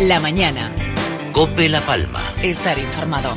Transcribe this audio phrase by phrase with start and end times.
[0.00, 0.72] La mañana.
[1.32, 2.20] Cope La Palma.
[2.40, 3.34] Estar informado.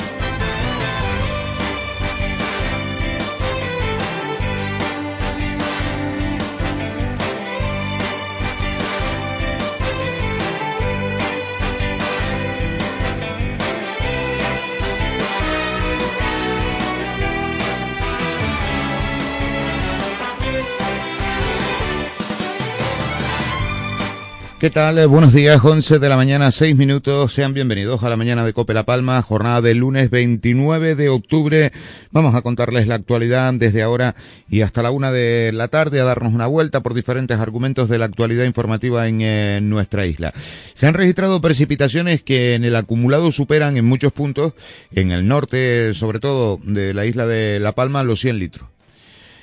[24.62, 25.08] ¿Qué tal?
[25.08, 27.34] Buenos días, 11 de la mañana, 6 minutos.
[27.34, 31.72] Sean bienvenidos a la mañana de Cope La Palma, jornada del lunes 29 de octubre.
[32.12, 34.14] Vamos a contarles la actualidad desde ahora
[34.52, 37.98] y hasta la una de la tarde, a darnos una vuelta por diferentes argumentos de
[37.98, 40.32] la actualidad informativa en eh, nuestra isla.
[40.76, 44.54] Se han registrado precipitaciones que en el acumulado superan en muchos puntos,
[44.92, 48.71] en el norte, sobre todo de la isla de La Palma, los 100 litros.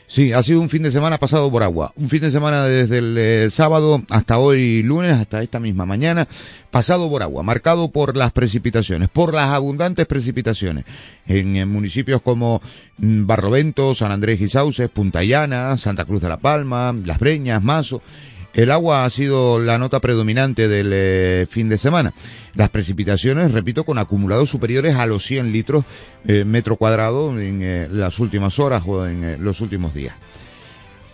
[0.09, 1.93] Sí, ha sido un fin de semana pasado por agua.
[1.95, 6.27] Un fin de semana desde el eh, sábado hasta hoy lunes, hasta esta misma mañana,
[6.71, 10.87] pasado por agua, marcado por las precipitaciones, por las abundantes precipitaciones
[11.27, 12.63] en, municipios como
[12.97, 17.63] mm, Barrovento, San Andrés y Sauces, Punta Llana, Santa Cruz de la Palma, Las Breñas,
[17.63, 18.01] Mazo.
[18.55, 22.13] El agua ha sido la nota predominante del eh, fin de semana.
[22.55, 25.85] Las precipitaciones, repito, con acumulados superiores a los 100 litros
[26.27, 30.15] eh, metro cuadrado en eh, las últimas horas o en los últimos días.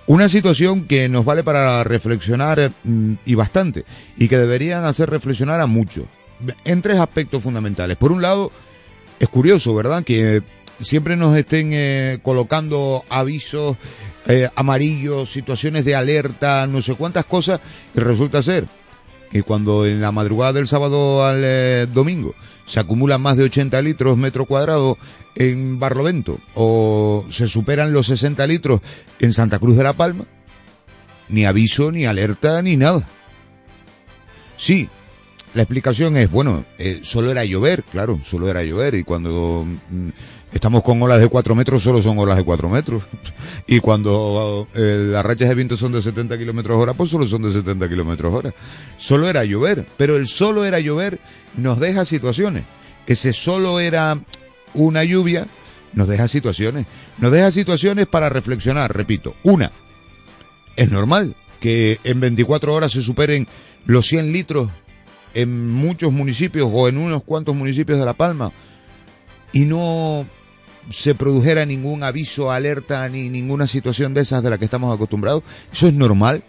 [0.06, 3.84] Una situación que nos vale para reflexionar mm, y bastante,
[4.16, 6.04] y que deberían hacer reflexionar a muchos,
[6.64, 7.96] en tres aspectos fundamentales.
[7.96, 8.52] Por un lado,
[9.18, 10.42] es curioso, ¿verdad?, que
[10.80, 13.76] siempre nos estén colocando avisos
[14.26, 17.60] eh, amarillos, situaciones de alerta, no sé cuántas cosas,
[17.94, 18.66] y resulta ser
[19.30, 22.34] que cuando en la madrugada del sábado al eh, domingo
[22.66, 24.96] se acumulan más de 80 litros metro cuadrado
[25.34, 28.80] en Barlovento o se superan los 60 litros
[29.18, 30.24] en Santa Cruz de la Palma,
[31.28, 33.06] ni aviso, ni alerta, ni nada.
[34.56, 34.88] Sí,
[35.54, 40.08] la explicación es, bueno, eh, solo era llover, claro, solo era llover y cuando mm,
[40.54, 43.02] estamos con olas de 4 metros, solo son olas de 4 metros.
[43.66, 47.42] Y cuando eh, las rachas de viento son de 70 kilómetros hora, pues solo son
[47.42, 48.52] de 70 kilómetros hora.
[48.98, 51.18] Solo era llover, pero el solo era llover
[51.56, 52.64] nos deja situaciones.
[53.06, 54.18] Ese solo era
[54.74, 55.46] una lluvia,
[55.94, 56.86] nos deja situaciones.
[57.16, 59.34] Nos deja situaciones para reflexionar, repito.
[59.44, 59.72] Una,
[60.76, 63.48] es normal que en 24 horas se superen
[63.86, 64.68] los 100 litros
[65.32, 68.52] en muchos municipios o en unos cuantos municipios de La Palma
[69.54, 70.26] y no
[70.90, 75.42] se produjera ningún aviso, alerta ni ninguna situación de esas de la que estamos acostumbrados.
[75.72, 76.42] Eso es normal.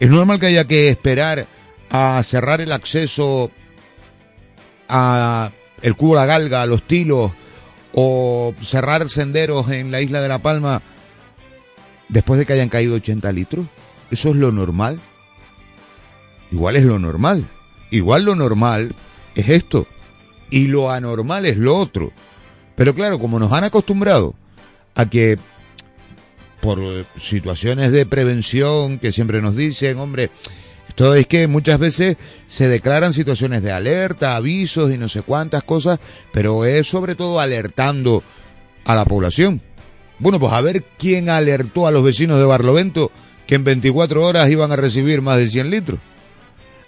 [0.00, 1.46] Es normal que haya que esperar
[1.90, 3.50] a cerrar el acceso
[4.88, 5.50] a
[5.82, 7.30] el cubo La Galga, a los tilos
[7.92, 10.82] o cerrar senderos en la isla de La Palma
[12.08, 13.66] después de que hayan caído 80 litros.
[14.10, 14.98] Eso es lo normal.
[16.50, 17.44] Igual es lo normal.
[17.90, 18.94] Igual lo normal
[19.34, 19.86] es esto.
[20.50, 22.12] Y lo anormal es lo otro.
[22.76, 24.34] Pero claro, como nos han acostumbrado
[24.94, 25.38] a que
[26.60, 26.78] por
[27.20, 30.30] situaciones de prevención que siempre nos dicen, hombre,
[30.88, 32.16] esto es que muchas veces
[32.48, 35.98] se declaran situaciones de alerta, avisos y no sé cuántas cosas,
[36.32, 38.22] pero es sobre todo alertando
[38.84, 39.60] a la población.
[40.18, 43.10] Bueno, pues a ver quién alertó a los vecinos de Barlovento
[43.46, 45.98] que en 24 horas iban a recibir más de 100 litros.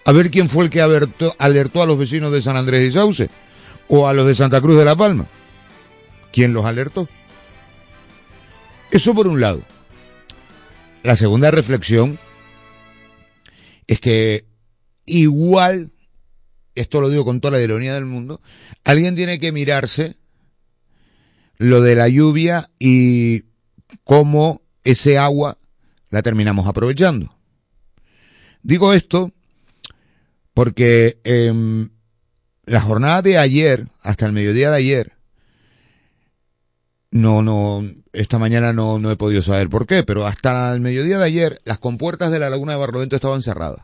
[0.04, 2.92] A ver quién fue el que alertó, alertó a los vecinos de San Andrés y
[2.92, 3.28] Sauce
[3.88, 5.26] o a los de Santa Cruz de la Palma.
[6.32, 7.09] ¿Quién los alertó?
[8.91, 9.62] Eso por un lado.
[11.03, 12.19] La segunda reflexión
[13.87, 14.47] es que
[15.04, 15.92] igual,
[16.75, 18.41] esto lo digo con toda la ironía del mundo,
[18.84, 20.16] alguien tiene que mirarse
[21.59, 23.44] lo de la lluvia y
[24.04, 25.58] cómo ese agua
[26.10, 27.34] la terminamos aprovechando.
[28.62, 29.32] Digo esto
[30.54, 31.93] porque en
[32.64, 35.16] la jornada de ayer, hasta el mediodía de ayer,
[37.16, 41.19] no, no, esta mañana no, no he podido saber por qué, pero hasta el mediodía
[41.19, 43.82] de ayer las compuertas de la laguna de Barlovento estaban cerradas.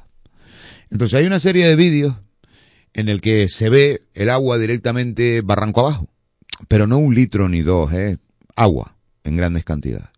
[0.90, 2.16] Entonces hay una serie de vídeos
[2.94, 6.08] en el que se ve el agua directamente barranco abajo,
[6.68, 8.18] pero no un litro ni dos, eh,
[8.56, 10.08] agua en grandes cantidades,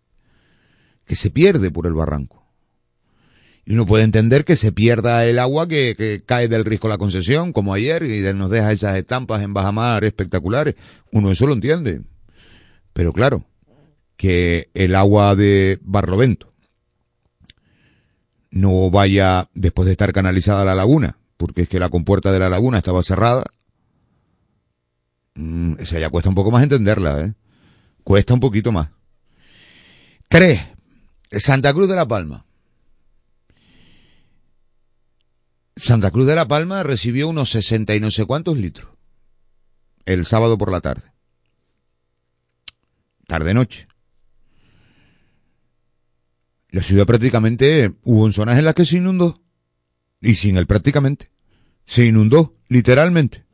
[1.05, 2.43] que se pierde por el barranco.
[3.67, 6.99] Y uno puede entender que se pierda el agua que, que cae del risco la
[6.99, 10.75] concesión, como ayer, y nos deja esas estampas en bajamar espectaculares.
[11.11, 12.01] Uno eso lo entiende.
[12.95, 13.43] Pero claro,
[14.15, 16.53] que el agua de Barlovento
[18.51, 22.39] no vaya después de estar canalizada a la laguna, porque es que la compuerta de
[22.39, 23.43] la laguna estaba cerrada.
[25.33, 27.33] Mm, esa ya cuesta un poco más entenderla, ¿eh?
[28.05, 28.87] Cuesta un poquito más.
[30.29, 30.61] Tres.
[31.31, 32.45] Santa Cruz de la Palma.
[35.75, 38.87] Santa Cruz de la Palma recibió unos 60 y no sé cuántos litros
[40.05, 41.14] el sábado por la tarde.
[43.27, 43.87] Tarde-noche.
[46.69, 49.41] La ciudad prácticamente hubo zonas en las que se inundó.
[50.21, 51.31] Y sin él prácticamente.
[51.85, 53.45] Se inundó, literalmente.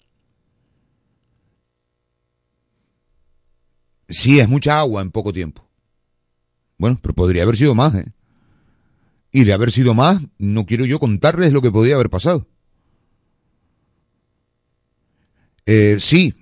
[4.09, 5.69] Sí, es mucha agua en poco tiempo.
[6.77, 8.11] Bueno, pero podría haber sido más, ¿eh?
[9.31, 12.47] Y de haber sido más, no quiero yo contarles lo que podría haber pasado.
[15.65, 16.33] Eh, sí,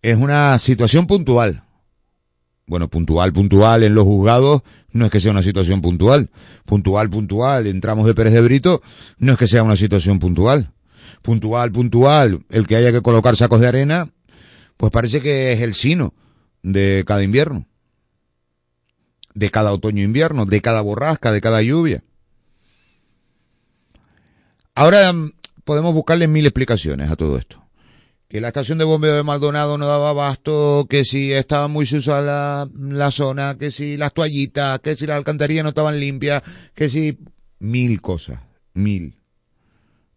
[0.00, 1.65] es una situación puntual.
[2.66, 6.30] Bueno, puntual, puntual en los juzgados no es que sea una situación puntual.
[6.64, 8.82] Puntual, puntual en tramos de Pérez de Brito
[9.18, 10.72] no es que sea una situación puntual.
[11.22, 14.10] Puntual, puntual el que haya que colocar sacos de arena,
[14.76, 16.14] pues parece que es el sino
[16.62, 17.66] de cada invierno
[19.36, 22.02] de cada otoño-invierno, de cada borrasca, de cada lluvia.
[24.74, 25.32] Ahora mm,
[25.62, 27.62] podemos buscarle mil explicaciones a todo esto.
[28.36, 32.20] Que la estación de bombeo de Maldonado no daba abasto, que si estaba muy sucia
[32.20, 36.42] la, la zona, que si las toallitas, que si las alcantarillas no estaban limpias,
[36.74, 37.16] que si...
[37.60, 38.40] Mil cosas,
[38.74, 39.16] mil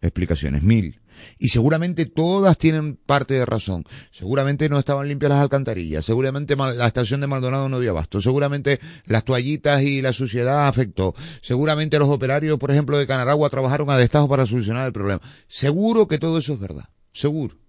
[0.02, 1.00] explicaciones, mil.
[1.38, 3.86] Y seguramente todas tienen parte de razón.
[4.12, 6.04] Seguramente no estaban limpias las alcantarillas.
[6.04, 8.20] Seguramente la estación de Maldonado no dio abasto.
[8.20, 11.16] Seguramente las toallitas y la suciedad afectó.
[11.40, 15.22] Seguramente los operarios, por ejemplo, de Canaragua trabajaron a destajo para solucionar el problema.
[15.48, 16.90] Seguro que todo eso es verdad.
[17.14, 17.69] Seguro.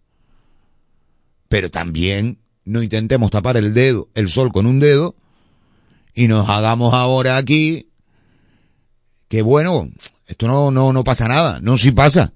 [1.50, 5.16] Pero también no intentemos tapar el dedo, el sol con un dedo
[6.14, 7.88] y nos hagamos ahora aquí
[9.26, 9.90] que bueno,
[10.28, 11.58] esto no, no, no pasa nada.
[11.60, 12.32] No, sí pasa.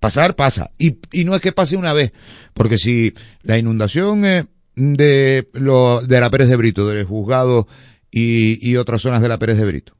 [0.00, 0.70] Pasar, pasa.
[0.76, 2.12] Y, y no es que pase una vez,
[2.52, 4.44] porque si la inundación eh,
[4.74, 7.66] de, lo, de la Pérez de Brito, del juzgado
[8.10, 9.96] y, y otras zonas de la Pérez de Brito,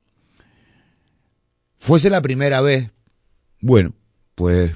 [1.78, 2.90] fuese la primera vez,
[3.62, 3.94] bueno,
[4.34, 4.72] pues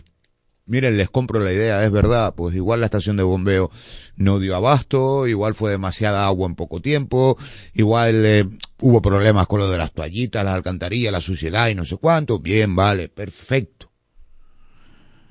[0.70, 3.70] miren, les compro la idea, es verdad, pues igual la estación de bombeo
[4.16, 7.36] no dio abasto, igual fue demasiada agua en poco tiempo,
[7.74, 8.48] igual eh,
[8.80, 12.38] hubo problemas con lo de las toallitas, las alcantarillas, la suciedad y no sé cuánto,
[12.38, 13.90] bien, vale, perfecto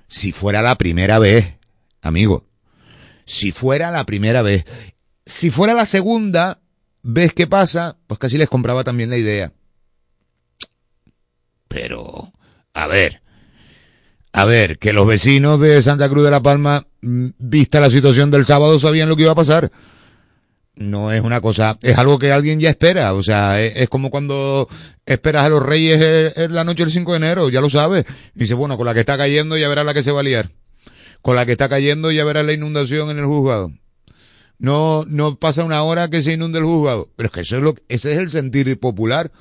[0.10, 1.56] si fuera la primera vez,
[2.02, 2.48] amigo.
[3.26, 4.66] Si fuera la primera vez.
[5.26, 6.62] Si fuera la segunda
[7.04, 9.54] vez que pasa, pues casi les compraba también la idea.
[11.68, 12.34] Pero,
[12.74, 13.22] a ver,
[14.32, 18.30] a ver, que los vecinos de Santa Cruz de la Palma, mm, vista la situación
[18.32, 19.72] del sábado, sabían lo que iba a pasar.
[20.76, 23.14] No es una cosa, es algo que alguien ya espera.
[23.14, 24.70] O sea, es, como cuando
[25.06, 28.06] esperas a los reyes en la noche del 5 de enero, ya lo sabes.
[28.34, 30.52] dice, bueno, con la que está cayendo ya verás la que se va a liar.
[31.22, 33.74] Con la que está cayendo ya verás la inundación en el juzgado.
[34.58, 37.10] No, no pasa una hora que se inunde el juzgado.
[37.16, 39.32] Pero es que eso es lo, ese es el sentir popular.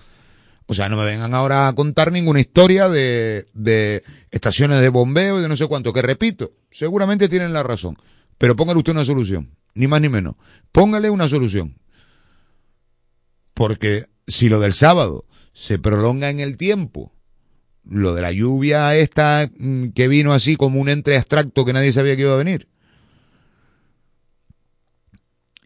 [0.71, 5.39] O sea, no me vengan ahora a contar ninguna historia de, de estaciones de bombeo
[5.39, 7.97] y de no sé cuánto, que repito, seguramente tienen la razón.
[8.37, 10.37] Pero póngale usted una solución, ni más ni menos.
[10.71, 11.79] Póngale una solución.
[13.55, 15.25] Porque si lo del sábado
[15.55, 17.13] se prolonga en el tiempo,
[17.89, 21.95] lo de la lluvia esta mm, que vino así como un entre abstracto que nadie
[21.95, 22.69] sabía que iba a venir,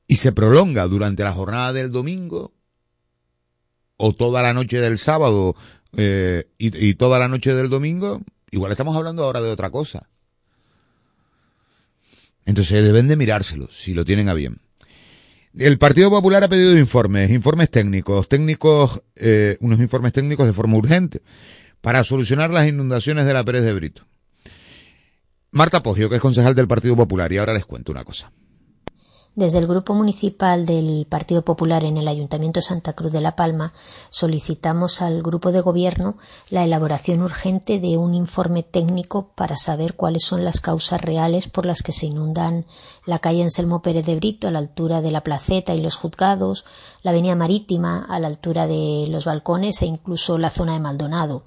[0.07, 2.53] y se prolonga durante la jornada del domingo,
[3.97, 5.55] o toda la noche del sábado
[5.97, 10.09] eh, y, toda la noche del domingo, igual estamos hablando ahora de otra cosa.
[12.45, 14.59] Entonces deben de mirárselo, si lo tienen a bien.
[15.57, 20.79] El Partido Popular ha pedido informes, informes técnicos, técnicos, eh, unos informes técnicos de forma
[20.79, 21.21] urgente,
[21.81, 24.07] para solucionar las inundaciones de la Pérez de Brito.
[25.51, 28.33] Marta Poggio, que es concejal del Partido Popular, y ahora les cuento una cosa.
[29.35, 33.35] Desde el Grupo Municipal del Partido Popular en el Ayuntamiento de Santa Cruz de la
[33.35, 33.73] Palma
[34.11, 36.19] solicitamos al Grupo de Gobierno
[36.51, 41.65] la elaboración urgente de un informe técnico para saber cuáles son las causas reales por
[41.65, 42.67] las que se inundan
[43.07, 46.67] la calle Anselmo Pérez de Brito a la altura de la Placeta y los Juzgados,
[47.03, 51.45] la Avenida Marítima a la altura de los balcones e incluso la zona de Maldonado.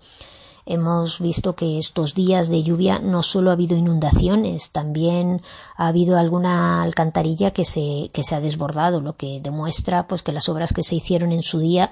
[0.66, 5.42] Hemos visto que estos días de lluvia no solo ha habido inundaciones, también
[5.78, 10.32] ha habido alguna alcantarilla que se, que se ha desbordado, lo que demuestra pues que
[10.32, 11.92] las obras que se hicieron en su día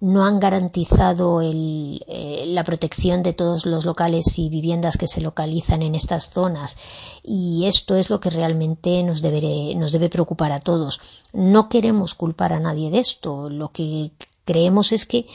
[0.00, 5.82] no han garantizado eh, la protección de todos los locales y viviendas que se localizan
[5.82, 6.76] en estas zonas
[7.22, 11.00] y esto es lo que realmente nos debe, nos debe preocupar a todos.
[11.32, 14.10] No queremos culpar a nadie de esto, lo que
[14.44, 15.26] creemos es que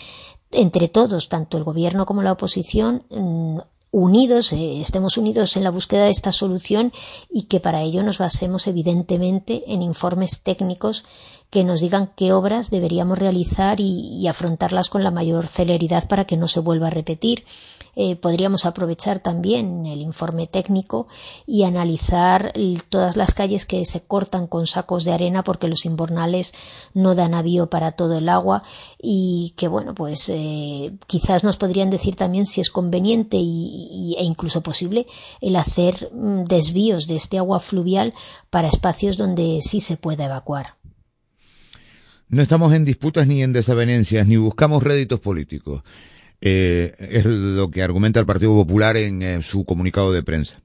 [0.51, 3.60] entre todos, tanto el gobierno como la oposición, mm,
[3.91, 6.93] unidos, eh, estemos unidos en la búsqueda de esta solución
[7.29, 11.03] y que para ello nos basemos evidentemente en informes técnicos
[11.50, 16.38] que nos digan qué obras deberíamos realizar y, afrontarlas con la mayor celeridad para que
[16.38, 17.43] no se vuelva a repetir.
[17.96, 21.08] Eh, podríamos aprovechar también el informe técnico
[21.46, 22.54] y analizar
[22.90, 26.54] todas las calles que se cortan con sacos de arena porque los invernales
[26.94, 28.64] no dan avío para todo el agua
[29.02, 34.24] y que bueno pues eh, quizás nos podrían decir también si es conveniente y, e
[34.24, 35.06] incluso posible
[35.42, 38.14] el hacer mm, desvíos de este agua fluvial
[38.50, 40.76] para espacios donde sí se pueda evacuar.
[42.30, 45.84] No estamos en disputas ni en desavenencias, ni buscamos réditos políticos.
[46.44, 50.60] Eh, es lo que argumenta el Partido Popular en, su comunicado de prensa.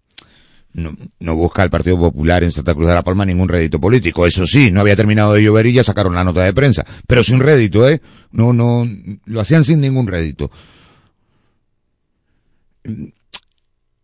[0.72, 4.26] No, no, busca el Partido Popular en Santa Cruz de la Palma ningún rédito político.
[4.26, 6.84] Eso sí, no había terminado de llover y ya sacaron la nota de prensa.
[7.06, 8.00] Pero sin rédito, ¿eh?
[8.32, 8.88] No, no,
[9.26, 10.50] lo hacían sin ningún rédito.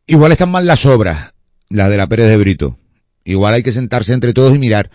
[0.06, 1.34] Igual están mal las obras,
[1.68, 2.78] las de la Pérez de Brito.
[3.24, 4.90] Igual hay que sentarse entre todos y mirar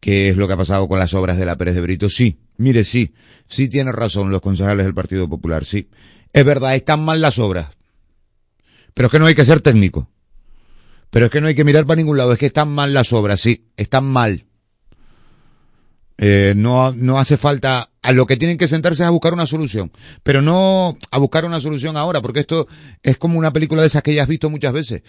[0.00, 2.10] qué es lo que ha pasado con las obras de la Pérez de Brito.
[2.10, 3.14] Sí, mire, sí,
[3.48, 5.88] sí tiene razón los concejales del Partido Popular, sí.
[6.32, 7.70] Es verdad, están mal las obras.
[8.92, 10.10] Pero es que no hay que ser técnico.
[11.10, 13.12] Pero es que no hay que mirar para ningún lado, es que están mal las
[13.12, 14.44] obras, sí, están mal.
[16.18, 19.46] Eh, no, no hace falta, a lo que tienen que sentarse es a buscar una
[19.46, 19.92] solución,
[20.24, 22.66] pero no a buscar una solución ahora, porque esto
[23.02, 25.02] es como una película de esas que ya has visto muchas veces.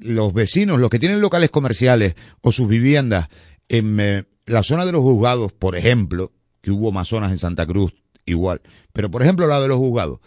[0.00, 3.28] los vecinos, los que tienen locales comerciales o sus viviendas
[3.68, 6.32] en eh, la zona de los juzgados, por ejemplo,
[6.64, 7.92] que hubo más zonas en Santa Cruz,
[8.24, 8.62] igual,
[8.94, 10.20] pero por ejemplo la de los juzgados,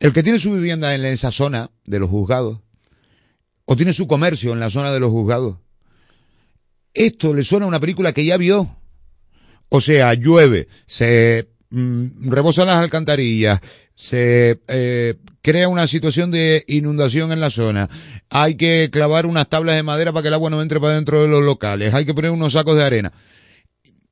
[0.00, 2.58] el que tiene su vivienda en esa zona de los juzgados,
[3.64, 5.58] o tiene su comercio en la zona de los juzgados,
[6.92, 8.76] esto le suena a una película que ya vio.
[9.68, 13.60] O sea, llueve, se mm, rebosan las alcantarillas,
[13.94, 17.88] se eh, crea una situación de inundación en la zona.
[18.28, 21.22] Hay que clavar unas tablas de madera para que el agua no entre para dentro
[21.22, 21.94] de los locales.
[21.94, 23.12] Hay que poner unos sacos de arena.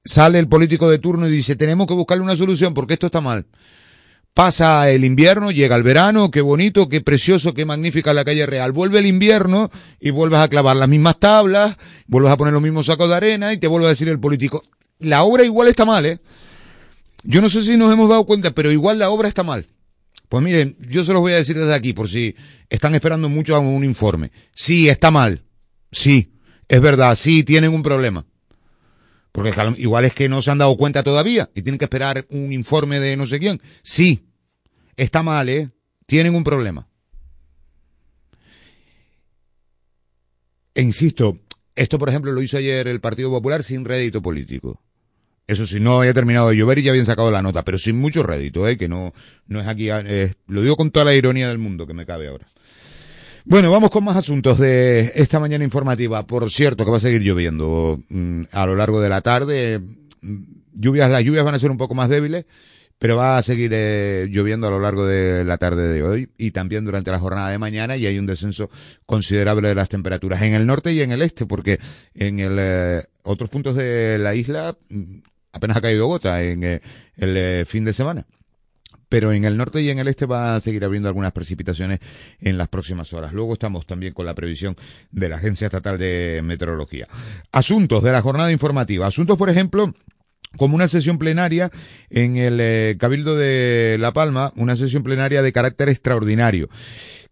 [0.09, 3.21] Sale el político de turno y dice, tenemos que buscarle una solución porque esto está
[3.21, 3.45] mal.
[4.33, 8.73] Pasa el invierno, llega el verano, qué bonito, qué precioso, qué magnífica la calle real.
[8.73, 12.87] Vuelve el invierno y vuelves a clavar las mismas tablas, vuelves a poner los mismos
[12.87, 14.65] sacos de arena y te vuelve a decir el político,
[14.99, 16.21] la obra igual está mal, ¿eh?
[17.23, 19.67] Yo no sé si nos hemos dado cuenta, pero igual la obra está mal.
[20.31, 22.35] Pues miren, yo se los voy a decir desde aquí por si
[22.71, 24.33] están esperando mucho a un informe.
[24.55, 25.43] Sí, está mal.
[25.93, 26.33] Sí,
[26.67, 28.25] es verdad, sí tienen un problema.
[29.33, 32.53] Porque igual es que no se han dado cuenta todavía y tienen que esperar un
[32.53, 33.61] informe de no sé quién.
[33.83, 34.27] Sí,
[34.97, 35.71] está mal, ¿eh?
[36.07, 36.89] Tienen un problema.
[40.75, 41.39] E insisto,
[41.75, 44.81] esto por ejemplo lo hizo ayer el Partido Popular sin rédito político.
[45.49, 47.99] Eso sí, no había terminado de llover y ya habían sacado la nota, pero sin
[47.99, 48.77] mucho rédito, ¿eh?
[48.77, 49.15] que no,
[49.47, 52.29] no es aquí, eh, lo digo con toda la ironía del mundo que me cabe
[52.29, 52.49] ahora.
[53.51, 56.27] Bueno, vamos con más asuntos de esta mañana informativa.
[56.27, 59.81] Por cierto, que va a seguir lloviendo mm, a lo largo de la tarde.
[60.21, 60.43] Mm,
[60.75, 62.45] lluvias, las lluvias van a ser un poco más débiles,
[62.99, 66.51] pero va a seguir eh, lloviendo a lo largo de la tarde de hoy y
[66.51, 68.69] también durante la jornada de mañana y hay un descenso
[69.07, 71.81] considerable de las temperaturas en el norte y en el este, porque
[72.13, 75.21] en el, eh, otros puntos de la isla mm,
[75.53, 76.83] apenas ha caído gota en eh,
[77.17, 78.27] el eh, fin de semana.
[79.09, 82.01] Pero en el norte y en el este va a seguir habiendo algunas precipitaciones
[82.41, 83.33] en las próximas horas.
[83.33, 84.77] Luego estamos también con la previsión
[85.11, 87.09] de la Agencia Estatal de Meteorología.
[87.53, 89.07] Asuntos de la jornada informativa.
[89.07, 89.95] Asuntos, por ejemplo,
[90.57, 91.71] como una sesión plenaria
[92.11, 96.69] en el eh, Cabildo de La Palma, una sesión plenaria de carácter extraordinario,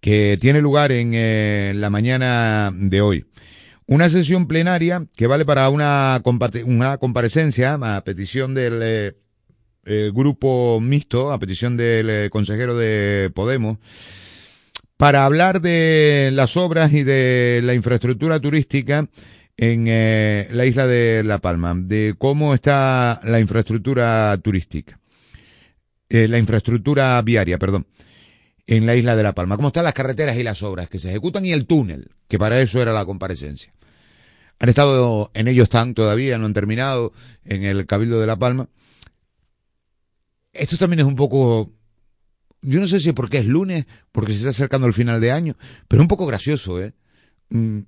[0.01, 3.27] que tiene lugar en la mañana de hoy.
[3.89, 6.21] Una sesión plenaria que vale para una,
[6.65, 9.13] una comparecencia a petición del eh,
[9.87, 13.79] eh, grupo mixto, a petición del eh, consejero de Podemos,
[14.97, 19.09] para hablar de las obras y de la infraestructura turística
[19.57, 19.87] en
[20.55, 25.01] la isla de La Palma, de cómo está la infraestructura turística,
[26.11, 27.87] la infraestructura viaria, perdón,
[28.67, 31.09] en la isla de La Palma, cómo están las carreteras y las obras que se
[31.09, 33.73] ejecutan y el túnel, que para eso era la comparecencia.
[34.59, 37.13] Han estado, en ellos están todavía, no han terminado,
[37.45, 38.69] en el Cabildo de La Palma.
[40.59, 41.73] Esto también es un poco,
[42.63, 45.57] yo no sé si porque es lunes, porque se está acercando el final de año,
[45.89, 46.95] pero es un poco gracioso, ¿eh?
[47.51, 47.81] Mm,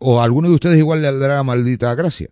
[0.00, 2.30] o a alguno de ustedes igual le dará maldita gracia.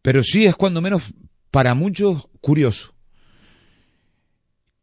[0.00, 1.02] Pero sí es cuando menos
[1.50, 2.94] para muchos curioso.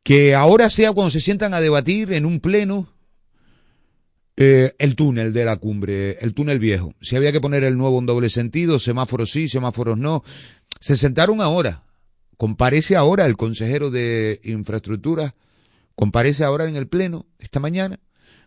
[0.03, 2.93] Que ahora sea cuando se sientan a debatir en un pleno
[4.37, 6.93] eh, el túnel de la cumbre, el túnel viejo.
[7.01, 10.23] Si había que poner el nuevo en doble sentido, semáforos sí, semáforos no.
[10.79, 11.83] Se sentaron ahora.
[12.39, 15.35] Comparece ahora el consejero de infraestructura,
[15.95, 17.99] comparece ahora en el pleno, esta mañana,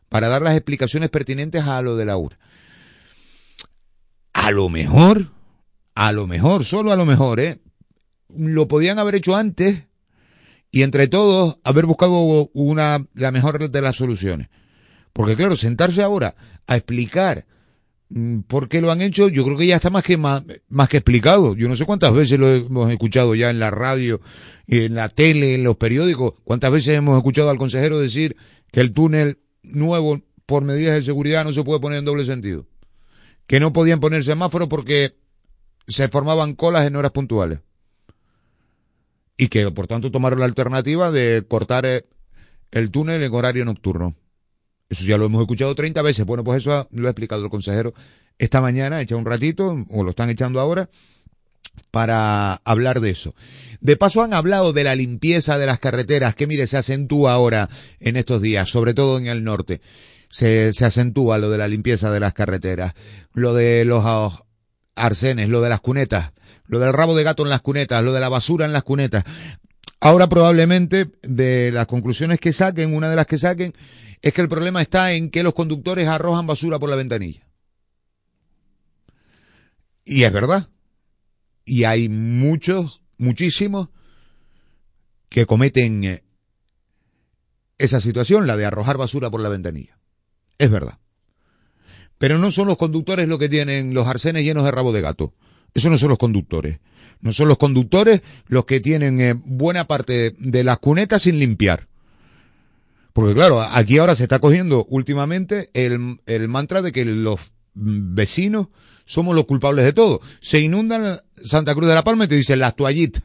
[0.09, 2.39] para dar las explicaciones pertinentes a lo de la obra.
[4.33, 5.31] A lo mejor,
[5.95, 7.61] a lo mejor, solo a lo mejor, ¿eh?
[8.35, 9.85] Lo podían haber hecho antes
[10.71, 14.49] y entre todos haber buscado una, la mejor de las soluciones.
[15.13, 16.35] Porque claro, sentarse ahora
[16.67, 17.45] a explicar
[18.47, 20.99] por qué lo han hecho, yo creo que ya está más que, más, más que
[20.99, 21.55] explicado.
[21.55, 24.21] Yo no sé cuántas veces lo hemos escuchado ya en la radio,
[24.67, 28.37] en la tele, en los periódicos, cuántas veces hemos escuchado al consejero decir
[28.71, 32.67] que el túnel nuevo por medidas de seguridad no se puede poner en doble sentido.
[33.47, 35.15] Que no podían poner semáforos porque
[35.87, 37.61] se formaban colas en horas puntuales
[39.37, 42.07] y que por tanto tomaron la alternativa de cortar eh,
[42.71, 44.15] el túnel en horario nocturno.
[44.93, 46.27] Eso ya lo hemos escuchado 30 veces.
[46.27, 47.95] Bueno, pues eso lo ha explicado el consejero
[48.39, 50.91] esta mañana, echa un ratito, o lo están echando ahora,
[51.91, 53.35] para hablar de eso.
[53.81, 57.71] De paso han hablado de la limpieza de las carreteras, que mire, se acentúa ahora
[58.01, 59.81] en estos días, sobre todo en el norte.
[60.29, 62.95] Se, se acentúa lo de la limpieza de las carreteras,
[63.33, 64.05] lo de los
[64.95, 66.33] arcenes, lo de las cunetas
[66.73, 69.25] lo del rabo de gato en las cunetas, lo de la basura en las cunetas.
[70.01, 73.75] Ahora probablemente de las conclusiones que saquen, una de las que saquen,
[74.23, 77.47] es que el problema está en que los conductores arrojan basura por la ventanilla.
[80.05, 80.69] Y es verdad.
[81.65, 83.89] Y hay muchos, muchísimos,
[85.29, 86.23] que cometen eh,
[87.79, 89.99] esa situación, la de arrojar basura por la ventanilla.
[90.59, 90.99] Es verdad.
[92.19, 95.35] Pero no son los conductores los que tienen los arcenes llenos de rabo de gato.
[95.75, 96.79] Eso no son los conductores.
[97.21, 101.89] No son los conductores los que tienen eh, buena parte de las cunetas sin limpiar.
[103.13, 107.39] Porque claro, aquí ahora se está cogiendo últimamente el, el mantra de que los
[107.75, 108.69] vecinos
[109.05, 110.21] somos los culpables de todo.
[110.41, 113.25] Se inundan Santa Cruz de la Palma y te dicen las toallitas.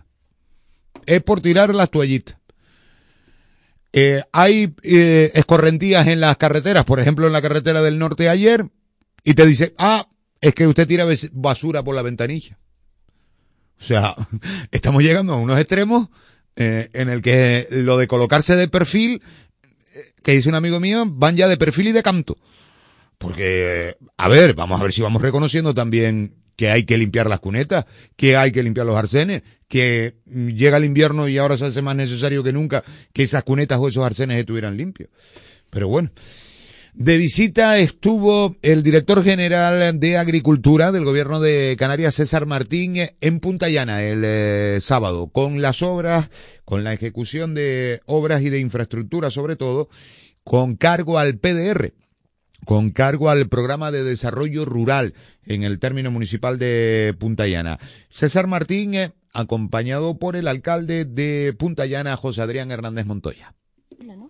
[1.05, 2.37] Es por tirar las toallitas.
[3.93, 8.67] Eh, hay eh, escorrentías en las carreteras, por ejemplo en la carretera del norte ayer,
[9.23, 10.07] y te dice, ah,
[10.41, 12.59] es que usted tira basura por la ventanilla.
[13.79, 14.15] O sea,
[14.71, 16.09] estamos llegando a unos extremos
[16.55, 19.21] eh, en el que lo de colocarse de perfil,
[20.23, 22.37] que dice un amigo mío, van ya de perfil y de canto.
[23.17, 27.39] Porque, a ver, vamos a ver si vamos reconociendo también que hay que limpiar las
[27.39, 31.81] cunetas, que hay que limpiar los arcenes, que llega el invierno y ahora se hace
[31.81, 32.83] más necesario que nunca
[33.13, 35.09] que esas cunetas o esos arcenes estuvieran limpios.
[35.69, 36.11] Pero bueno.
[36.99, 43.39] De visita estuvo el director general de Agricultura del Gobierno de Canarias, César Martín, en
[43.39, 46.31] Punta Llana el eh, sábado, con las obras,
[46.65, 49.89] con la ejecución de obras y de infraestructura sobre todo,
[50.43, 51.93] con cargo al PDR,
[52.65, 55.13] con cargo al Programa de Desarrollo Rural
[55.45, 57.77] en el término municipal de Punta Llana.
[58.09, 63.53] César Martín, eh, acompañado por el alcalde de Punta Llana, José Adrián Hernández Montoya.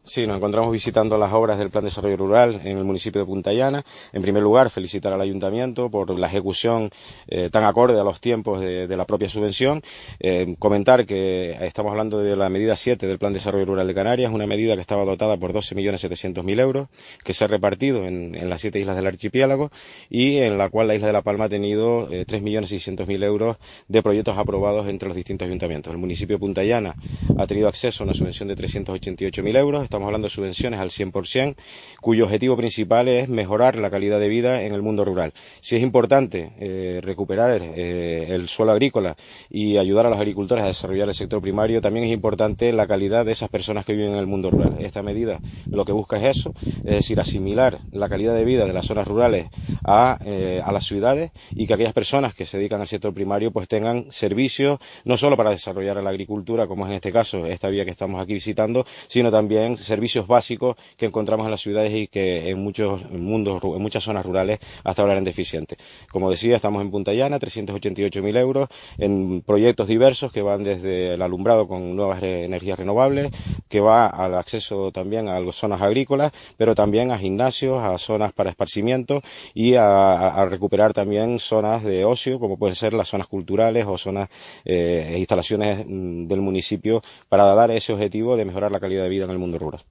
[0.04, 3.26] Sí, nos encontramos visitando las obras del Plan de Desarrollo Rural en el municipio de
[3.26, 3.84] Punta Llana.
[4.14, 6.90] En primer lugar, felicitar al Ayuntamiento por la ejecución
[7.28, 9.82] eh, tan acorde a los tiempos de, la propia subvención.
[10.20, 13.94] Eh, comentar que estamos hablando de la medida 7 del Plan de Desarrollo Rural de
[13.94, 16.88] Canarias, una medida que estaba dotada por 12.700.000 euros,
[17.24, 19.72] que se ha repartido en, las siete islas del archipiélago
[20.10, 23.58] y en la cual la isla de La Palma ha tenido eh, 3.600.000 euros
[23.90, 25.92] de proyectos aprobados entre los distintos ayuntamientos.
[25.92, 26.96] El municipio de Punta Llana
[27.38, 31.56] ha tenido acceso a una subvención de 388.000 estamos hablando de subvenciones al 100%,
[32.02, 35.34] cuyo objetivo principal es mejorar la calidad de vida en el mundo rural.
[35.62, 39.16] Si es importante eh, recuperar eh, el suelo agrícola
[39.50, 43.26] y ayudar a los agricultores a desarrollar el sector primario, también es importante la calidad
[43.26, 44.76] de esas personas que viven en el mundo rural.
[44.80, 48.74] Esta medida lo que busca es eso, es decir, asimilar la calidad de vida de
[48.74, 49.48] las zonas rurales
[49.86, 53.52] a, eh, a las ciudades y que aquellas personas que se dedican al sector primario
[53.52, 57.70] pues tengan servicios no solo para desarrollar la agricultura, como es en este caso esta
[57.70, 59.37] vía que estamos aquí visitando, sino también
[59.78, 64.26] servicios básicos que encontramos en las ciudades y que en muchos mundos, en muchas zonas
[64.26, 65.78] rurales hasta ahora eran deficientes.
[66.12, 71.22] Como decía, estamos en Punta Llana, 388.000 euros, en proyectos diversos que van desde el
[71.22, 73.32] alumbrado con nuevas energías renovables,
[73.68, 78.50] que va al acceso también a zonas agrícolas, pero también a gimnasios, a zonas para
[78.50, 79.22] esparcimiento
[79.54, 84.30] y a, recuperar también zonas de ocio, como pueden ser las zonas culturales o zonas,
[84.66, 89.27] eh, instalaciones mm, del municipio, para dar ese objetivo de mejorar la calidad de vida
[89.30, 89.82] en el mundo rural.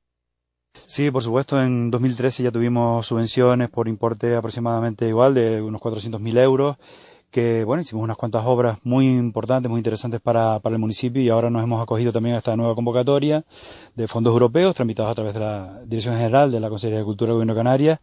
[0.86, 6.38] Sí, por supuesto, en 2013 ya tuvimos subvenciones por importe aproximadamente igual de unos 400.000
[6.38, 6.76] euros
[7.36, 11.28] que bueno, hicimos unas cuantas obras muy importantes, muy interesantes para, para el municipio y
[11.28, 13.44] ahora nos hemos acogido también a esta nueva convocatoria
[13.94, 17.28] de fondos europeos tramitados a través de la Dirección General de la Consejería de Cultura
[17.28, 17.98] del Gobierno de Canarias.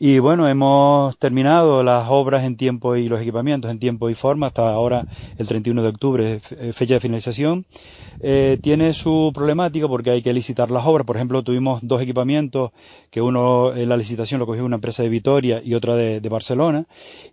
[0.00, 4.48] Y bueno, hemos terminado las obras en tiempo y los equipamientos en tiempo y forma
[4.48, 5.06] hasta ahora
[5.38, 7.66] el 31 de octubre, eh, fecha de finalización.
[8.20, 11.06] Eh, tiene su problemática porque hay que licitar las obras.
[11.06, 12.72] Por ejemplo, tuvimos dos equipamientos
[13.10, 16.28] que uno en la licitación lo cogió una empresa de Vitoria y otra de, de
[16.28, 16.86] Barcelona.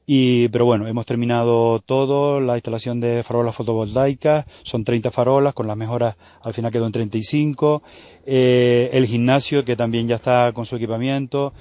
[0.06, 1.39] Y, pero bueno, hemos terminado
[1.86, 6.86] todo, la instalación de farolas fotovoltaicas, son 30 farolas, con las mejoras al final quedó
[6.86, 7.84] en 35,
[8.32, 11.52] eh, el gimnasio que también ya está con su equipamiento,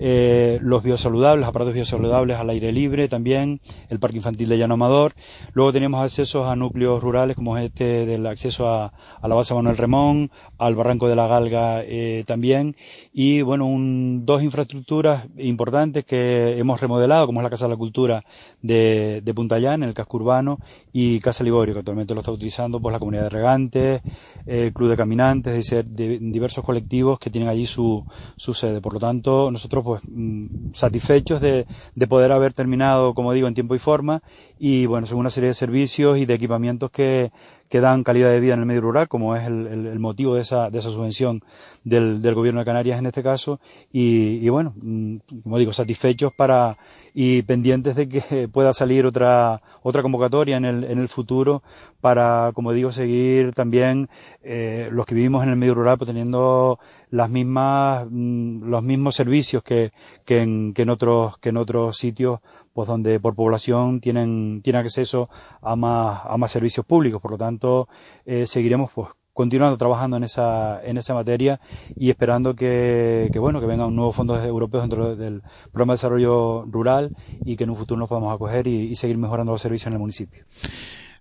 [0.00, 3.60] eh, los biosaludables, aparatos biosaludables al aire libre también,
[3.90, 5.14] el parque infantil de Llano Amador,
[5.52, 10.32] luego teníamos accesos a núcleos rurales como este del acceso a, la base Manuel Remón,
[10.58, 12.74] al barranco de la Galga eh, también,
[13.12, 17.76] y bueno, un, dos infraestructuras importantes que hemos remodelado, como es la Casa de la
[17.76, 18.24] Cultura
[18.62, 20.58] de, de Punta Llana, en el casco urbano,
[20.92, 24.00] y Casa Liborio, que actualmente lo está utilizando pues la comunidad de regantes,
[24.44, 28.04] el club de caminantes, es decir, de, diversos colectivos que tienen allí su,
[28.36, 28.80] su sede.
[28.80, 33.54] Por lo tanto, nosotros pues mm, satisfechos de, de, poder haber terminado, como digo, en
[33.54, 34.22] tiempo y forma
[34.58, 37.30] y bueno, son una serie de servicios y de equipamientos que,
[37.68, 40.42] que dan calidad de vida en el medio rural, como es el, el, motivo de
[40.42, 41.42] esa, de esa subvención
[41.84, 43.60] del, del, gobierno de Canarias en este caso.
[43.92, 46.76] Y, y, bueno, mm, como digo, satisfechos para
[47.18, 51.62] y pendientes de que pueda salir otra, otra convocatoria en el, en el futuro
[52.02, 54.08] para, como digo, seguir también
[54.42, 56.78] eh, los que vivimos en el medio rural pues, teniendo
[57.10, 59.92] las mismas, mm, los mismos servicios que,
[60.24, 62.40] que, en, que en otros, que en otros sitios
[62.76, 65.30] pues donde por población tienen, tienen acceso
[65.62, 67.22] a más, a más servicios públicos.
[67.22, 67.88] Por lo tanto,
[68.26, 71.58] eh, seguiremos pues continuando trabajando en esa, en esa materia
[71.94, 75.40] y esperando que, que, bueno, que vengan nuevos fondos europeos dentro del
[75.72, 79.16] programa de desarrollo rural y que en un futuro nos podamos acoger y, y seguir
[79.16, 80.44] mejorando los servicios en el municipio.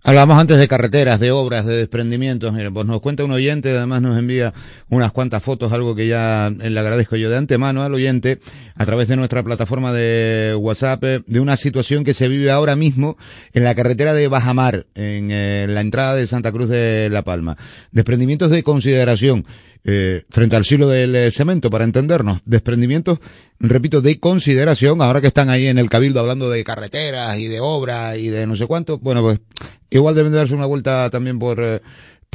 [0.07, 2.53] Hablamos antes de carreteras, de obras, de desprendimientos.
[2.53, 4.53] Miren, pues nos cuenta un oyente, además nos envía
[4.87, 8.39] unas cuantas fotos, algo que ya le agradezco yo de antemano al oyente,
[8.75, 12.75] a través de nuestra plataforma de WhatsApp, eh, de una situación que se vive ahora
[12.75, 13.17] mismo
[13.51, 17.57] en la carretera de Bajamar, en eh, la entrada de Santa Cruz de La Palma.
[17.91, 19.43] Desprendimientos de consideración
[19.87, 22.41] eh, frente al silo del eh, cemento, para entendernos.
[22.43, 23.19] Desprendimientos,
[23.59, 27.59] repito, de consideración, ahora que están ahí en el cabildo hablando de carreteras y de
[27.59, 29.39] obras y de no sé cuánto, bueno, pues
[29.91, 31.81] igual deben de darse una vuelta también por, eh,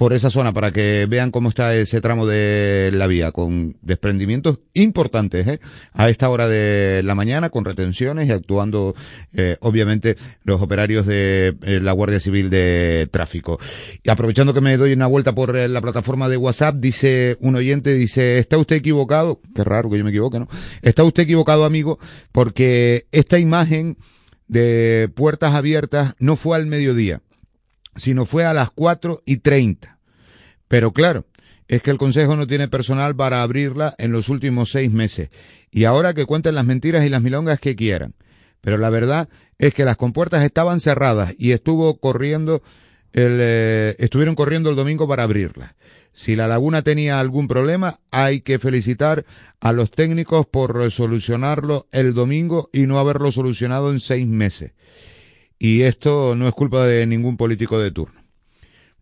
[0.01, 4.61] por esa zona para que vean cómo está ese tramo de la vía, con desprendimientos
[4.73, 5.61] importantes ¿eh?
[5.93, 8.95] a esta hora de la mañana, con retenciones y actuando,
[9.35, 13.61] eh, obviamente, los operarios de eh, la Guardia Civil de Tráfico.
[14.03, 17.57] Y aprovechando que me doy una vuelta por eh, la plataforma de WhatsApp, dice un
[17.57, 19.43] oyente, dice, ¿está usted equivocado?
[19.55, 20.49] Qué raro que yo me equivoque, ¿no?
[20.81, 21.99] Está usted equivocado, amigo,
[22.33, 23.99] porque esta imagen
[24.49, 27.21] de puertas abiertas no fue al mediodía
[27.97, 29.99] sino fue a las cuatro y treinta.
[30.69, 31.27] Pero claro,
[31.69, 35.31] es que el Consejo no tiene personal para abrirla en los últimos seis meses.
[35.71, 38.15] Y ahora que cuenten las mentiras y las milongas que quieran.
[38.61, 42.63] Pero la verdad es que las compuertas estaban cerradas y estuvo corriendo
[43.13, 45.75] el, eh, estuvieron corriendo el domingo para abrirlas.
[46.13, 49.25] Si la laguna tenía algún problema, hay que felicitar
[49.61, 54.73] a los técnicos por solucionarlo el domingo y no haberlo solucionado en seis meses.
[55.63, 58.19] Y esto no es culpa de ningún político de turno.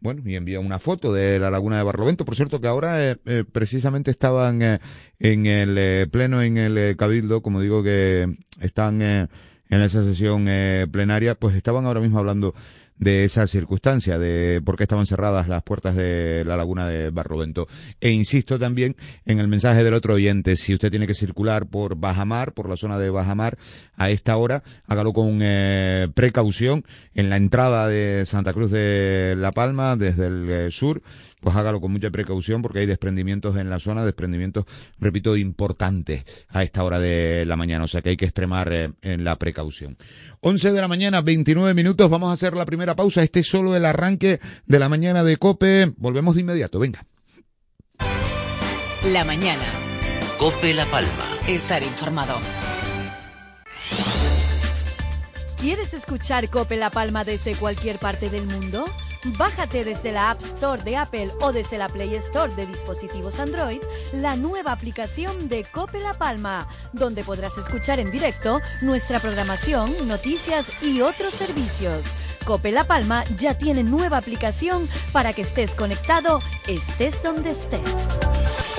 [0.00, 2.24] Bueno, y envía una foto de la laguna de Barlovento.
[2.24, 4.80] Por cierto, que ahora eh, eh, precisamente estaban eh,
[5.20, 9.28] en el pleno, en el cabildo, como digo que están en
[9.70, 10.48] esa sesión
[10.90, 12.56] plenaria, pues estaban ahora mismo hablando
[12.98, 17.68] de esa circunstancia, de por qué estaban cerradas las puertas de la laguna de Barrovento.
[18.00, 21.96] E insisto también en el mensaje del otro oyente, si usted tiene que circular por
[21.96, 23.58] Bajamar, por la zona de Bajamar,
[23.96, 26.84] a esta hora, hágalo con eh, precaución
[27.14, 31.02] en la entrada de Santa Cruz de La Palma, desde el eh, sur,
[31.40, 34.64] pues hágalo con mucha precaución porque hay desprendimientos en la zona, desprendimientos,
[34.98, 38.90] repito, importantes a esta hora de la mañana, o sea que hay que extremar eh,
[39.02, 39.96] en la precaución.
[40.40, 43.74] 11 de la mañana, 29 minutos, vamos a hacer la primera pausa, este es solo
[43.76, 47.04] el arranque de la mañana de Cope, volvemos de inmediato, venga.
[49.04, 49.64] La mañana.
[50.38, 51.38] Cope La Palma.
[51.46, 52.38] Estar informado.
[55.60, 58.84] ¿Quieres escuchar Cope La Palma desde cualquier parte del mundo?
[59.24, 63.80] Bájate desde la App Store de Apple o desde la Play Store de dispositivos Android
[64.12, 70.82] la nueva aplicación de Cope La Palma, donde podrás escuchar en directo nuestra programación, noticias
[70.82, 72.04] y otros servicios.
[72.44, 77.80] Cope La Palma ya tiene nueva aplicación para que estés conectado, estés donde estés.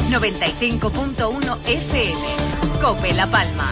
[0.10, 2.82] 95.1 FM.
[2.82, 3.72] Cope La Palma.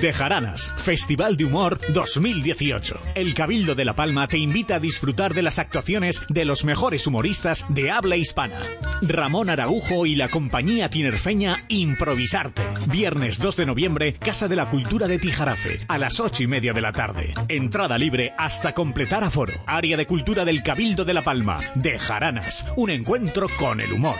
[0.00, 3.00] De Jaranas, Festival de Humor 2018.
[3.14, 7.06] El Cabildo de La Palma te invita a disfrutar de las actuaciones de los mejores
[7.06, 8.58] humoristas de habla hispana.
[9.02, 12.62] Ramón Araujo y la compañía tinerfeña Improvisarte.
[12.88, 16.72] Viernes 2 de noviembre, Casa de la Cultura de Tijarafe, a las 8 y media
[16.72, 17.32] de la tarde.
[17.48, 19.54] Entrada libre hasta completar aforo.
[19.66, 21.58] Área de Cultura del Cabildo de La Palma.
[21.74, 24.18] De Jaranas, un encuentro con el humor.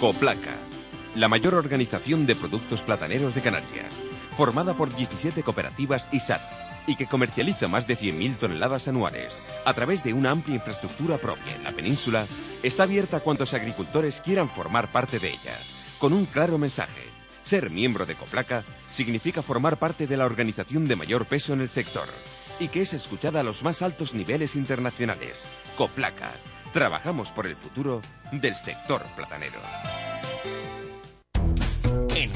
[0.00, 0.56] Coplaca
[1.16, 4.04] la mayor organización de productos plataneros de Canarias,
[4.36, 6.42] formada por 17 cooperativas y SAT,
[6.86, 11.54] y que comercializa más de 100.000 toneladas anuales a través de una amplia infraestructura propia
[11.54, 12.26] en la península,
[12.62, 15.56] está abierta a cuantos agricultores quieran formar parte de ella,
[15.98, 17.02] con un claro mensaje.
[17.42, 21.70] Ser miembro de Coplaca significa formar parte de la organización de mayor peso en el
[21.70, 22.08] sector
[22.60, 25.48] y que es escuchada a los más altos niveles internacionales.
[25.76, 26.32] Coplaca.
[26.72, 28.02] Trabajamos por el futuro
[28.32, 29.60] del sector platanero.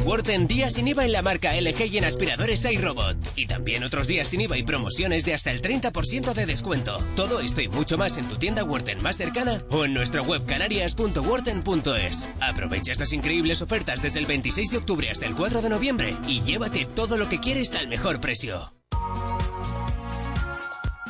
[0.00, 3.18] En Worten días sin IVA en la marca LG y en aspiradores iRobot.
[3.36, 6.96] Y también otros días sin IVA y promociones de hasta el 30% de descuento.
[7.16, 10.46] Todo esto y mucho más en tu tienda Worten más cercana o en nuestra web
[10.46, 12.26] canarias.worten.es.
[12.40, 16.40] Aprovecha estas increíbles ofertas desde el 26 de octubre hasta el 4 de noviembre y
[16.40, 18.72] llévate todo lo que quieres al mejor precio.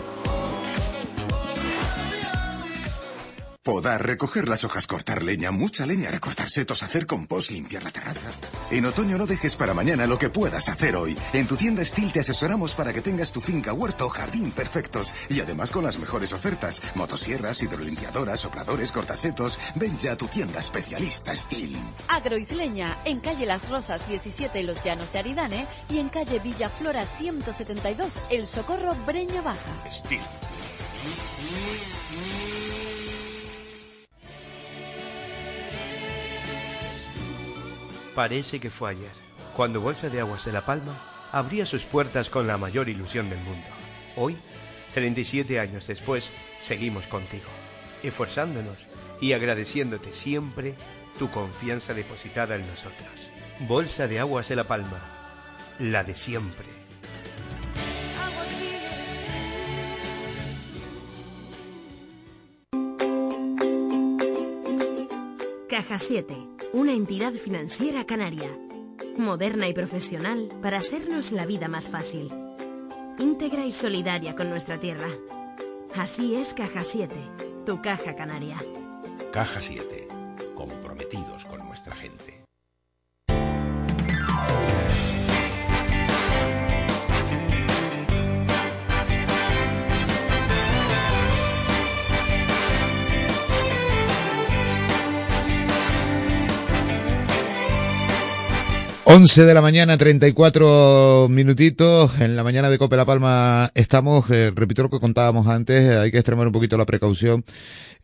[3.64, 8.32] Podar, recoger las hojas, cortar leña, mucha leña, recortar setos, hacer compost, limpiar la terraza.
[8.72, 11.16] En otoño no dejes para mañana lo que puedas hacer hoy.
[11.32, 15.14] En tu tienda Steel te asesoramos para que tengas tu finca, huerto o jardín perfectos.
[15.30, 16.82] Y además con las mejores ofertas.
[16.96, 19.60] Motosierras, hidrolimpiadoras, sopladores, cortasetos.
[19.76, 21.78] Ven ya a tu tienda especialista Steel.
[22.08, 28.22] Agroisleña, en calle Las Rosas 17 Los Llanos de Aridane y en calle Villaflora 172
[28.32, 29.86] El Socorro Breña Baja.
[29.94, 30.20] Steel.
[38.16, 39.12] Parece que fue ayer,
[39.56, 40.94] cuando Bolsa de Aguas de La Palma
[41.32, 43.68] abría sus puertas con la mayor ilusión del mundo.
[44.18, 44.38] Hoy,
[44.94, 47.48] 37 años después, seguimos contigo,
[48.04, 48.86] esforzándonos
[49.22, 50.76] y agradeciéndote siempre
[51.18, 53.08] tu confianza depositada en nosotros.
[53.60, 55.00] Bolsa de Aguas de La Palma,
[55.80, 56.81] la de siempre.
[65.72, 66.36] Caja 7,
[66.74, 68.50] una entidad financiera canaria,
[69.18, 72.30] moderna y profesional para hacernos la vida más fácil,
[73.18, 75.08] íntegra y solidaria con nuestra tierra.
[75.96, 77.16] Así es Caja 7,
[77.66, 78.58] tu caja canaria.
[79.32, 80.10] Caja 7,
[80.56, 82.31] comprometidos con nuestra gente.
[99.14, 102.18] 11 de la mañana, 34 minutitos.
[102.22, 104.24] En la mañana de Cope La Palma estamos.
[104.30, 105.98] Eh, repito lo que contábamos antes.
[105.98, 107.44] Hay que extremar un poquito la precaución.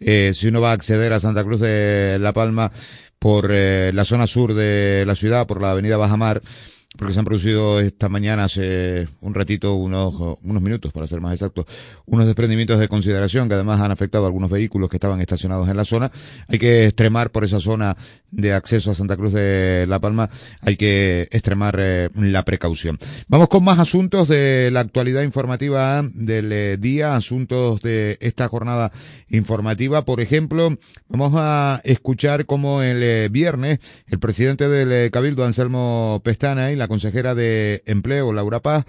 [0.02, 2.74] Eh, si uno va a acceder a Santa Cruz de La Palma
[3.20, 6.42] por eh, la zona sur de la ciudad, por la avenida Bajamar,
[6.98, 11.34] porque se han producido esta mañana, hace un ratito, unos, unos minutos para ser más
[11.34, 11.66] exactos,
[12.06, 15.78] unos desprendimientos de consideración que además han afectado a algunos vehículos que estaban estacionados en
[15.78, 16.12] la zona.
[16.48, 17.96] Hay que extremar por esa zona
[18.32, 20.30] de acceso a Santa Cruz de La Palma,
[20.62, 23.00] hay que extremar eh, la precaución.
[23.28, 28.92] Vamos con más asuntos de la actualidad informativa del eh, día, asuntos de esta jornada
[29.30, 30.04] informativa.
[30.04, 36.72] Por ejemplo, vamos a escuchar cómo el eh, viernes el presidente del Cabildo, Anselmo Pestana,
[36.72, 38.86] y la consejera de Empleo, Laura Paz,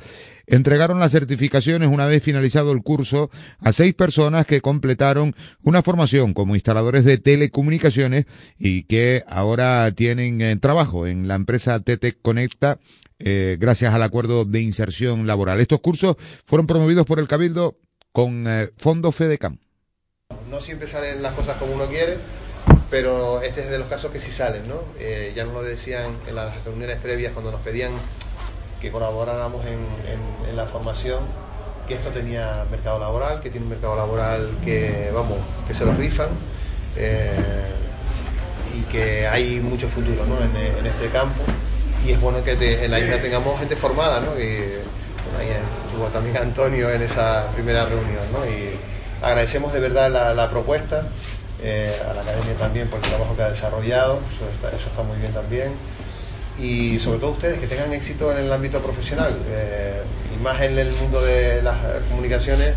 [0.46, 3.30] entregaron las certificaciones una vez finalizado el curso
[3.60, 8.26] a seis personas que completaron una formación como instaladores de telecomunicaciones
[8.58, 12.78] y que ahora tienen eh, trabajo en la empresa TT Conecta
[13.20, 15.60] eh, gracias al acuerdo de inserción laboral.
[15.60, 17.76] Estos cursos fueron promovidos por el Cabildo
[18.12, 19.58] con eh, Fondo FEDECAM.
[20.50, 22.18] No siempre salen las cosas como uno quiere,
[22.90, 24.76] pero este es de los casos que sí salen, ¿no?
[24.98, 27.92] Eh, ya nos lo decían en las reuniones previas cuando nos pedían
[28.80, 31.20] que colaboráramos en, la formación,
[31.86, 35.92] que esto tenía mercado laboral, que tiene un mercado laboral que, vamos, que se lo
[35.92, 36.28] rifan
[36.96, 37.30] eh,
[38.76, 40.36] y que hay mucho futuro ¿no?
[40.38, 41.42] en, este campo
[42.04, 44.38] y es bueno que en la isla tengamos gente formada, ¿no?
[44.38, 44.48] Y,
[45.38, 45.48] ahí
[45.86, 48.44] estuvo también Antonio en esa primera reunión, ¿no?
[48.46, 48.70] Y
[49.22, 51.04] agradecemos de verdad la propuesta
[51.62, 55.32] eh, a la academia también por el trabajo que ha desarrollado, eso está, muy bien
[55.32, 55.72] también.
[56.58, 60.02] Y sobre todo ustedes que tengan éxito en el ámbito profesional, eh,
[60.34, 61.76] y más en el mundo de las
[62.10, 62.74] comunicaciones,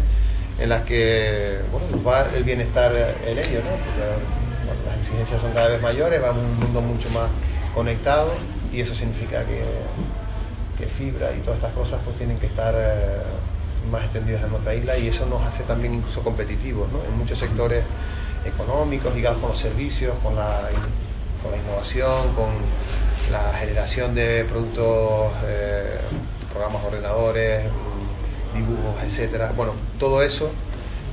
[0.59, 2.93] en las que bueno, va el bienestar
[3.25, 3.71] en ello, ¿no?
[3.71, 7.29] porque las exigencias son cada vez mayores, va un mundo mucho más
[7.73, 8.31] conectado
[8.71, 9.63] y eso significa que,
[10.77, 13.21] que fibra y todas estas cosas pues tienen que estar eh,
[13.91, 17.03] más extendidas en nuestra isla y eso nos hace también incluso competitivos ¿no?
[17.03, 17.83] en muchos sectores
[18.45, 20.69] económicos ligados con los servicios, con la,
[21.41, 22.49] con la innovación, con
[23.31, 25.97] la generación de productos, eh,
[26.51, 27.63] programas ordenadores,
[28.53, 29.53] dibujos, etcétera.
[29.55, 30.51] Bueno, todo eso,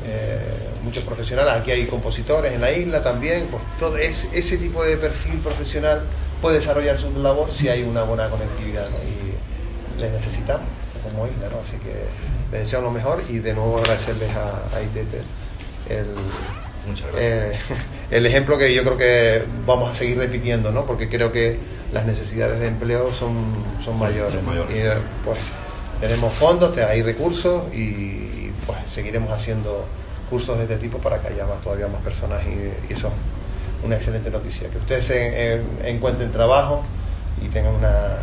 [0.06, 0.38] eh,
[0.82, 5.38] muchos profesionales, aquí hay compositores en la isla también, pues todo ese tipo de perfil
[5.40, 6.02] profesional
[6.40, 10.66] puede desarrollar su labor si hay una buena conectividad y les necesitamos
[11.02, 12.04] como isla, así que
[12.52, 15.14] les deseo lo mejor y de nuevo agradecerles a, a ITT
[15.90, 16.06] el
[17.16, 17.58] eh,
[18.10, 20.84] el ejemplo que yo creo que vamos a seguir repitiendo, ¿no?
[20.84, 21.58] porque creo que
[21.92, 23.34] las necesidades de empleo son,
[23.84, 24.38] son mayores.
[24.70, 24.92] Y eh,
[25.24, 25.38] pues
[26.00, 29.86] tenemos fondos, hay recursos y pues seguiremos haciendo
[30.30, 33.96] cursos de este tipo para que haya más, todavía más personas y, eso es una
[33.96, 34.68] excelente noticia.
[34.68, 36.82] Que ustedes encuentren trabajo
[37.42, 38.16] y tengan una,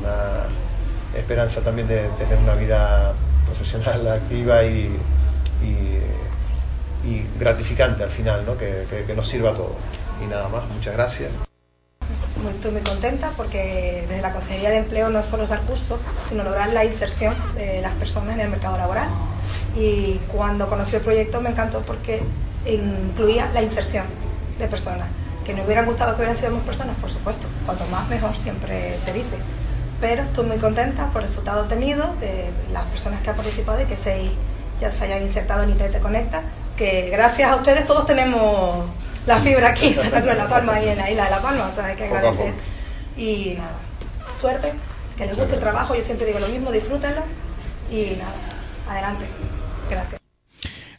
[0.00, 3.14] una esperanza también de tener una vida
[3.46, 4.90] profesional activa y
[5.62, 5.98] y
[7.38, 8.56] gratificante al final, ¿no?
[8.56, 9.76] que, que, nos sirva a todos.
[10.22, 11.30] Y nada más, muchas gracias.
[12.50, 16.44] Estoy muy contenta porque desde la Consejería de Empleo no solo es dar cursos, sino
[16.44, 19.08] lograr la inserción de las personas en el mercado laboral.
[19.76, 22.22] Y cuando conocí el proyecto me encantó porque
[22.66, 24.06] incluía la inserción
[24.58, 25.08] de personas.
[25.44, 27.46] Que no hubieran gustado que hubieran sido más personas, por supuesto.
[27.64, 29.36] Cuanto más mejor siempre se dice.
[30.00, 33.84] Pero estoy muy contenta por el resultado obtenido de las personas que han participado y
[33.84, 34.30] que se,
[34.80, 36.42] ya se hayan insertado en ITT Conecta
[36.76, 38.86] que gracias a ustedes todos tenemos
[39.26, 41.40] la fibra aquí en Santa Cruz de La Palma y en la isla de La
[41.40, 42.52] Palma, o sea, hay que agradecer.
[43.16, 43.72] Y nada,
[44.38, 44.72] suerte,
[45.16, 47.22] que les guste el trabajo, yo siempre digo lo mismo, disfrútenlo
[47.90, 48.34] y nada,
[48.88, 49.26] adelante.
[49.90, 50.25] Gracias.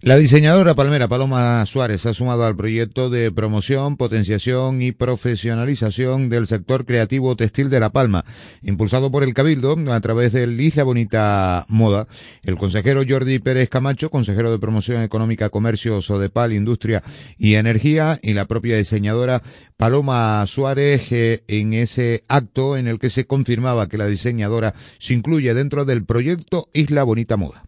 [0.01, 6.45] La diseñadora palmera Paloma Suárez ha sumado al proyecto de promoción, potenciación y profesionalización del
[6.45, 8.23] sector creativo textil de La Palma,
[8.62, 12.07] impulsado por el Cabildo a través del Isla Bonita Moda.
[12.43, 17.01] El consejero Jordi Pérez Camacho, consejero de Promoción Económica, Comercio, Sodepal, Industria
[17.39, 19.41] y Energía, y la propia diseñadora
[19.77, 25.15] Paloma Suárez eh, en ese acto en el que se confirmaba que la diseñadora se
[25.15, 27.66] incluye dentro del proyecto Isla Bonita Moda.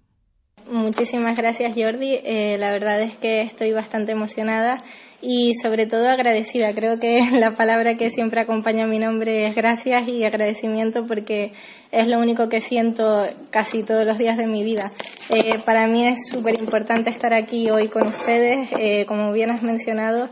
[0.71, 2.19] Muchísimas gracias Jordi.
[2.23, 4.77] Eh, la verdad es que estoy bastante emocionada
[5.19, 6.73] y sobre todo agradecida.
[6.75, 11.53] Creo que la palabra que siempre acompaña mi nombre es gracias y agradecimiento porque
[11.91, 14.91] es lo único que siento casi todos los días de mi vida.
[15.31, 18.69] Eh, para mí es súper importante estar aquí hoy con ustedes.
[18.79, 20.29] Eh, como bien has mencionado,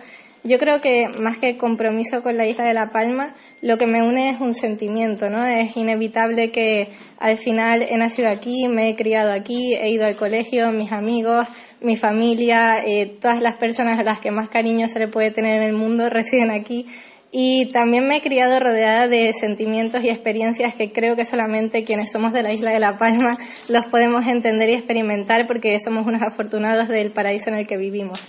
[0.47, 4.01] yo creo que más que compromiso con la isla de La Palma, lo que me
[4.01, 5.45] une es un sentimiento, ¿no?
[5.45, 6.88] Es inevitable que
[7.19, 11.47] al final he nacido aquí, me he criado aquí, he ido al colegio, mis amigos,
[11.81, 15.62] mi familia, eh, todas las personas a las que más cariño se le puede tener
[15.62, 16.88] en el mundo residen aquí.
[17.29, 22.10] Y también me he criado rodeada de sentimientos y experiencias que creo que solamente quienes
[22.10, 23.31] somos de la isla de La Palma
[23.67, 28.23] los podemos entender y experimentar porque somos unos afortunados del paraíso en el que vivimos.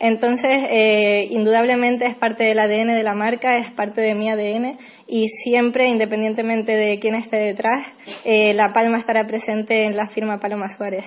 [0.00, 4.78] Entonces, eh, indudablemente es parte del ADN de la marca, es parte de mi ADN
[5.06, 7.86] y siempre, independientemente de quién esté detrás,
[8.24, 11.04] eh, la palma estará presente en la firma Paloma Suárez.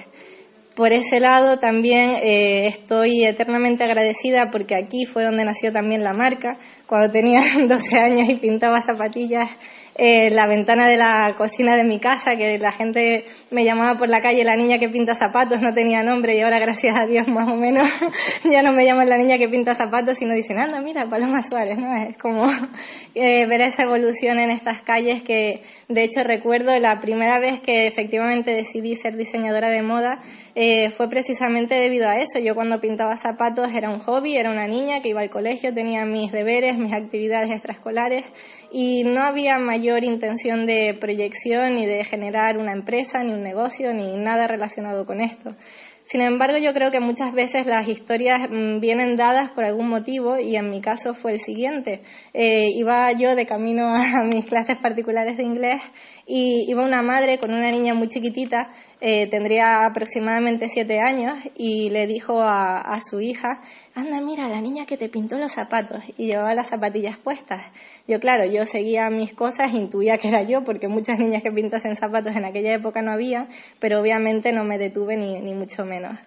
[0.75, 6.13] Por ese lado también eh, estoy eternamente agradecida porque aquí fue donde nació también la
[6.13, 6.57] marca.
[6.88, 9.49] Cuando tenía 12 años y pintaba zapatillas
[9.96, 14.10] eh, la ventana de la cocina de mi casa, que la gente me llamaba por
[14.10, 17.28] la calle la niña que pinta zapatos, no tenía nombre y ahora gracias a Dios
[17.28, 17.91] más o menos
[18.44, 21.78] ya no me llaman la niña que pinta zapatos, sino dicen, anda, mira, Paloma Suárez,
[21.78, 21.96] ¿no?
[21.96, 22.41] Es como
[23.16, 27.86] eh, ver esa evolución en estas calles que de hecho recuerdo la primera vez que
[27.86, 30.20] efectivamente decidí ser diseñadora de moda
[30.56, 32.39] eh, fue precisamente debido a eso.
[32.39, 36.06] Yo cuando pintaba zapatos era un hobby, era una niña que iba al colegio, tenía
[36.06, 38.26] mis deberes, mis actividades extraescolares
[38.72, 43.93] y no había mayor intención de proyección ni de generar una empresa, ni un negocio,
[43.93, 45.55] ni nada relacionado con esto.
[46.03, 50.38] Sin embargo, yo creo que muchas veces las historias mm, vienen dadas por algún motivo
[50.38, 52.01] y en mi caso fue el siguiente.
[52.34, 55.81] Eh, iba yo de camino a mis clases particulares de inglés
[56.27, 58.67] y iba una madre con una niña muy chiquitita,
[59.06, 63.60] eh, tendría aproximadamente siete años, y le dijo a, su hija,
[63.95, 67.62] anda, mira, la niña que te pintó los zapatos, y llevaba las zapatillas puestas.
[68.08, 71.97] Yo, claro, yo seguía mis cosas, intuía que era yo, porque muchas niñas que pintasen
[71.97, 76.18] zapatos en aquella época no había, pero obviamente no me detuve ni, ni mucho menos.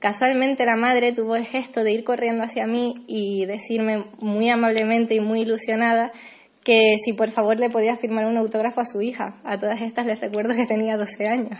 [0.00, 5.14] Casualmente la madre tuvo el gesto de ir corriendo hacia mí y decirme muy amablemente
[5.14, 6.10] y muy ilusionada
[6.64, 9.36] que si por favor le podía firmar un autógrafo a su hija.
[9.44, 11.58] A todas estas les recuerdo que tenía 12 años.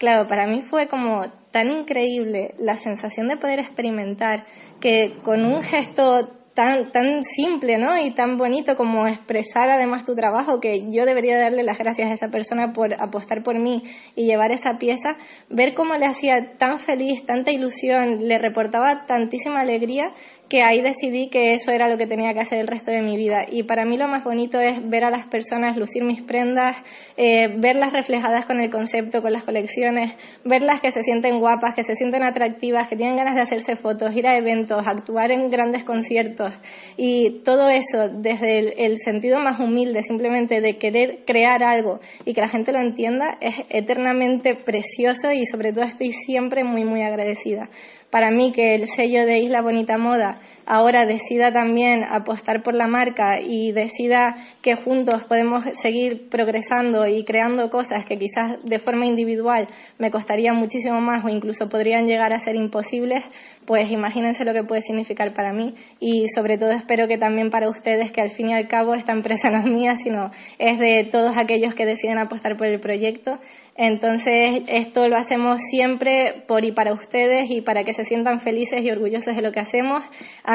[0.00, 4.46] Claro, para mí fue como tan increíble la sensación de poder experimentar
[4.80, 7.98] que con un gesto tan, tan simple, ¿no?
[7.98, 12.14] Y tan bonito como expresar además tu trabajo, que yo debería darle las gracias a
[12.14, 13.82] esa persona por apostar por mí
[14.16, 15.18] y llevar esa pieza,
[15.50, 20.12] ver cómo le hacía tan feliz, tanta ilusión, le reportaba tantísima alegría,
[20.50, 23.16] que ahí decidí que eso era lo que tenía que hacer el resto de mi
[23.16, 23.46] vida.
[23.48, 26.76] Y para mí lo más bonito es ver a las personas lucir mis prendas,
[27.16, 30.12] eh, verlas reflejadas con el concepto, con las colecciones,
[30.44, 34.12] verlas que se sienten guapas, que se sienten atractivas, que tienen ganas de hacerse fotos,
[34.16, 36.52] ir a eventos, actuar en grandes conciertos.
[36.96, 42.34] Y todo eso desde el, el sentido más humilde, simplemente de querer crear algo y
[42.34, 47.02] que la gente lo entienda, es eternamente precioso y sobre todo estoy siempre muy, muy
[47.02, 47.68] agradecida
[48.10, 50.38] para mí que el sello de Isla Bonita Moda
[50.70, 57.24] ahora decida también apostar por la marca y decida que juntos podemos seguir progresando y
[57.24, 59.66] creando cosas que quizás de forma individual
[59.98, 63.24] me costaría muchísimo más o incluso podrían llegar a ser imposibles,
[63.64, 67.68] pues imagínense lo que puede significar para mí y sobre todo espero que también para
[67.68, 71.02] ustedes que al fin y al cabo esta empresa no es mía, sino es de
[71.10, 73.40] todos aquellos que deciden apostar por el proyecto.
[73.76, 78.82] Entonces, esto lo hacemos siempre por y para ustedes y para que se sientan felices
[78.82, 80.04] y orgullosos de lo que hacemos.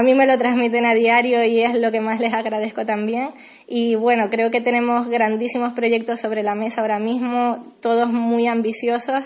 [0.05, 3.31] Mí me lo transmiten a diario y es lo que más les agradezco también.
[3.67, 9.25] Y bueno, creo que tenemos grandísimos proyectos sobre la mesa ahora mismo, todos muy ambiciosos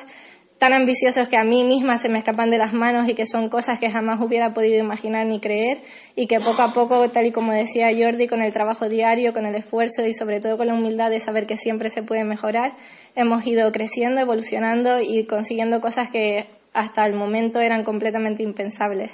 [0.59, 3.47] tan ambiciosos que a mí misma se me escapan de las manos y que son
[3.47, 5.81] cosas que jamás hubiera podido imaginar ni creer
[6.17, 9.45] y que poco a poco, tal y como decía Jordi, con el trabajo diario, con
[9.45, 12.73] el esfuerzo y sobre todo con la humildad de saber que siempre se puede mejorar,
[13.15, 19.11] hemos ido creciendo, evolucionando y consiguiendo cosas que hasta el momento eran completamente impensables.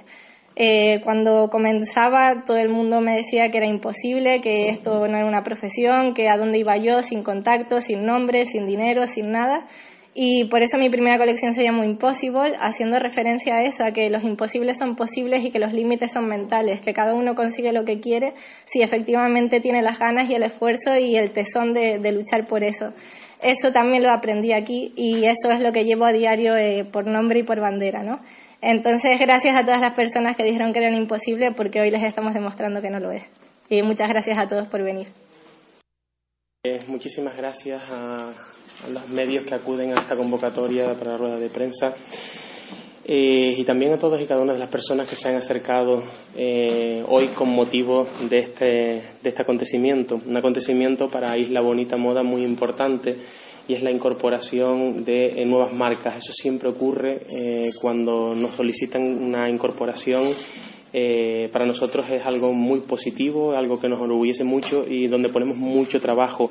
[0.57, 5.25] Eh, cuando comenzaba todo el mundo me decía que era imposible, que esto no era
[5.25, 9.65] una profesión, que a dónde iba yo sin contacto, sin nombre, sin dinero, sin nada.
[10.17, 14.09] Y por eso mi primera colección se llamó Impossible, haciendo referencia a eso, a que
[14.09, 17.83] los imposibles son posibles y que los límites son mentales, que cada uno consigue lo
[17.83, 18.33] que quiere
[18.63, 22.93] si efectivamente tiene las ganas y el esfuerzo y el tesón de, luchar por eso.
[23.41, 27.07] Eso también lo aprendí aquí y eso es lo que llevo a diario eh, por
[27.07, 28.21] nombre y por bandera, ¿no?
[28.61, 32.33] Entonces, gracias a todas las personas que dijeron que era imposible, porque hoy les estamos
[32.33, 33.23] demostrando que no lo es.
[33.69, 35.07] Y muchas gracias a todos por venir.
[36.63, 41.37] Eh, muchísimas gracias a, a los medios que acuden a esta convocatoria para la rueda
[41.37, 41.93] de prensa
[43.07, 46.01] eh, y también a todas y cada una de las personas que se han acercado
[46.35, 50.19] eh, hoy con motivo de este, de este acontecimiento.
[50.25, 53.15] Un acontecimiento para Isla Bonita Moda muy importante
[53.67, 56.17] y es la incorporación de eh, nuevas marcas.
[56.17, 57.21] Eso siempre ocurre
[57.81, 60.23] cuando nos solicitan una incorporación.
[61.51, 65.99] para nosotros es algo muy positivo, algo que nos enorgullece mucho y donde ponemos mucho
[65.99, 66.49] trabajo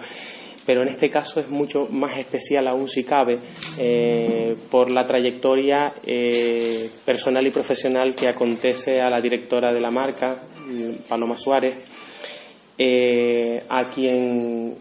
[0.66, 3.38] pero en este caso es mucho más especial aún si cabe
[3.78, 9.90] eh, por la trayectoria eh, personal y profesional que acontece a la directora de la
[9.90, 10.36] marca,
[11.08, 11.74] Paloma Suárez,
[12.78, 14.76] eh, a quien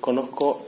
[0.00, 0.67] conozco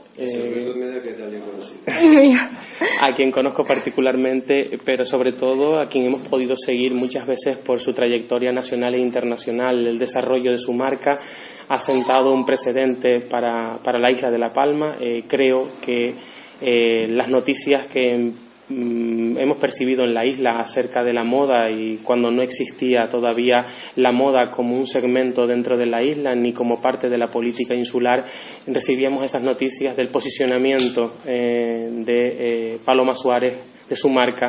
[3.01, 7.79] a quien conozco particularmente, pero sobre todo a quien hemos podido seguir muchas veces por
[7.79, 11.19] su trayectoria nacional e internacional, el desarrollo de su marca
[11.67, 14.97] ha sentado un precedente para, para la isla de La Palma.
[14.99, 16.13] Eh, creo que
[16.61, 18.31] eh, las noticias que
[18.71, 23.65] mm, hemos percibido en la isla acerca de la moda y cuando no existía todavía
[23.95, 27.75] la moda como un segmento dentro de la isla ni como parte de la política
[27.75, 28.23] insular,
[28.67, 33.53] recibíamos esas noticias del posicionamiento eh, de Paloma Suárez,
[33.89, 34.47] de su marca,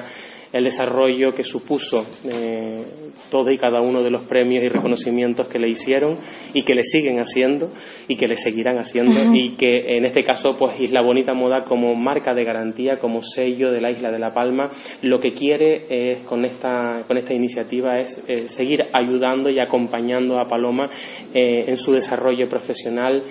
[0.52, 2.84] el desarrollo que supuso eh,
[3.30, 6.18] todos y cada uno de los premios y reconocimientos que le hicieron
[6.52, 7.70] y que le siguen haciendo
[8.06, 11.94] y que le seguirán haciendo y que en este caso pues Isla Bonita Moda como
[11.94, 16.22] marca de garantía, como sello de la isla de La Palma, lo que quiere es,
[16.24, 20.88] con, esta, con esta iniciativa es eh, seguir ayudando y acompañando a Paloma
[21.32, 23.22] eh, en su desarrollo profesional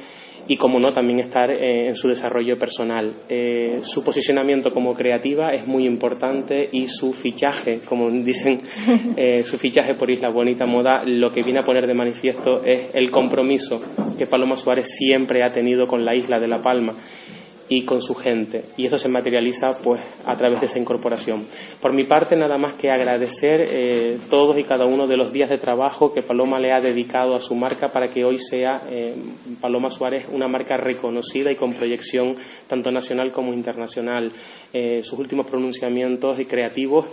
[0.48, 3.12] y, como no, también estar eh, en su desarrollo personal.
[3.30, 8.58] Eh, su posicionamiento como creativa es muy importante y su fichaje, como dicen,
[9.18, 12.94] eh, su fichaje por Isla Bonita Moda, lo que viene a poner de manifiesto es
[12.96, 13.82] el compromiso
[14.18, 16.94] que Paloma Suárez siempre ha tenido con la isla de La Palma
[17.72, 18.66] y con su gente.
[18.76, 21.46] Y eso se materializa pues a través de esa incorporación.
[21.80, 25.50] Por mi parte, nada más que agradecer eh, todos y cada uno de los días
[25.50, 29.16] de trabajo que Paloma le ha dedicado a su marca para que hoy sea eh,
[29.62, 32.36] Paloma Suárez una marca reconocida y con proyección
[32.68, 34.34] tanto nacional como internacional.
[34.74, 37.06] Eh, sus últimos pronunciamientos y creativos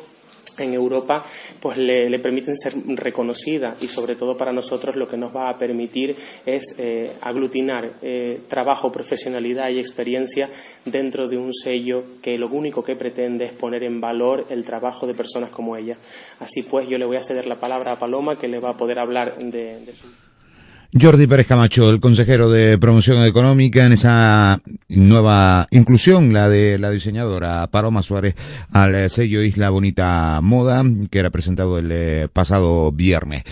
[0.65, 1.25] en Europa
[1.61, 5.59] pues le, permiten ser reconocida y sobre todo para nosotros lo que nos va a
[5.59, 10.49] permitir es eh, aglutinar eh, trabajo, profesionalidad y experiencia
[10.85, 15.07] dentro de un sello que lo único que pretende es poner en valor el trabajo
[15.07, 15.97] de personas como ella.
[16.41, 18.77] Así pues yo le voy a ceder la palabra a Paloma que le va a
[18.77, 20.09] poder hablar de, de su
[20.95, 26.91] Jordi Pérez Camacho, el consejero de promoción económica en esa nueva inclusión, la de la
[26.91, 28.35] diseñadora Paloma Suárez
[28.73, 33.43] al sello Isla Bonita Moda, que era presentado el eh, pasado viernes.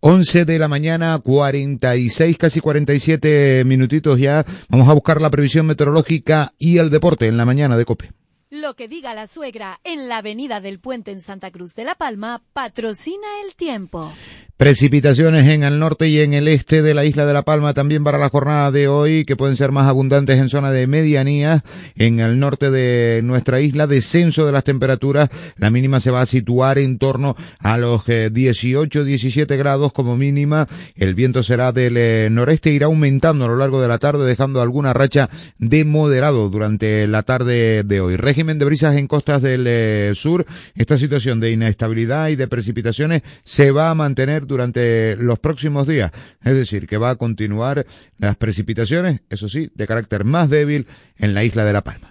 [0.00, 4.44] 11 de la mañana, 46, casi 47 minutitos ya.
[4.68, 8.10] Vamos a buscar la previsión meteorológica y el deporte en la mañana de COPE.
[8.50, 11.94] Lo que diga la suegra en la avenida del puente en Santa Cruz de la
[11.94, 14.12] Palma patrocina el tiempo.
[14.60, 18.04] Precipitaciones en el norte y en el este de la isla de La Palma también
[18.04, 21.64] para la jornada de hoy, que pueden ser más abundantes en zona de medianía.
[21.96, 25.30] En el norte de nuestra isla, descenso de las temperaturas.
[25.56, 30.18] La mínima se va a situar en torno a los 18, eh, 17 grados como
[30.18, 30.68] mínima.
[30.94, 34.60] El viento será del eh, noreste, irá aumentando a lo largo de la tarde, dejando
[34.60, 38.16] alguna racha de moderado durante la tarde de hoy.
[38.16, 40.44] Régimen de brisas en costas del eh, sur.
[40.74, 46.12] Esta situación de inestabilidad y de precipitaciones se va a mantener durante los próximos días.
[46.42, 47.86] Es decir, que va a continuar
[48.18, 50.86] las precipitaciones, eso sí, de carácter más débil
[51.16, 52.09] en la isla de La Palma.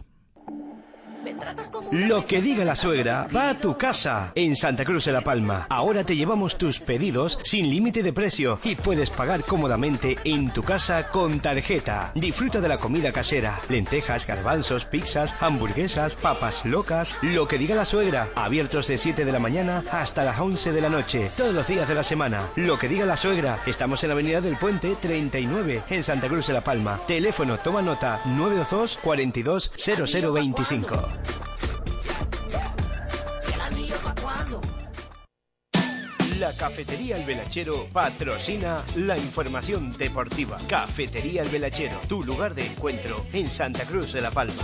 [1.91, 5.65] Lo que diga la suegra va a tu casa en Santa Cruz de la Palma.
[5.69, 10.63] Ahora te llevamos tus pedidos sin límite de precio y puedes pagar cómodamente en tu
[10.63, 12.11] casa con tarjeta.
[12.15, 17.85] Disfruta de la comida casera, lentejas, garbanzos, pizzas, hamburguesas, papas locas, lo que diga la
[17.85, 18.29] suegra.
[18.35, 21.87] Abiertos de 7 de la mañana hasta las 11 de la noche, todos los días
[21.87, 22.49] de la semana.
[22.55, 23.57] Lo que diga la suegra.
[23.65, 26.99] Estamos en la Avenida del Puente 39 en Santa Cruz de la Palma.
[27.07, 31.38] Teléfono, toma nota 922 42 0025.
[36.39, 40.57] La Cafetería El Velachero patrocina la información deportiva.
[40.69, 44.63] Cafetería El Velachero, tu lugar de encuentro en Santa Cruz de la Palma.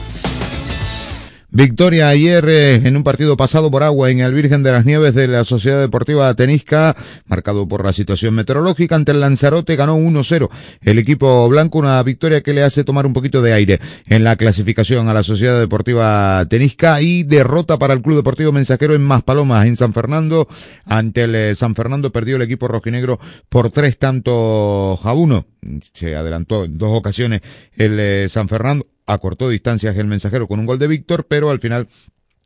[1.55, 5.29] Victoria ayer en un partido pasado por agua en el Virgen de las Nieves de
[5.29, 6.97] la Sociedad Deportiva Tenisca,
[7.27, 10.49] marcado por la situación meteorológica ante el Lanzarote, ganó 1-0
[10.81, 14.35] el equipo blanco, una victoria que le hace tomar un poquito de aire en la
[14.35, 19.65] clasificación a la Sociedad Deportiva Tenisca y derrota para el Club Deportivo Mensajero en Maspalomas
[19.65, 20.49] en San Fernando.
[20.83, 25.45] Ante el eh, San Fernando perdió el equipo rojinegro por tres tantos a uno.
[25.93, 27.39] Se adelantó en dos ocasiones
[27.77, 31.59] el eh, San Fernando acortó distancias el mensajero con un gol de Víctor, pero al
[31.59, 31.87] final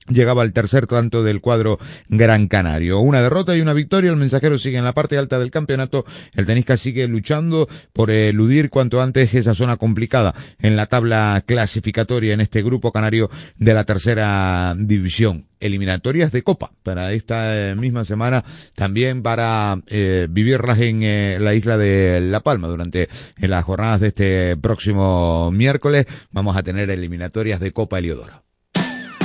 [0.09, 1.79] llegaba al tercer tanto del cuadro
[2.09, 2.99] Gran Canario.
[2.99, 4.11] Una derrota y una victoria.
[4.11, 6.05] El mensajero sigue en la parte alta del campeonato.
[6.33, 12.33] El tenisca sigue luchando por eludir cuanto antes esa zona complicada en la tabla clasificatoria
[12.33, 15.45] en este grupo canario de la tercera división.
[15.59, 18.45] Eliminatorias de Copa para esta eh, misma semana,
[18.75, 24.07] también para eh, vivirlas en eh, la isla de La Palma durante las jornadas de
[24.07, 26.05] este próximo miércoles.
[26.31, 28.48] Vamos a tener eliminatorias de Copa Eliodoro.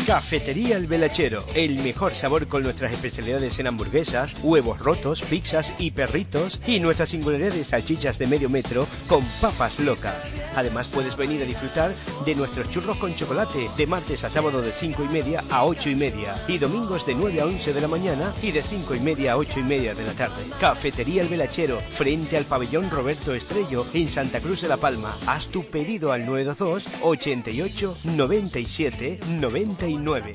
[0.07, 5.93] Cafetería El Velachero, el mejor sabor con nuestras especialidades en hamburguesas, huevos rotos, pizzas y
[5.93, 10.35] perritos y nuestra singularidad de salchichas de medio metro con papas locas.
[10.57, 11.95] Además puedes venir a disfrutar
[12.27, 15.89] de nuestros churros con chocolate de martes a sábado de 5 y media a 8
[15.89, 19.01] y media y domingos de 9 a 11 de la mañana y de 5 y
[19.01, 20.45] media a 8 y media de la tarde.
[20.61, 25.17] Cafetería El Velachero, frente al pabellón Roberto Estrello en Santa Cruz de la Palma.
[25.27, 30.35] Haz tu pedido al 922 88 97 90 2009.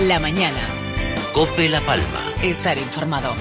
[0.00, 0.58] La mañana.
[1.34, 2.32] Cope La Palma.
[2.42, 3.34] Estar informado.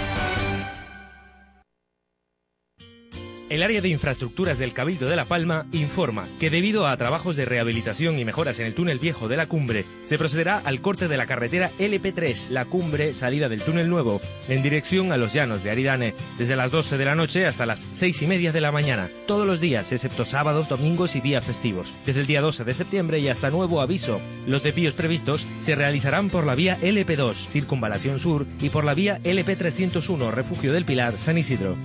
[3.47, 7.45] El área de infraestructuras del Cabildo de La Palma informa que debido a trabajos de
[7.45, 11.15] rehabilitación y mejoras en el túnel viejo de la cumbre, se procederá al corte de
[11.15, 14.19] la carretera LP3, la cumbre salida del túnel nuevo,
[14.49, 17.87] en dirección a los llanos de Aridane, desde las 12 de la noche hasta las
[17.91, 21.93] 6 y media de la mañana, todos los días, excepto sábados, domingos y días festivos.
[22.07, 26.29] Desde el día 12 de septiembre y hasta nuevo aviso, los desvíos previstos se realizarán
[26.29, 31.37] por la vía LP2, Circunvalación Sur, y por la vía LP301, Refugio del Pilar, San
[31.37, 31.77] Isidro.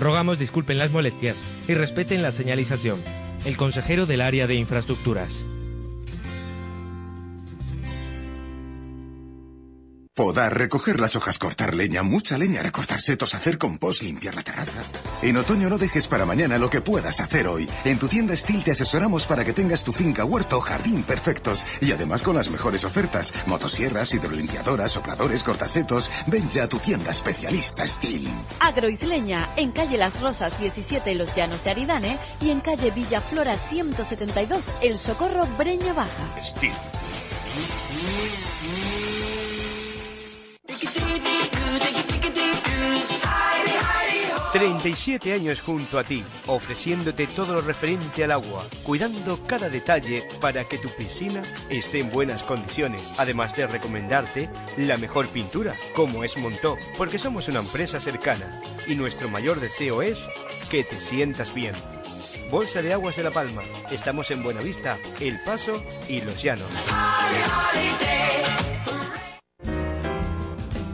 [0.00, 3.00] Rogamos disculpen las molestias y respeten la señalización.
[3.44, 5.46] El consejero del área de infraestructuras.
[10.18, 14.82] Podar, recoger las hojas, cortar leña, mucha leña, recortar setos, hacer compost, limpiar la terraza.
[15.22, 17.68] En otoño no dejes para mañana lo que puedas hacer hoy.
[17.84, 21.64] En tu tienda Steel te asesoramos para que tengas tu finca, huerto o jardín perfectos.
[21.80, 23.32] Y además con las mejores ofertas.
[23.46, 26.10] Motosierras, hidrolimpiadoras, sopladores, cortasetos.
[26.26, 28.28] Ven ya a tu tienda especialista Steel.
[28.58, 33.56] Agroisleña, en calle Las Rosas 17 Los Llanos de Aridane y en calle Villa Flora
[33.56, 36.36] 172 El Socorro Breña Baja.
[36.44, 36.74] Steel.
[44.58, 50.66] 37 años junto a ti, ofreciéndote todo lo referente al agua, cuidando cada detalle para
[50.66, 56.36] que tu piscina esté en buenas condiciones, además de recomendarte la mejor pintura, como es
[56.36, 60.26] Montó, porque somos una empresa cercana y nuestro mayor deseo es
[60.70, 61.76] que te sientas bien.
[62.50, 66.66] Bolsa de Aguas de La Palma, estamos en Buenavista, El Paso y Los Llanos.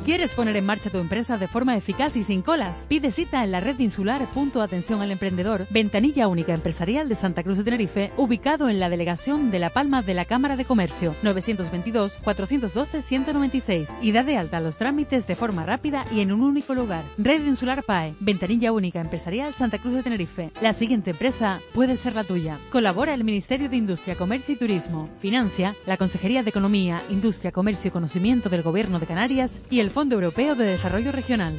[0.05, 2.85] ¿Quieres poner en marcha tu empresa de forma eficaz y sin colas?
[2.91, 7.43] Pide cita en la red insular Punto Atención al Emprendedor, ventanilla única empresarial de Santa
[7.43, 11.17] Cruz de Tenerife, ubicado en la delegación de La Palma de la Cámara de Comercio,
[11.23, 17.05] 922-412-196, y da de alta los trámites de forma rápida y en un único lugar.
[17.17, 20.51] Red Insular PAE, ventanilla única empresarial Santa Cruz de Tenerife.
[20.61, 22.59] La siguiente empresa puede ser la tuya.
[22.71, 25.09] Colabora el Ministerio de Industria, Comercio y Turismo.
[25.19, 29.94] Financia la Consejería de Economía, Industria, Comercio y Conocimiento del Gobierno de Canarias y el
[29.95, 31.57] Fondo Europeo de Desarrollo Regional.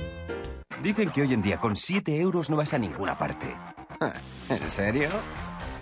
[0.83, 3.55] Dicen que hoy en día con 7 euros no vas a ninguna parte.
[4.49, 5.07] ¿En serio?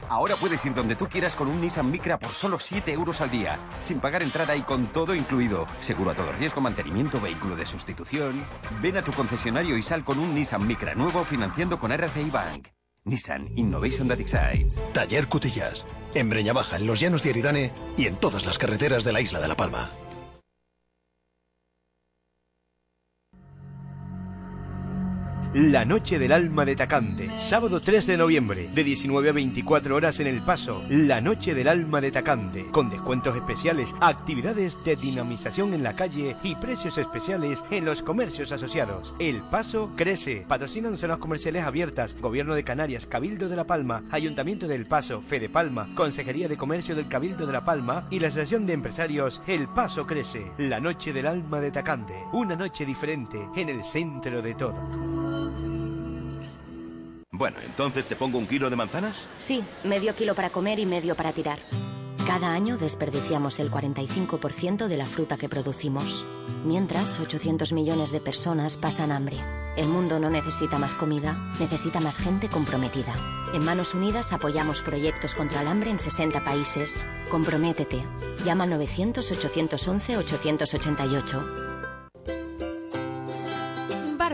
[0.07, 3.31] Ahora puedes ir donde tú quieras con un Nissan Micra por solo 7 euros al
[3.31, 5.65] día, sin pagar entrada y con todo incluido.
[5.79, 8.45] Seguro a todo riesgo, mantenimiento, vehículo de sustitución.
[8.83, 12.67] Ven a tu concesionario y sal con un Nissan Micra nuevo financiando con RCI Bank.
[13.05, 14.79] Nissan Innovation That Excites.
[14.93, 15.87] Taller Cutillas.
[16.13, 19.21] En Breña Baja, en los llanos de Aridane y en todas las carreteras de la
[19.21, 19.89] isla de La Palma.
[25.53, 30.19] La Noche del Alma de Tacande, sábado 3 de noviembre, de 19 a 24 horas
[30.19, 30.81] en El Paso.
[30.89, 36.35] La Noche del Alma de Tacande, con descuentos especiales, actividades de dinamización en la calle
[36.41, 39.13] y precios especiales en los comercios asociados.
[39.19, 40.43] El Paso crece.
[40.47, 45.49] Patrocinan zonas comerciales abiertas, Gobierno de Canarias, Cabildo de La Palma, Ayuntamiento del Paso, Fede
[45.49, 49.67] Palma, Consejería de Comercio del Cabildo de La Palma y la Asociación de Empresarios El
[49.67, 50.51] Paso crece.
[50.57, 55.42] La Noche del Alma de Tacande, una noche diferente en el centro de todo.
[57.33, 59.15] Bueno, entonces te pongo un kilo de manzanas.
[59.37, 61.57] Sí, medio kilo para comer y medio para tirar.
[62.27, 66.27] Cada año desperdiciamos el 45% de la fruta que producimos.
[66.63, 69.37] Mientras, 800 millones de personas pasan hambre.
[69.75, 73.15] El mundo no necesita más comida, necesita más gente comprometida.
[73.55, 77.03] En Manos Unidas apoyamos proyectos contra el hambre en 60 países.
[77.31, 78.03] Comprométete.
[78.45, 81.72] Llama al 900-811-888.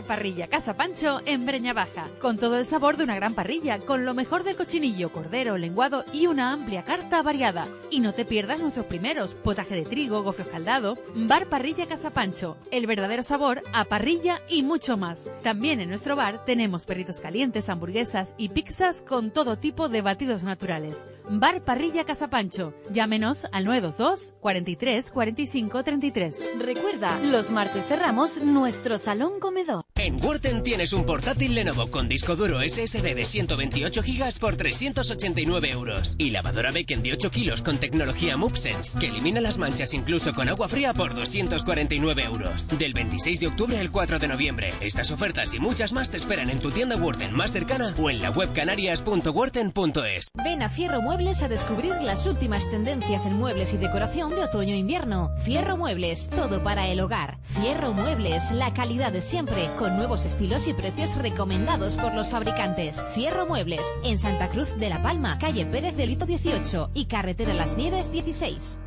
[0.03, 4.05] Parrilla Casa Pancho en Breña Baja, con todo el sabor de una gran parrilla, con
[4.05, 7.67] lo mejor del cochinillo, cordero, lenguado y una amplia carta variada.
[7.89, 12.57] Y no te pierdas nuestros primeros, potaje de trigo, gofio escaldado, Bar Parrilla Casa Pancho,
[12.71, 15.27] el verdadero sabor a parrilla y mucho más.
[15.43, 20.43] También en nuestro bar tenemos perritos calientes, hamburguesas y pizzas con todo tipo de batidos
[20.43, 21.05] naturales.
[21.29, 22.73] Bar Parrilla Casa Pancho.
[22.91, 26.51] Llámenos al 922 43 45 33.
[26.59, 29.83] Recuerda, los martes cerramos nuestro salón comedor.
[30.01, 35.71] En Wharton tienes un portátil Lenovo con disco duro SSD de 128 GB por 389
[35.71, 36.15] euros.
[36.17, 40.47] Y lavadora Bacon de 8 kilos con tecnología MoveSense, que elimina las manchas incluso con
[40.47, 42.69] agua fría por 249 euros.
[42.69, 44.73] Del 26 de octubre al 4 de noviembre.
[44.79, 48.21] Estas ofertas y muchas más te esperan en tu tienda Wharton más cercana o en
[48.21, 50.29] la web canarias.wharton.es.
[50.41, 55.35] Ven a Fierro Muebles a descubrir las últimas tendencias en muebles y decoración de otoño-invierno.
[55.43, 57.37] Fierro Muebles, todo para el hogar.
[57.43, 63.03] Fierro Muebles, la calidad de siempre nuevos estilos y precios recomendados por los fabricantes.
[63.13, 67.53] Fierro Muebles, en Santa Cruz de la Palma, calle Pérez de Lito 18 y carretera
[67.53, 68.79] Las Nieves 16.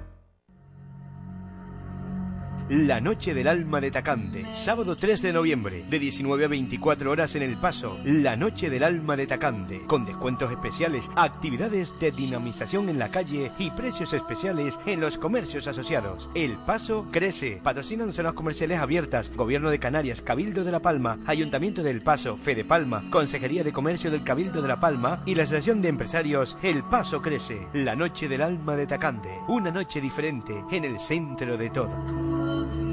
[2.75, 7.35] La Noche del Alma de Tacante, sábado 3 de noviembre, de 19 a 24 horas
[7.35, 7.99] en El Paso.
[8.03, 13.53] La Noche del Alma de Tacante, con descuentos especiales, actividades de dinamización en la calle
[13.59, 16.31] y precios especiales en los comercios asociados.
[16.35, 17.61] El Paso crece.
[17.63, 22.65] Patrocinan zonas comerciales abiertas, Gobierno de Canarias, Cabildo de La Palma, Ayuntamiento del Paso, Fede
[22.65, 26.83] Palma, Consejería de Comercio del Cabildo de La Palma y la Asociación de Empresarios El
[26.85, 27.67] Paso crece.
[27.75, 32.62] La Noche del Alma de Tacante, una noche diferente en el centro de todo.
[32.63, 32.92] love you.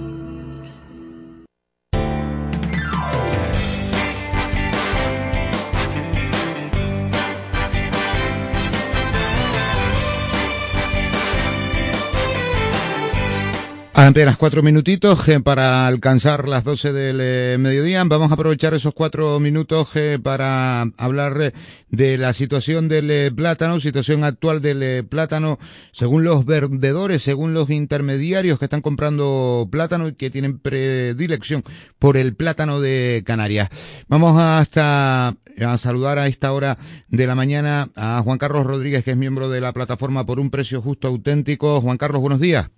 [14.02, 18.02] Apenas cuatro minutitos eh, para alcanzar las doce del eh, mediodía.
[18.06, 21.54] Vamos a aprovechar esos cuatro minutos eh, para hablar
[21.90, 25.60] de la situación del plátano, situación actual del plátano,
[25.92, 31.66] según los vendedores, según los intermediarios que están comprando plátano y que tienen predilección
[32.00, 33.68] por el plátano de Canarias.
[34.08, 36.78] Vamos hasta a saludar a esta hora
[37.10, 40.52] de la mañana a Juan Carlos Rodríguez, que es miembro de la plataforma por un
[40.52, 41.82] precio justo auténtico.
[41.82, 42.70] Juan Carlos, buenos días.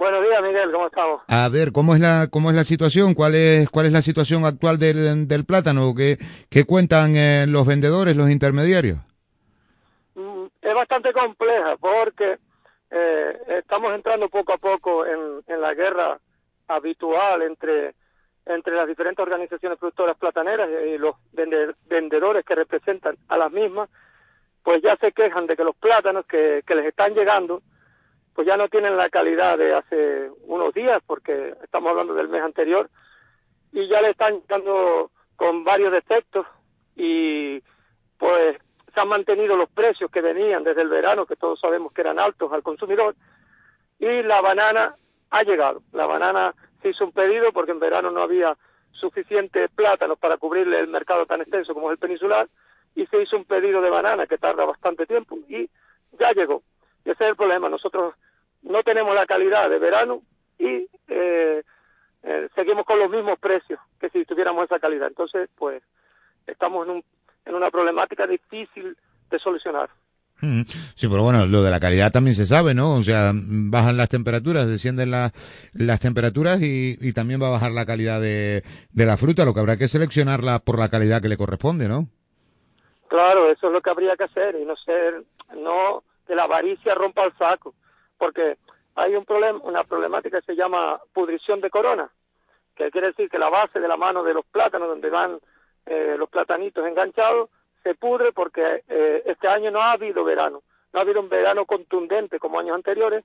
[0.00, 1.20] Buenos días, Miguel, ¿cómo estamos?
[1.28, 3.12] A ver, ¿cómo es la cómo es la situación?
[3.12, 5.94] ¿Cuál es cuál es la situación actual del, del plátano?
[5.94, 6.16] ¿Qué,
[6.48, 8.98] qué cuentan eh, los vendedores, los intermediarios?
[10.14, 12.38] Mm, es bastante compleja porque
[12.90, 16.18] eh, estamos entrando poco a poco en, en la guerra
[16.68, 17.94] habitual entre
[18.46, 21.16] entre las diferentes organizaciones productoras plataneras y los
[21.90, 23.90] vendedores que representan a las mismas,
[24.62, 27.60] pues ya se quejan de que los plátanos que, que les están llegando
[28.34, 32.42] pues ya no tienen la calidad de hace unos días, porque estamos hablando del mes
[32.42, 32.88] anterior,
[33.72, 36.46] y ya le están dando con varios defectos
[36.96, 37.62] y
[38.18, 38.56] pues
[38.92, 42.18] se han mantenido los precios que venían desde el verano, que todos sabemos que eran
[42.18, 43.14] altos al consumidor,
[43.98, 44.94] y la banana
[45.30, 45.82] ha llegado.
[45.92, 48.56] La banana se hizo un pedido porque en verano no había
[48.92, 52.48] suficientes plátanos para cubrirle el mercado tan extenso como es el peninsular,
[52.94, 55.70] y se hizo un pedido de banana que tarda bastante tiempo y
[56.18, 56.62] ya llegó.
[57.04, 57.68] Y ese es el problema.
[57.68, 58.14] Nosotros
[58.62, 60.22] no tenemos la calidad de verano
[60.58, 61.62] y eh,
[62.22, 65.08] eh, seguimos con los mismos precios que si tuviéramos esa calidad.
[65.08, 65.82] Entonces, pues,
[66.46, 67.04] estamos en, un,
[67.46, 68.96] en una problemática difícil
[69.30, 69.88] de solucionar.
[70.94, 72.94] Sí, pero bueno, lo de la calidad también se sabe, ¿no?
[72.94, 75.32] O sea, bajan las temperaturas, descienden las
[75.74, 79.52] las temperaturas y, y también va a bajar la calidad de, de la fruta, lo
[79.52, 82.08] que habrá que seleccionarla por la calidad que le corresponde, ¿no?
[83.08, 85.22] Claro, eso es lo que habría que hacer y no ser,
[85.58, 87.74] no que la avaricia rompa el saco,
[88.16, 88.56] porque
[88.94, 92.08] hay un problema, una problemática que se llama pudrición de corona,
[92.76, 95.40] que quiere decir que la base de la mano de los plátanos, donde van
[95.86, 97.50] eh, los platanitos enganchados,
[97.82, 100.62] se pudre porque eh, este año no ha habido verano,
[100.92, 103.24] no ha habido un verano contundente como años anteriores,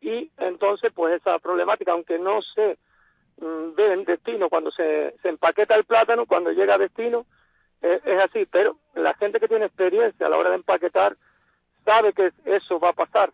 [0.00, 2.78] y entonces pues esa problemática, aunque no se
[3.42, 7.26] mm, ve en destino cuando se, se empaqueta el plátano, cuando llega a destino,
[7.82, 11.14] eh, es así, pero la gente que tiene experiencia a la hora de empaquetar
[11.84, 13.32] sabe que eso va a pasar.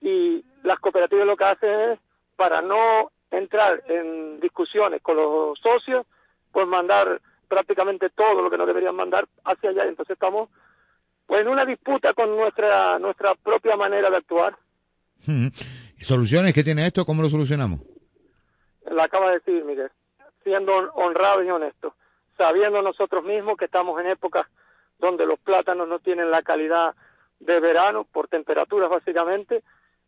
[0.00, 1.98] Y las cooperativas lo que hacen es,
[2.36, 6.06] para no entrar en discusiones con los socios,
[6.52, 9.84] pues mandar prácticamente todo lo que nos deberían mandar hacia allá.
[9.84, 10.48] Entonces estamos
[11.26, 14.56] pues en una disputa con nuestra nuestra propia manera de actuar.
[15.26, 17.04] ¿Y soluciones que tiene esto?
[17.04, 17.80] ¿Cómo lo solucionamos?
[18.90, 19.90] La acaba de decir, Miguel,
[20.44, 21.94] siendo honrados y honestos,
[22.36, 24.46] sabiendo nosotros mismos que estamos en épocas
[24.98, 26.94] donde los plátanos no tienen la calidad
[27.40, 29.62] de verano, por temperaturas básicamente.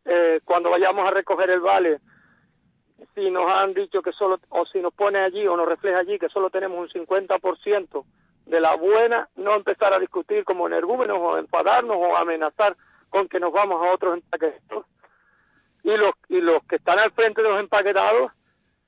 [0.04, 2.00] Eh, cuando vayamos a recoger el vale,
[3.14, 6.18] si nos han dicho que solo, o si nos pone allí o nos refleja allí
[6.18, 8.04] que solo tenemos un 50%
[8.46, 12.76] de la buena, no empezar a discutir como energúmenos o enfadarnos o amenazar
[13.10, 14.86] con que nos vamos a otros empaquetados.
[15.84, 18.32] Y los, y los que están al frente de los empaquetados,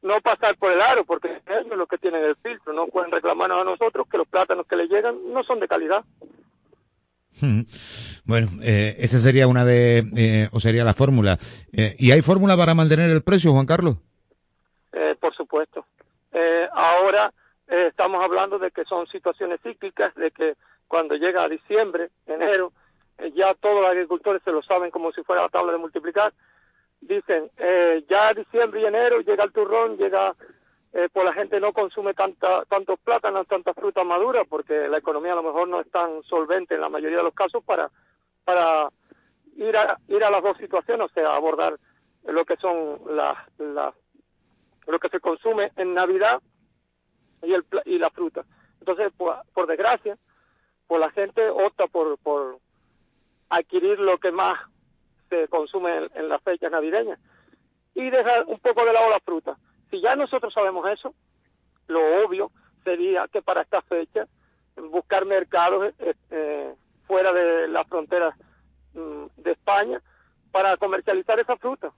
[0.02, 3.60] no pasar por el aro, porque ellos los que tienen el filtro, no pueden reclamarnos
[3.60, 6.04] a nosotros que los plátanos que les llegan no son de calidad.
[8.24, 11.38] Bueno, eh, esa sería una de, eh, o sería la fórmula.
[11.72, 13.96] Eh, ¿Y hay fórmula para mantener el precio, Juan Carlos?
[14.92, 15.86] Eh, por supuesto.
[16.72, 17.32] Ahora
[17.66, 20.54] estamos hablando de que son situaciones cíclicas, de que
[20.88, 22.72] cuando llega a diciembre, enero,
[23.34, 26.32] ya todos los agricultores se lo saben como si fuera la tabla de multiplicar.
[27.00, 27.50] Dicen,
[28.08, 30.34] ya diciembre y enero llega el turrón, llega
[30.92, 35.32] eh, pues la gente no consume tanta, tantos plátanos, tantas frutas maduras, porque la economía
[35.32, 37.90] a lo mejor no es tan solvente en la mayoría de los casos para,
[38.44, 38.88] para
[39.56, 41.78] ir, a, ir a las dos situaciones, o sea, abordar
[42.24, 43.94] lo que son las, las,
[44.86, 46.42] lo que se consume en Navidad
[47.42, 48.44] y, el, y la fruta.
[48.80, 50.18] Entonces, por, por desgracia,
[50.88, 52.58] pues la gente opta por, por
[53.48, 54.58] adquirir lo que más
[55.28, 57.20] se consume en, en las fechas navideñas
[57.94, 59.56] y dejar un poco de lado la fruta.
[59.90, 61.14] Si ya nosotros sabemos eso,
[61.88, 62.50] lo obvio
[62.84, 64.26] sería que para esta fecha
[64.76, 66.74] buscar mercados eh, eh,
[67.06, 68.34] fuera de las fronteras
[68.94, 70.00] mm, de España
[70.52, 71.92] para comercializar esa fruta.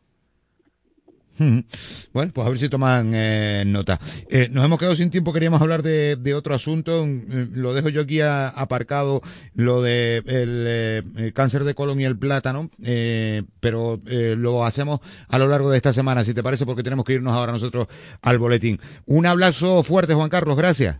[1.38, 3.98] Bueno, pues a ver si toman eh, nota.
[4.28, 7.04] Eh, nos hemos quedado sin tiempo, queríamos hablar de, de otro asunto.
[7.06, 9.22] Mm, lo dejo yo aquí a, aparcado,
[9.54, 15.00] lo de el, eh, cáncer de colon y el plátano, eh, pero eh, lo hacemos
[15.28, 17.88] a lo largo de esta semana, si te parece, porque tenemos que irnos ahora nosotros
[18.20, 18.80] al boletín.
[19.06, 20.98] Un abrazo fuerte, Juan Carlos, gracias.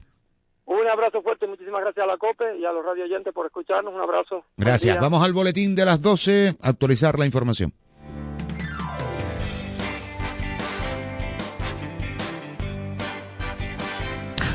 [0.64, 3.92] Un abrazo fuerte, muchísimas gracias a la COPE y a los radio oyentes por escucharnos.
[3.92, 4.44] Un abrazo.
[4.56, 4.98] Gracias.
[5.00, 7.72] Vamos al boletín de las 12, actualizar la información.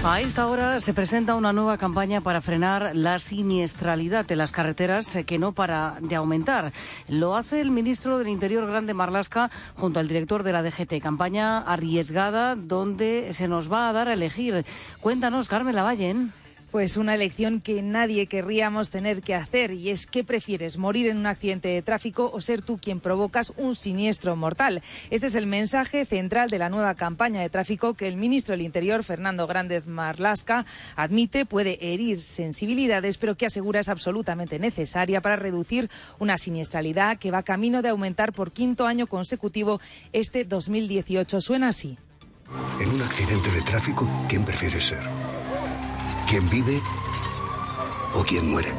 [0.04, 5.14] A esta hora se presenta una nueva campaña para frenar la siniestralidad de las carreteras
[5.16, 6.72] eh, que no para de aumentar.
[7.10, 11.02] Lo hace el ministro del Interior Grande Marlasca junto al director de la DGT.
[11.02, 14.66] Campaña arriesgada donde se nos va a dar a elegir.
[15.02, 16.32] Cuéntanos, Carmen Lavallen.
[16.72, 20.78] Pues una elección que nadie querríamos tener que hacer y es ¿qué prefieres?
[20.78, 24.84] ¿Morir en un accidente de tráfico o ser tú quien provocas un siniestro mortal?
[25.10, 28.64] Este es el mensaje central de la nueva campaña de tráfico que el ministro del
[28.64, 30.66] Interior, Fernando Grández Marlasca,
[30.98, 35.90] admite puede herir sensibilidades, pero que asegura es absolutamente necesaria para reducir
[36.20, 39.80] una siniestralidad que va camino de aumentar por quinto año consecutivo
[40.12, 41.40] este 2018.
[41.40, 41.98] Suena así.
[42.82, 45.47] En un accidente de tráfico, ¿quién prefieres ser?
[46.30, 46.82] ¿Quién vive
[48.14, 48.70] o quién muere?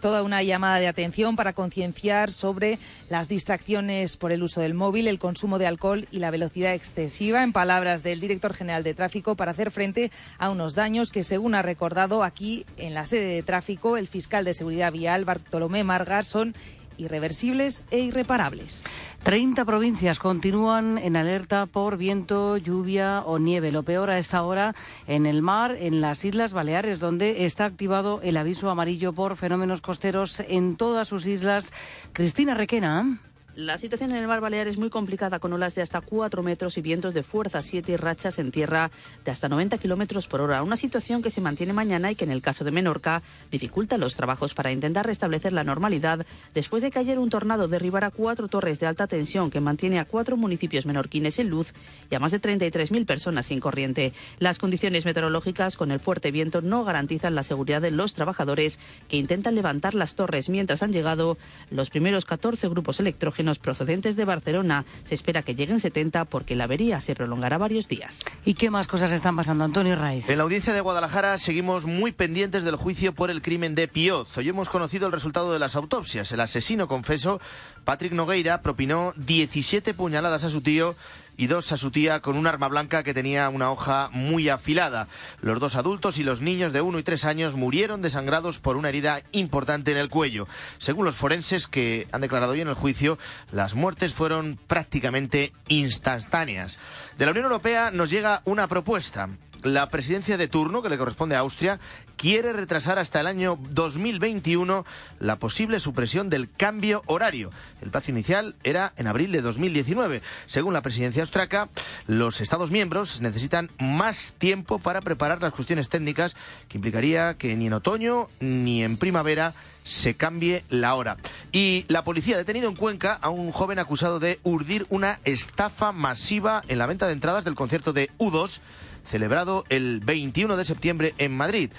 [0.00, 2.78] toda una llamada de atención para concienciar sobre
[3.10, 7.42] las distracciones por el uso del móvil, el consumo de alcohol y la velocidad excesiva,
[7.42, 11.54] en palabras del director general de tráfico, para hacer frente a unos daños que, según
[11.54, 16.24] ha recordado aquí en la sede de tráfico, el fiscal de seguridad vial, Bartolomé Margar,
[16.24, 16.54] son
[17.00, 18.82] irreversibles e irreparables.
[19.22, 23.72] 30 provincias continúan en alerta por viento, lluvia o nieve.
[23.72, 24.74] Lo peor a esta hora
[25.06, 29.80] en el mar, en las Islas Baleares, donde está activado el aviso amarillo por fenómenos
[29.80, 31.72] costeros en todas sus islas.
[32.12, 33.20] Cristina Requena.
[33.60, 36.78] La situación en el mar Balear es muy complicada con olas de hasta 4 metros
[36.78, 38.90] y vientos de fuerza 7 y rachas en tierra
[39.22, 40.62] de hasta 90 kilómetros por hora.
[40.62, 44.16] Una situación que se mantiene mañana y que en el caso de Menorca dificulta los
[44.16, 48.80] trabajos para intentar restablecer la normalidad después de que ayer un tornado derribara cuatro torres
[48.80, 51.74] de alta tensión que mantiene a cuatro municipios menorquines en luz
[52.10, 54.14] y a más de 33.000 personas sin corriente.
[54.38, 59.18] Las condiciones meteorológicas con el fuerte viento no garantizan la seguridad de los trabajadores que
[59.18, 61.36] intentan levantar las torres mientras han llegado
[61.70, 64.84] los primeros 14 grupos electrógenos procedentes de Barcelona.
[65.04, 68.20] Se espera que lleguen 70 porque la avería se prolongará varios días.
[68.44, 70.28] ¿Y qué más cosas están pasando, Antonio Raiz?
[70.28, 74.36] En la audiencia de Guadalajara seguimos muy pendientes del juicio por el crimen de Pioz.
[74.38, 76.30] Hoy hemos conocido el resultado de las autopsias.
[76.32, 77.40] El asesino confeso,
[77.84, 80.94] Patrick Nogueira, propinó 17 puñaladas a su tío
[81.40, 85.08] y dos a su tía con un arma blanca que tenía una hoja muy afilada.
[85.40, 88.90] Los dos adultos y los niños de uno y tres años murieron desangrados por una
[88.90, 90.46] herida importante en el cuello.
[90.76, 93.16] Según los forenses que han declarado hoy en el juicio,
[93.52, 96.78] las muertes fueron prácticamente instantáneas.
[97.16, 99.30] De la Unión Europea nos llega una propuesta
[99.64, 101.78] la presidencia de turno, que le corresponde a Austria,
[102.16, 104.84] quiere retrasar hasta el año 2021
[105.20, 107.50] la posible supresión del cambio horario.
[107.80, 110.22] El plazo inicial era en abril de 2019.
[110.46, 111.68] Según la presidencia austraca,
[112.06, 116.36] los Estados miembros necesitan más tiempo para preparar las cuestiones técnicas,
[116.68, 119.54] que implicaría que ni en otoño ni en primavera
[119.84, 121.16] se cambie la hora.
[121.52, 125.92] Y la policía ha detenido en Cuenca a un joven acusado de urdir una estafa
[125.92, 128.60] masiva en la venta de entradas del concierto de U2
[129.04, 131.70] celebrado el 21 de septiembre en Madrid.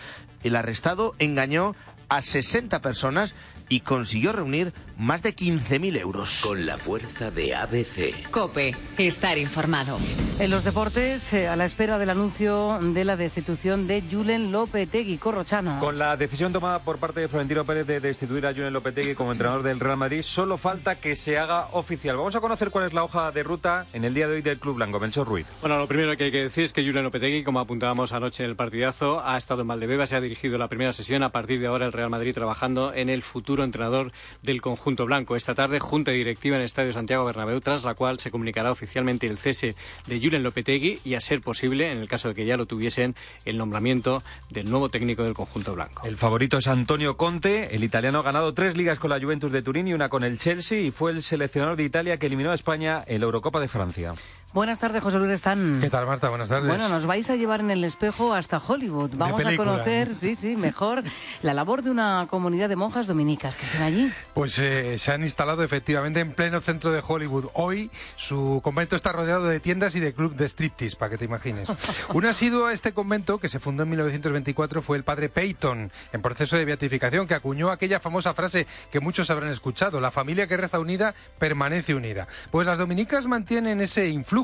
[0.44, 1.76] El arrestado engañó
[2.10, 3.36] a 60 personas
[3.70, 6.42] y consiguió reunir más de 15.000 euros.
[6.44, 8.30] Con la fuerza de ABC.
[8.30, 9.98] Cope, estar informado.
[10.40, 15.18] En los deportes, eh, a la espera del anuncio de la destitución de Julen Lopetegui
[15.18, 15.80] Corrochano.
[15.80, 19.32] Con la decisión tomada por parte de Florentino Pérez de destituir a Julen Lopetegui como
[19.32, 22.18] entrenador del Real Madrid, solo falta que se haga oficial.
[22.18, 24.60] Vamos a conocer cuál es la hoja de ruta en el día de hoy del
[24.60, 25.00] Club Blanco.
[25.00, 25.48] Melchor Ruiz.
[25.62, 28.52] Bueno, lo primero que hay que decir es que Julen Lopetegui, como apuntábamos anoche en
[28.52, 31.24] el partidazo, ha estado en Valdebeba, se ha dirigido la primera sesión.
[31.24, 34.12] A partir de ahora, el Real Madrid trabajando en el futuro entrenador
[34.44, 35.36] del conjunto blanco.
[35.36, 39.28] Esta tarde, junta directiva en el Estadio Santiago Bernabéu, tras la cual se comunicará oficialmente
[39.28, 39.76] el cese
[40.08, 43.16] de Julen Lopetegui y, a ser posible, en el caso de que ya lo tuviesen,
[43.46, 46.06] el nombramiento del nuevo técnico del conjunto blanco.
[46.06, 47.76] El favorito es Antonio Conte.
[47.76, 50.38] El italiano ha ganado tres ligas con la Juventus de Turín y una con el
[50.38, 53.68] Chelsea y fue el seleccionador de Italia que eliminó a España en la Eurocopa de
[53.68, 54.14] Francia.
[54.54, 55.80] Buenas tardes, José Luis Están.
[55.80, 56.28] ¿Qué tal, Marta?
[56.28, 56.68] Buenas tardes.
[56.68, 59.12] Bueno, nos vais a llevar en el espejo hasta Hollywood.
[59.16, 61.04] Vamos a conocer, sí, sí, mejor,
[61.42, 64.12] la labor de una comunidad de monjas dominicas que están allí.
[64.34, 67.46] Pues eh, se han instalado efectivamente en pleno centro de Hollywood.
[67.54, 71.24] Hoy su convento está rodeado de tiendas y de club de striptease, para que te
[71.24, 71.70] imagines.
[72.14, 76.22] Un asiduo a este convento, que se fundó en 1924, fue el padre Peyton, en
[76.22, 80.58] proceso de beatificación, que acuñó aquella famosa frase que muchos habrán escuchado, la familia que
[80.58, 82.28] reza unida permanece unida.
[82.52, 84.41] Pues las dominicas mantienen ese influjo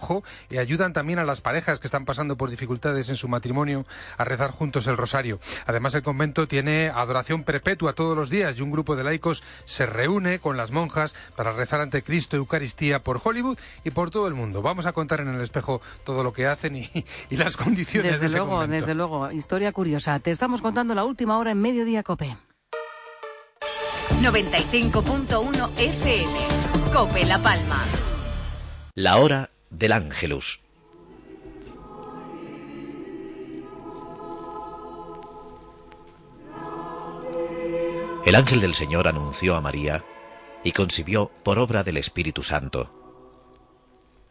[0.50, 3.86] y ayudan también a las parejas que están pasando por dificultades en su matrimonio
[4.18, 5.40] a rezar juntos el rosario.
[5.66, 9.86] Además, el convento tiene adoración perpetua todos los días y un grupo de laicos se
[9.86, 14.34] reúne con las monjas para rezar ante Cristo Eucaristía por Hollywood y por todo el
[14.34, 14.62] mundo.
[14.62, 18.26] Vamos a contar en el espejo todo lo que hacen y, las condiciones desde de
[18.28, 18.76] ese luego, convento.
[18.76, 20.20] Desde luego, historia curiosa.
[20.20, 22.38] Te estamos contando la última hora en Mediodía Cope.
[24.22, 26.34] 95.1 FM.
[26.94, 27.84] Cope La Palma.
[28.96, 30.62] La hora del Ángelus.
[38.26, 40.04] El ángel del Señor anunció a María
[40.64, 42.92] y concibió por obra del Espíritu Santo.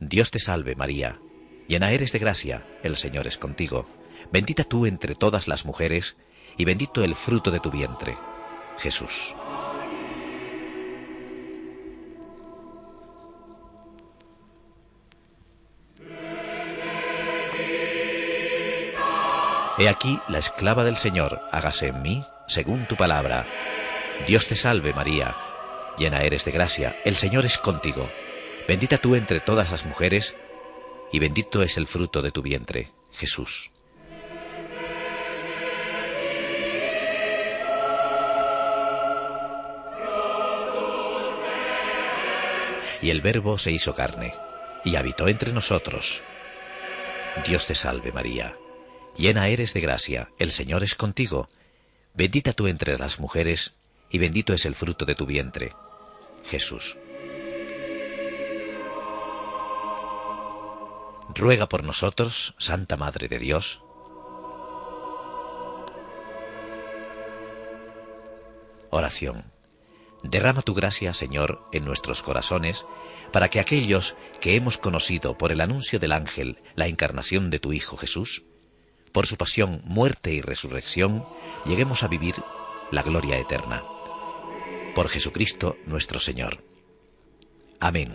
[0.01, 1.19] Dios te salve María,
[1.67, 3.87] llena eres de gracia, el Señor es contigo,
[4.31, 6.17] bendita tú entre todas las mujeres,
[6.59, 8.17] y bendito el fruto de tu vientre,
[8.79, 9.35] Jesús.
[19.79, 23.47] He aquí la esclava del Señor, hágase en mí según tu palabra.
[24.27, 25.37] Dios te salve María,
[25.99, 28.11] llena eres de gracia, el Señor es contigo.
[28.67, 30.35] Bendita tú entre todas las mujeres,
[31.13, 33.71] y bendito es el fruto de tu vientre, Jesús.
[43.03, 44.35] Y el Verbo se hizo carne,
[44.85, 46.23] y habitó entre nosotros.
[47.47, 48.57] Dios te salve María,
[49.17, 51.49] llena eres de gracia, el Señor es contigo.
[52.15, 53.75] Bendita tú entre las mujeres,
[54.11, 55.73] y bendito es el fruto de tu vientre,
[56.45, 56.97] Jesús.
[61.35, 63.83] Ruega por nosotros, Santa Madre de Dios.
[68.91, 69.53] Oración.
[70.23, 72.87] Derrama tu gracia, Señor, en nuestros corazones,
[73.33, 77.73] para que aquellos que hemos conocido por el anuncio del ángel la encarnación de tu
[77.73, 78.45] Hijo Jesús,
[79.17, 81.25] por su pasión, muerte y resurrección,
[81.65, 82.35] lleguemos a vivir
[82.91, 83.83] la gloria eterna.
[84.95, 86.63] Por Jesucristo nuestro Señor.
[87.81, 88.15] Amén.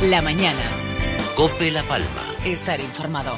[0.00, 0.64] La mañana.
[1.34, 2.34] Cope La Palma.
[2.46, 3.36] Estar informado.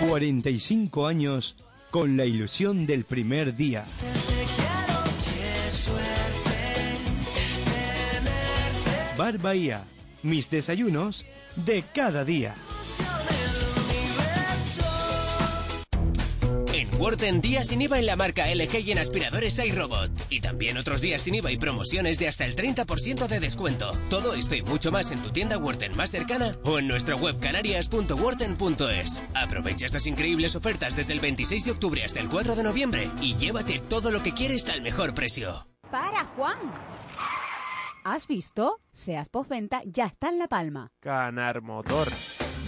[0.00, 1.54] 45 años
[1.96, 3.82] con la ilusión del primer día.
[9.16, 9.82] Bar Bahía,
[10.22, 11.24] mis desayunos
[11.64, 12.54] de cada día.
[16.96, 20.10] En Worten días sin IVA en la marca LG y en aspiradores iRobot.
[20.30, 23.92] Y también otros días sin IVA y promociones de hasta el 30% de descuento.
[24.08, 27.38] Todo esto y mucho más en tu tienda Worten más cercana o en nuestra web
[27.38, 29.22] canarias.worten.es.
[29.34, 33.36] Aprovecha estas increíbles ofertas desde el 26 de octubre hasta el 4 de noviembre y
[33.36, 35.66] llévate todo lo que quieres al mejor precio.
[35.90, 36.56] Para, Juan.
[38.04, 38.80] ¿Has visto?
[38.92, 40.88] Seas postventa ya está en La Palma.
[41.02, 42.08] Canar Motor.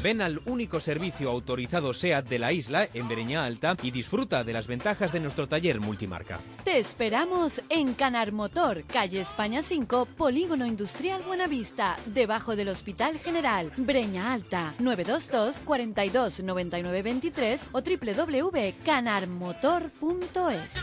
[0.03, 4.53] Ven al único servicio autorizado SEAT de la isla, en Bereña Alta, y disfruta de
[4.53, 6.39] las ventajas de nuestro taller multimarca.
[6.65, 13.73] Te esperamos en Canar Motor, calle España 5, Polígono Industrial Buenavista, debajo del Hospital General,
[13.77, 20.75] Breña Alta, 922 42 99 23 o www.canarmotor.es.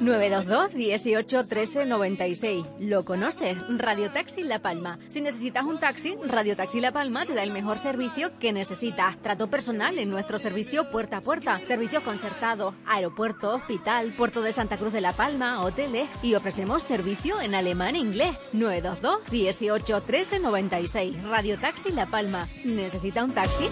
[0.00, 2.64] 922 18 13 96.
[2.80, 3.56] ¿Lo conoces?
[3.68, 4.98] Radio Taxi La Palma.
[5.08, 9.20] Si necesitas un taxi, Radio Taxi La Palma te da el mejor servicio que necesitas.
[9.22, 11.60] Trato personal en nuestro servicio puerta a puerta.
[11.64, 17.40] Servicios concertados, aeropuerto, hospital, puerto de Santa Cruz de La Palma, hoteles y ofrecemos servicio
[17.40, 18.36] en alemán e inglés.
[18.52, 21.22] 922 18 13 96.
[21.24, 22.46] Radio Taxi La Palma.
[22.64, 23.68] ¿Necesita un taxi?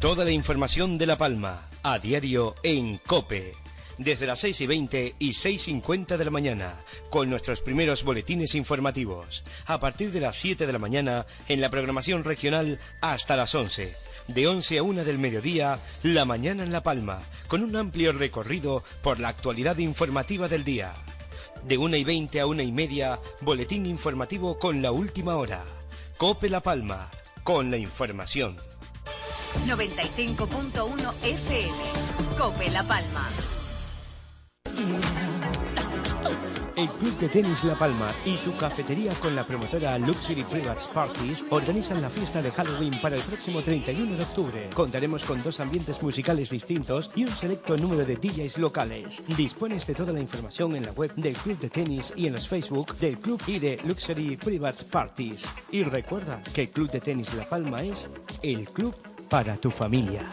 [0.00, 3.52] Toda la información de La Palma, a diario en COPE.
[3.98, 6.76] Desde las 6 y 20 y 6 y 50 de la mañana,
[7.10, 9.42] con nuestros primeros boletines informativos.
[9.66, 13.92] A partir de las 7 de la mañana, en la programación regional hasta las 11.
[14.28, 18.84] De 11 a 1 del mediodía, La Mañana en La Palma, con un amplio recorrido
[19.02, 20.94] por la actualidad informativa del día.
[21.64, 25.64] De una y 20 a una y media, boletín informativo con la última hora.
[26.18, 27.10] Cope La Palma,
[27.42, 28.58] con la información.
[29.66, 31.74] 95.1 FM.
[32.36, 33.28] Cope La Palma.
[36.76, 41.44] El Club de Tenis La Palma y su cafetería con la promotora Luxury Private Parties
[41.50, 44.70] organizan la fiesta de Halloween para el próximo 31 de octubre.
[44.74, 49.24] Contaremos con dos ambientes musicales distintos y un selecto número de DJs locales.
[49.36, 52.46] Dispones de toda la información en la web del Club de Tenis y en los
[52.46, 55.46] Facebook del Club y de Luxury Private Parties.
[55.72, 58.08] Y recuerda que el Club de Tenis La Palma es
[58.42, 58.94] el club
[59.28, 60.28] para tu familia.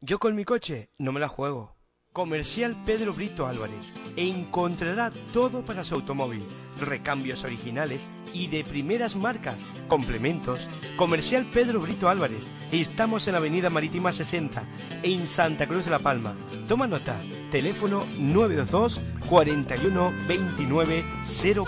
[0.00, 1.76] Yo con mi coche no me la juego.
[2.12, 3.92] Comercial Pedro Brito Álvarez.
[4.16, 6.42] Encontrará todo para su automóvil.
[6.80, 9.64] Recambios originales y de primeras marcas.
[9.86, 10.66] Complementos.
[10.96, 12.50] Comercial Pedro Brito Álvarez.
[12.72, 14.64] Estamos en Avenida Marítima 60,
[15.02, 16.34] en Santa Cruz de la Palma.
[16.66, 17.16] Toma nota.
[17.50, 21.04] Teléfono 922 41 29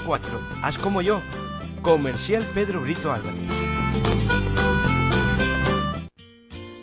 [0.04, 0.40] 04.
[0.62, 1.20] Haz como yo.
[1.82, 3.69] Comercial Pedro Brito Álvarez.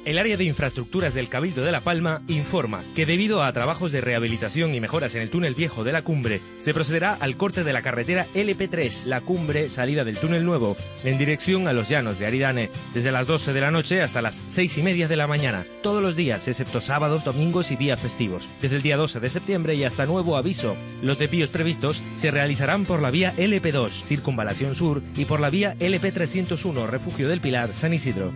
[0.07, 3.99] El área de infraestructuras del Cabildo de La Palma informa que debido a trabajos de
[3.99, 7.73] rehabilitación y mejoras en el túnel viejo de la cumbre, se procederá al corte de
[7.73, 12.25] la carretera LP3, la cumbre salida del túnel nuevo, en dirección a los llanos de
[12.25, 15.65] Aridane, desde las 12 de la noche hasta las 6 y media de la mañana,
[15.83, 18.47] todos los días, excepto sábados, domingos y días festivos.
[18.61, 22.85] Desde el día 12 de septiembre y hasta nuevo aviso, los depíos previstos se realizarán
[22.85, 27.93] por la vía LP2, Circunvalación Sur, y por la vía LP301, Refugio del Pilar, San
[27.93, 28.31] Isidro.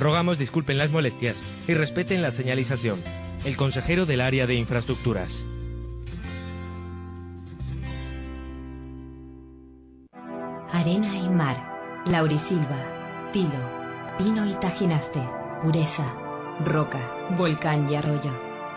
[0.00, 3.00] Rogamos disculpen las molestias y respeten la señalización.
[3.44, 5.46] El consejero del área de infraestructuras.
[10.72, 13.50] Arena y mar, laurisilva, tilo,
[14.18, 15.20] pino y tajinaste,
[15.62, 16.04] pureza,
[16.64, 17.00] roca,
[17.36, 18.32] volcán y arroyo.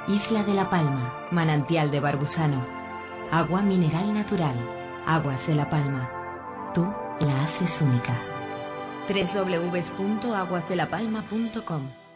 [0.07, 2.65] Isla de la Palma, manantial de Barbusano.
[3.31, 4.55] Agua mineral natural,
[5.05, 6.71] aguas de la Palma.
[6.73, 6.87] Tú
[7.19, 8.36] la haces única
[9.07, 12.07] www.aguasdelapalma.com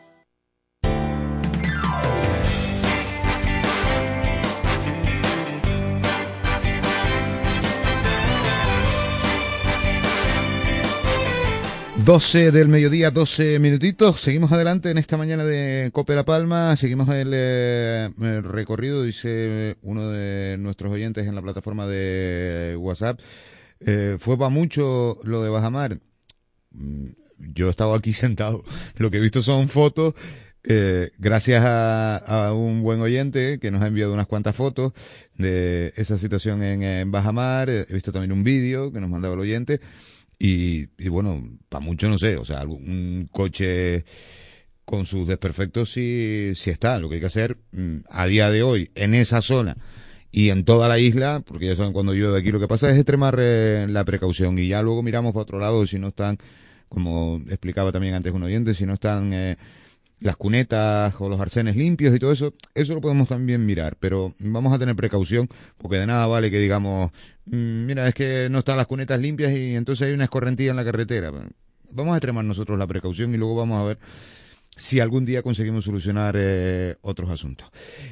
[12.05, 14.21] 12 del mediodía, 12 minutitos.
[14.21, 16.75] Seguimos adelante en esta mañana de Cope La Palma.
[16.75, 23.19] Seguimos el, eh, el, recorrido, dice uno de nuestros oyentes en la plataforma de WhatsApp.
[23.81, 25.99] Eh, fue para mucho lo de Bajamar.
[26.71, 27.07] Mm,
[27.53, 28.63] yo he estado aquí sentado.
[28.95, 30.13] Lo que he visto son fotos.
[30.63, 34.93] Eh, gracias a, un buen oyente que nos ha enviado unas cuantas fotos
[35.35, 37.69] de esa situación en, Bajamar.
[37.69, 39.81] He visto también un vídeo que nos mandaba el oyente.
[40.37, 42.37] Y, bueno, para mucho no sé.
[42.37, 44.05] O sea, un coche
[44.85, 46.99] con sus desperfectos sí, sí está.
[46.99, 49.77] Lo que hay que hacer mm, a día de hoy en esa zona
[50.31, 52.95] y en toda la isla, porque ya saben cuando llueve aquí, lo que pasa es
[52.95, 56.37] extremar eh, la precaución y ya luego miramos para otro lado si no están,
[56.87, 59.57] como explicaba también antes un oyente, si no están eh,
[60.21, 64.33] las cunetas o los arcenes limpios y todo eso, eso lo podemos también mirar, pero
[64.39, 67.11] vamos a tener precaución porque de nada vale que digamos,
[67.45, 70.77] mm, mira, es que no están las cunetas limpias y entonces hay una escorrentía en
[70.77, 71.31] la carretera.
[71.91, 73.97] Vamos a extremar nosotros la precaución y luego vamos a ver
[74.75, 77.69] si algún día conseguimos solucionar eh, otros asuntos.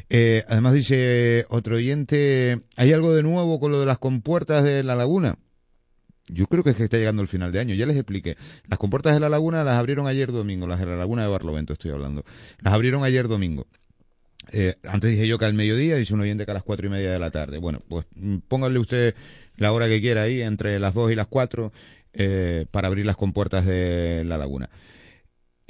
[0.10, 4.84] Eh, además dice otro oyente, ¿hay algo de nuevo con lo de las compuertas de
[4.84, 5.38] la laguna?
[6.28, 7.74] Yo creo que es que está llegando el final de año.
[7.74, 8.38] Ya les expliqué.
[8.68, 11.74] Las compuertas de la laguna las abrieron ayer domingo, las de la laguna de Barlovento
[11.74, 12.24] estoy hablando.
[12.60, 13.66] Las abrieron ayer domingo.
[14.52, 16.90] Eh, antes dije yo que al mediodía, dice un oyente que a las cuatro y
[16.90, 17.58] media de la tarde.
[17.58, 19.16] Bueno, pues mm, póngale usted
[19.58, 21.72] la hora que quiera ahí, entre las dos y las cuatro,
[22.72, 24.70] para abrir las compuertas de la laguna.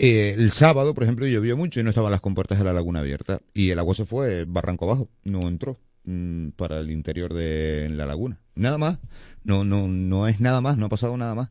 [0.01, 3.01] Eh, el sábado, por ejemplo, llovió mucho y no estaban las compuertas de la laguna
[3.01, 3.41] abiertas.
[3.53, 8.05] Y el agua se fue barranco abajo, no entró mm, para el interior de la
[8.05, 8.39] laguna.
[8.55, 8.99] Nada más,
[9.43, 11.49] no, no, no es nada más, no ha pasado nada más.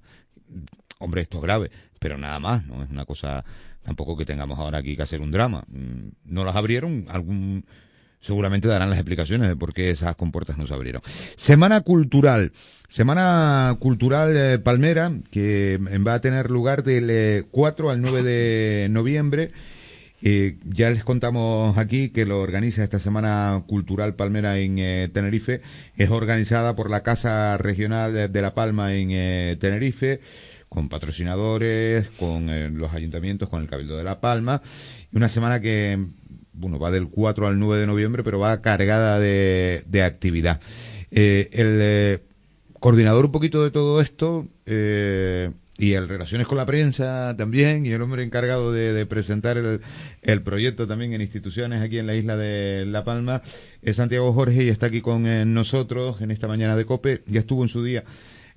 [0.98, 3.44] Hombre, esto es grave, pero nada más, no es una cosa
[3.82, 5.64] tampoco que tengamos ahora aquí que hacer un drama.
[5.68, 7.66] Mm, no las abrieron, algún
[8.20, 11.02] seguramente darán las explicaciones de por qué esas compuertas no se abrieron.
[11.36, 12.52] Semana Cultural.
[12.88, 18.88] Semana Cultural eh, Palmera, que va a tener lugar del 4 eh, al 9 de
[18.90, 19.52] noviembre.
[20.20, 25.60] Eh, ya les contamos aquí que lo organiza esta Semana Cultural Palmera en Tenerife.
[25.96, 30.20] Es organizada por la Casa Regional de, La Palma en Tenerife
[30.68, 34.60] con patrocinadores, con los ayuntamientos, con el Cabildo de La Palma.
[35.12, 35.98] Una semana que
[36.58, 40.60] bueno, va del 4 al 9 de noviembre, pero va cargada de, de actividad.
[41.10, 42.18] Eh, el eh,
[42.80, 47.90] coordinador un poquito de todo esto, eh, y el Relaciones con la Prensa también, y
[47.90, 49.80] el hombre encargado de, presentar el,
[50.22, 53.42] el, proyecto también en instituciones aquí en la isla de La Palma,
[53.82, 57.40] es Santiago Jorge y está aquí con eh, nosotros en esta mañana de COPE, ya
[57.40, 58.02] estuvo en su día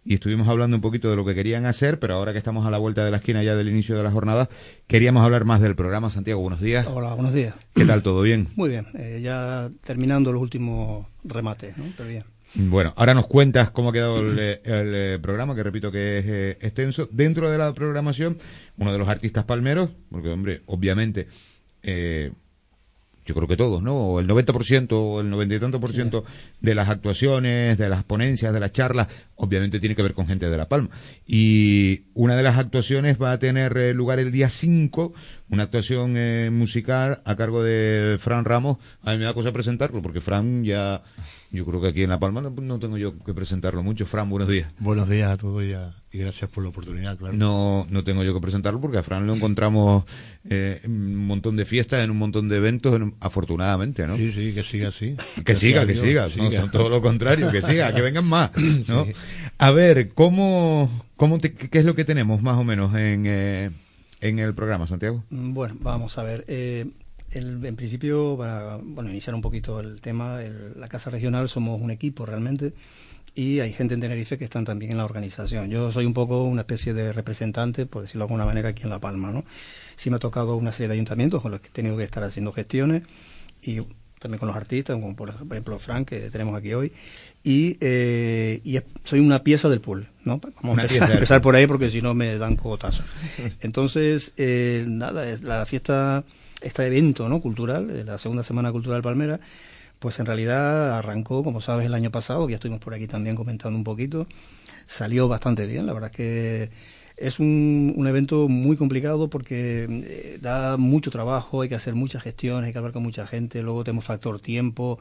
[0.04, 2.72] y estuvimos hablando un poquito de lo que querían hacer, pero ahora que estamos a
[2.72, 4.50] la vuelta de la esquina ya del inicio de la jornada,
[4.88, 6.10] queríamos hablar más del programa.
[6.10, 6.88] Santiago, buenos días.
[6.88, 7.56] Hola, buenos días.
[7.74, 8.04] ¿Qué tal?
[8.04, 8.50] ¿Todo bien?
[8.56, 11.86] Muy bien, eh, ya terminando los últimos remates, ¿no?
[11.96, 12.24] Pero bien.
[12.54, 16.58] Bueno, ahora nos cuentas cómo ha quedado el, eh, programa, que repito que es eh,
[16.62, 17.08] extenso.
[17.10, 18.38] Dentro de la programación,
[18.78, 21.28] uno de los artistas palmeros, porque hombre, obviamente
[21.84, 22.32] eh,
[23.26, 23.96] yo creo que todos, ¿no?
[23.96, 26.24] O el 90% o el 90 y tanto por ciento
[26.60, 30.50] de las actuaciones, de las ponencias, de las charlas, obviamente tiene que ver con gente
[30.50, 30.90] de La Palma.
[31.28, 35.14] Y una de las actuaciones va a tener eh, lugar el día 5,
[35.50, 38.78] una actuación eh, musical a cargo de Fran Ramos.
[39.04, 41.04] A mí me da cosa presentarlo, porque Fran ya,
[41.52, 44.06] yo creo que aquí en La Palma no, tengo yo que presentarlo mucho.
[44.06, 44.72] Fran, buenos días.
[44.80, 47.34] Buenos días a todos ya y gracias por la oportunidad, claro.
[47.34, 50.04] No, no tengo yo que presentarlo porque a Fran lo encontramos
[50.50, 54.18] eh, en un montón de fiestas, en un montón de eventos, afortunadamente, ¿no?
[54.18, 55.16] Sí, sí, que siga así.
[55.46, 56.28] Que siga, que siga,
[56.72, 58.52] todo lo contrario, que siga, que vengan más,
[58.90, 59.08] ¿no?
[59.58, 63.72] A ver, ¿cómo, cómo qué es lo que tenemos más o menos en, eh,
[64.20, 65.24] en el programa, Santiago?
[65.30, 66.44] Bueno, vamos a ver.
[66.50, 66.88] Eh,
[67.34, 70.42] en principio, para bueno, iniciar un poquito el tema,
[70.76, 72.74] la Casa Regional somos un equipo realmente
[73.34, 75.70] y hay gente en Tenerife que están también en la organización.
[75.70, 78.90] Yo soy un poco una especie de representante, por decirlo de alguna manera, aquí en
[78.90, 79.46] La Palma, ¿no?
[79.96, 82.24] Sí me ha tocado una serie de ayuntamientos con los que he tenido que estar
[82.24, 83.04] haciendo gestiones
[83.62, 83.82] y
[84.20, 86.92] también con los artistas, como por ejemplo Frank, que tenemos aquí hoy,
[87.44, 90.40] y, eh, y soy una pieza del pool, ¿no?
[90.62, 93.04] Vamos a empezar, por ahí porque si no me dan cogotazo.
[93.62, 96.24] Entonces, eh, nada, la fiesta,
[96.62, 97.42] este evento ¿no?
[97.42, 99.40] cultural, la segunda semana cultural Palmera,
[100.02, 103.36] pues en realidad arrancó, como sabes, el año pasado, que ya estuvimos por aquí también
[103.36, 104.26] comentando un poquito,
[104.88, 106.72] salió bastante bien, la verdad es que
[107.18, 112.24] es un, un evento muy complicado porque eh, da mucho trabajo, hay que hacer muchas
[112.24, 114.98] gestiones, hay que hablar con mucha gente, luego tenemos factor tiempo,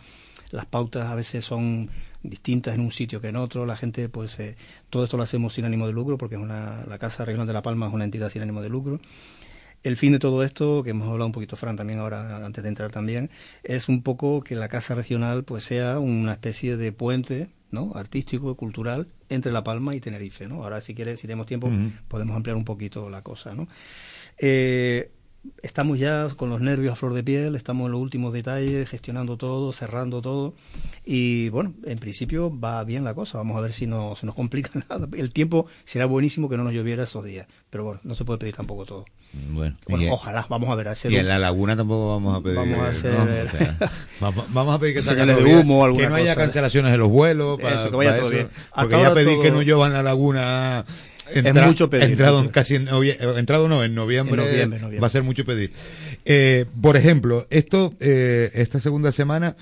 [0.50, 1.88] las pautas a veces son
[2.22, 4.56] distintas en un sitio que en otro, la gente pues eh,
[4.90, 7.54] todo esto lo hacemos sin ánimo de lucro porque es una, la Casa Regional de
[7.54, 9.00] La Palma es una entidad sin ánimo de lucro
[9.82, 12.68] el fin de todo esto, que hemos hablado un poquito, Fran, también ahora, antes de
[12.68, 13.30] entrar también,
[13.62, 17.92] es un poco que la Casa Regional pues sea una especie de puente ¿no?
[17.94, 20.46] artístico, cultural, entre La Palma y Tenerife.
[20.46, 20.62] ¿no?
[20.62, 21.70] Ahora, si quieres, si tenemos tiempo,
[22.08, 23.54] podemos ampliar un poquito la cosa.
[23.54, 23.68] ¿no?
[24.38, 25.10] Eh,
[25.62, 29.36] estamos ya con los nervios a flor de piel, estamos en los últimos detalles, gestionando
[29.36, 30.54] todo, cerrando todo.
[31.04, 33.38] Y bueno, en principio va bien la cosa.
[33.38, 35.08] Vamos a ver si no se nos complica nada.
[35.16, 37.46] El tiempo será buenísimo que no nos lloviera esos días.
[37.70, 39.04] Pero bueno, no se puede pedir tampoco todo.
[39.32, 39.76] Bueno,
[40.10, 40.88] ojalá, vamos a ver.
[40.88, 42.56] A y en la laguna tampoco vamos a pedir.
[42.56, 43.12] Vamos a hacer.
[44.20, 47.60] vamos, a pedir que, de humo, que no haya cancelaciones de los vuelos.
[47.60, 48.48] Para, eso, que vaya todo bien.
[48.74, 50.84] Porque ya pedí que no llueva en la laguna
[51.32, 52.10] es mucho pedir.
[52.10, 54.66] Entrado, casi entrado no, en noviembre,
[55.00, 55.72] va a ser mucho pedir.
[56.24, 59.56] Eh, por ejemplo, esto, eh, esta segunda semana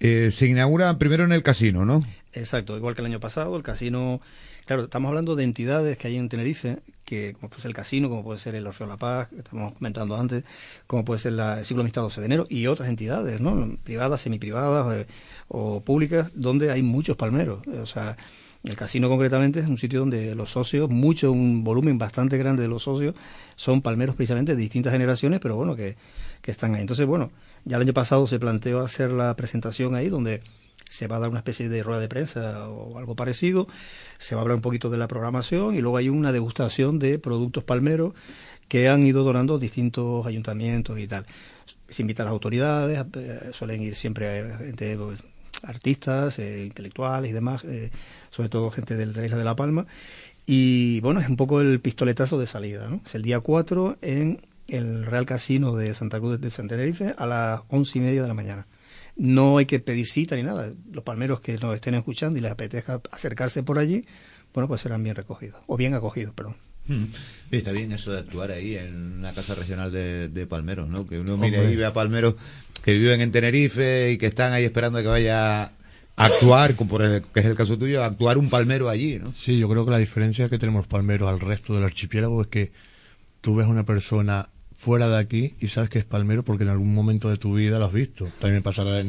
[0.00, 2.04] eh, se inaugura primero en el casino, ¿no?
[2.32, 4.20] Exacto, igual que el año pasado, el casino,
[4.66, 8.10] claro, estamos hablando de entidades que hay en Tenerife, que como puede ser el casino,
[8.10, 10.44] como puede ser el Orfeo La Paz, que estamos comentando antes,
[10.86, 13.78] como puede ser la, el Ciclo Amistad 12 de enero, y otras entidades, ¿no?
[13.84, 15.06] Privadas, semiprivadas
[15.48, 17.66] o públicas, donde hay muchos palmeros.
[17.66, 18.18] O sea,
[18.66, 22.68] el casino concretamente es un sitio donde los socios, mucho, un volumen bastante grande de
[22.68, 23.14] los socios,
[23.54, 25.96] son palmeros precisamente de distintas generaciones, pero bueno, que,
[26.42, 26.80] que están ahí.
[26.80, 27.30] Entonces, bueno,
[27.64, 30.42] ya el año pasado se planteó hacer la presentación ahí, donde
[30.88, 33.66] se va a dar una especie de rueda de prensa o algo parecido,
[34.18, 37.18] se va a hablar un poquito de la programación y luego hay una degustación de
[37.18, 38.14] productos palmeros
[38.68, 41.26] que han ido donando distintos ayuntamientos y tal.
[41.88, 45.20] Se invita a las autoridades, eh, suelen ir siempre gente pues,
[45.62, 47.90] artistas, eh, intelectuales y demás, eh,
[48.30, 49.86] sobre todo gente de la isla de La Palma.
[50.46, 53.00] Y bueno, es un poco el pistoletazo de salida, ¿no?
[53.04, 57.26] Es el día 4 en el Real Casino de Santa Cruz de San Tenerife a
[57.26, 58.66] las once y media de la mañana.
[59.16, 60.72] No hay que pedir cita ni nada.
[60.92, 64.04] Los palmeros que nos estén escuchando y les apetezca acercarse por allí,
[64.54, 66.65] bueno, pues serán bien recogidos, o bien acogidos, perdón.
[66.88, 67.04] Hmm.
[67.50, 71.04] Está bien eso de actuar ahí en una casa regional de, palmeros, ¿no?
[71.04, 72.34] Que uno mire y ve a palmeros
[72.82, 75.72] que viven en Tenerife y que están ahí esperando a que vaya a
[76.16, 79.32] actuar, como que es el caso tuyo, actuar un palmero allí, ¿no?
[79.34, 82.72] Sí, yo creo que la diferencia que tenemos palmeros al resto del archipiélago es que
[83.40, 86.94] tú ves una persona fuera de aquí y sabes que es palmero porque en algún
[86.94, 88.28] momento de tu vida lo has visto.
[88.40, 89.02] También pasará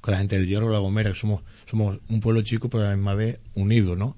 [0.00, 2.84] con la gente del Hierro o la Gomera, que somos, somos un pueblo chico pero
[2.84, 4.16] a la misma vez unido, ¿no?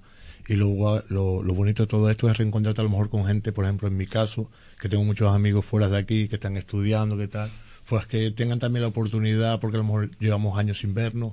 [0.48, 3.52] Y luego lo, lo, bonito de todo esto es reencontrarte a lo mejor con gente,
[3.52, 4.50] por ejemplo, en mi caso,
[4.80, 7.50] que tengo muchos amigos fuera de aquí, que están estudiando, que tal,
[7.88, 11.32] pues que tengan también la oportunidad, porque a lo mejor llevamos años sin vernos,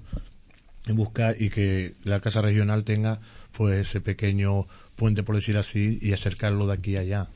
[0.87, 3.19] buscar y que la casa regional tenga
[3.51, 7.27] pues ese pequeño puente, por decir así, y acercarlo de aquí a allá.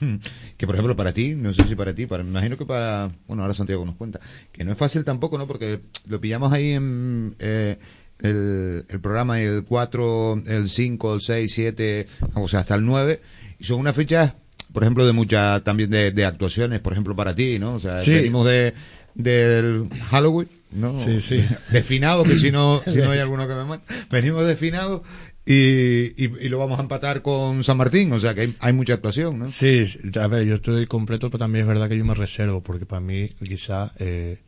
[0.00, 0.16] Hmm.
[0.56, 3.10] Que por ejemplo para ti, no sé si para ti, para, me imagino que para,
[3.26, 4.20] bueno, ahora Santiago nos cuenta,
[4.52, 5.46] que no es fácil tampoco, ¿no?
[5.46, 7.78] Porque lo pillamos ahí en eh,
[8.20, 13.20] el, el programa el 4, el 5, el 6, 7, o sea, hasta el 9,
[13.58, 14.34] y son unas fechas,
[14.72, 17.74] por ejemplo, de muchas también de, de actuaciones, por ejemplo, para ti, ¿no?
[17.74, 18.12] O sea, Sí.
[18.12, 18.74] venimos de
[19.14, 20.98] del Halloween, ¿no?
[21.00, 21.42] Sí, sí.
[21.70, 23.84] De finado, que si no, si no hay alguno que me mate.
[24.10, 25.02] Venimos de finado
[25.46, 28.72] y, y, y lo vamos a empatar con San Martín, o sea que hay, hay
[28.74, 29.48] mucha actuación, ¿no?
[29.48, 29.86] Sí,
[30.20, 33.00] a ver, yo estoy completo, pero también es verdad que yo me reservo, porque para
[33.00, 34.38] mí, quizá, eh,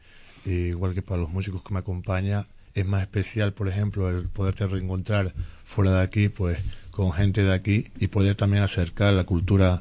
[0.45, 2.47] igual que para los músicos que me acompañan,
[2.81, 5.35] es más especial, por ejemplo, el poderte reencontrar
[5.65, 6.59] fuera de aquí, pues,
[6.91, 9.81] con gente de aquí y poder también acercar la cultura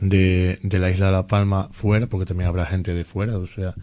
[0.00, 3.46] de, de la isla de La Palma fuera, porque también habrá gente de fuera, o
[3.46, 3.74] sea,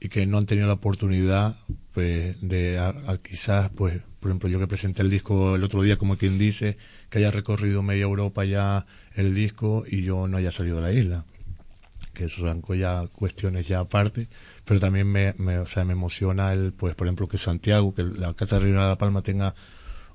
[0.00, 1.56] y que no han tenido la oportunidad,
[1.92, 5.96] pues, de a- quizás, pues, por ejemplo, yo que presenté el disco el otro día,
[5.96, 6.76] como quien dice,
[7.10, 10.92] que haya recorrido media Europa ya el disco y yo no haya salido de la
[10.92, 11.24] isla.
[12.14, 14.28] Que son ya cuestiones ya aparte,
[14.64, 18.04] pero también me, me, o sea, me emociona el, pues, por ejemplo, que Santiago, que
[18.04, 19.54] la Casa Regional de La Palma tenga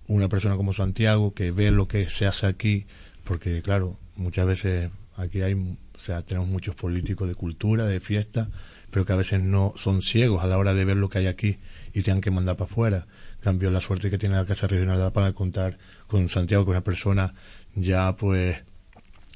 [0.07, 2.87] una persona como Santiago que ve lo que se hace aquí,
[3.23, 8.49] porque claro, muchas veces aquí hay, o sea, tenemos muchos políticos de cultura, de fiesta,
[8.89, 11.27] pero que a veces no son ciegos a la hora de ver lo que hay
[11.27, 11.59] aquí
[11.93, 13.07] y tengan que mandar para afuera.
[13.41, 15.77] Cambio, la suerte que tiene la Casa Regional de La Palma de contar
[16.07, 17.35] con Santiago, que es una persona
[17.75, 18.63] ya pues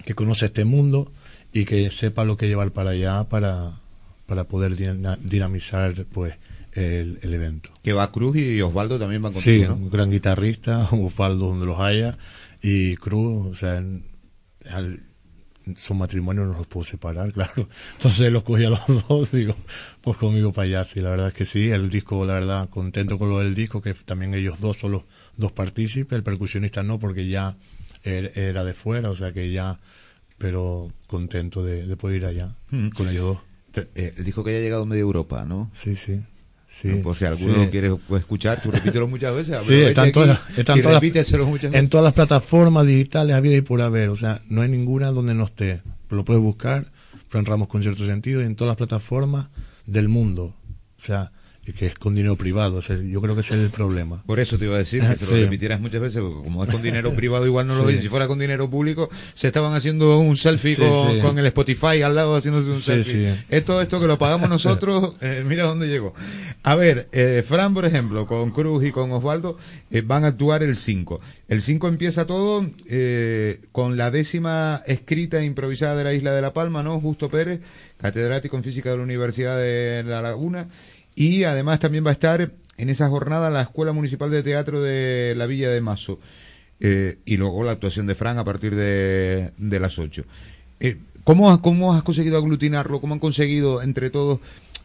[0.05, 1.11] que conoce este mundo
[1.53, 3.79] y que sepa lo que llevar para allá para,
[4.25, 6.33] para poder dina- dinamizar pues
[6.73, 7.69] el, el evento.
[7.83, 9.75] Que va Cruz y Osvaldo también van Sí, contigo, ¿no?
[9.75, 12.17] un gran guitarrista, Osvaldo donde los haya,
[12.61, 14.03] y Cruz, o sea, en-
[14.69, 15.01] al-
[15.77, 17.69] su matrimonio no los puedo separar, claro.
[17.93, 19.55] Entonces los cogí a los dos, digo,
[20.01, 23.17] pues conmigo para allá, sí, la verdad es que sí, el disco, la verdad, contento
[23.19, 25.03] con lo del disco, que también ellos dos son los
[25.37, 27.55] dos partícipes, el percusionista no, porque ya
[28.03, 29.79] er- era de fuera, o sea que ya,
[30.37, 32.89] pero contento de, de poder ir allá Mm.
[32.89, 33.37] con ellos
[33.75, 33.85] dos.
[33.95, 35.71] Eh, dijo que ya ha llegado media Europa, ¿no?
[35.73, 36.19] Sí, sí.
[36.67, 37.69] Sí, No, por si alguno sí.
[37.69, 39.61] quiere escuchar, tú repítelo muchas veces.
[39.63, 41.83] Sí, están todas, todas repíteselo muchas veces.
[41.83, 44.09] en todas las plataformas digitales, había y por haber.
[44.09, 45.81] O sea, no hay ninguna donde no esté.
[46.09, 46.91] Lo puedes buscar,
[47.29, 49.47] Fran Ramos con cierto sentido, y en todas las plataformas
[49.85, 50.55] del mundo.
[50.97, 51.31] O sea,
[51.71, 52.77] que es con dinero privado.
[52.77, 54.21] O sea, yo creo que ese es el problema.
[54.25, 55.41] Por eso te iba a decir que te lo Sí.
[55.43, 58.01] repitieras muchas veces, porque como es con dinero privado igual no lo ven.
[58.01, 60.81] Si fuera con dinero público, se estaban haciendo un selfie Sí,
[61.21, 63.33] con, el Spotify al lado haciéndose un selfie.
[63.35, 63.43] sí.
[63.49, 66.13] Esto, esto que lo pagamos nosotros, eh, mira dónde llegó.
[66.63, 69.57] A ver, eh, Fran, por ejemplo, con Cruz y con Osvaldo,
[69.91, 71.19] eh, van a actuar el 5.
[71.47, 76.41] El 5 empieza todo eh, con la décima escrita e improvisada de la isla de
[76.41, 76.99] La Palma, ¿no?
[76.99, 77.59] Justo Pérez,
[77.97, 80.67] catedrático en física de la Universidad de La Laguna.
[81.15, 85.33] Y además también va a estar en esa jornada la Escuela Municipal de Teatro de
[85.37, 86.19] la Villa de Mazo.
[86.79, 90.23] Eh, y luego la actuación de Fran a partir de, de las 8.
[90.79, 92.99] Eh, ¿cómo, has- ¿Cómo has conseguido aglutinarlo?
[92.99, 94.39] ¿Cómo han conseguido entre todos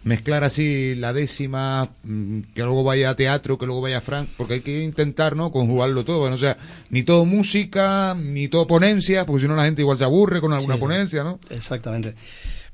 [0.05, 4.29] mezclar así la décima, mm, que luego vaya a teatro, que luego vaya a Fran?
[4.37, 5.51] Porque hay que intentar, ¿no?
[5.51, 6.21] Conjugarlo todo.
[6.21, 6.57] Bueno, o sea,
[6.91, 10.53] ni todo música, ni todo ponencia, porque si no la gente igual se aburre con
[10.53, 11.41] alguna Sí, ponencia, ¿no?
[11.51, 12.15] Exactamente.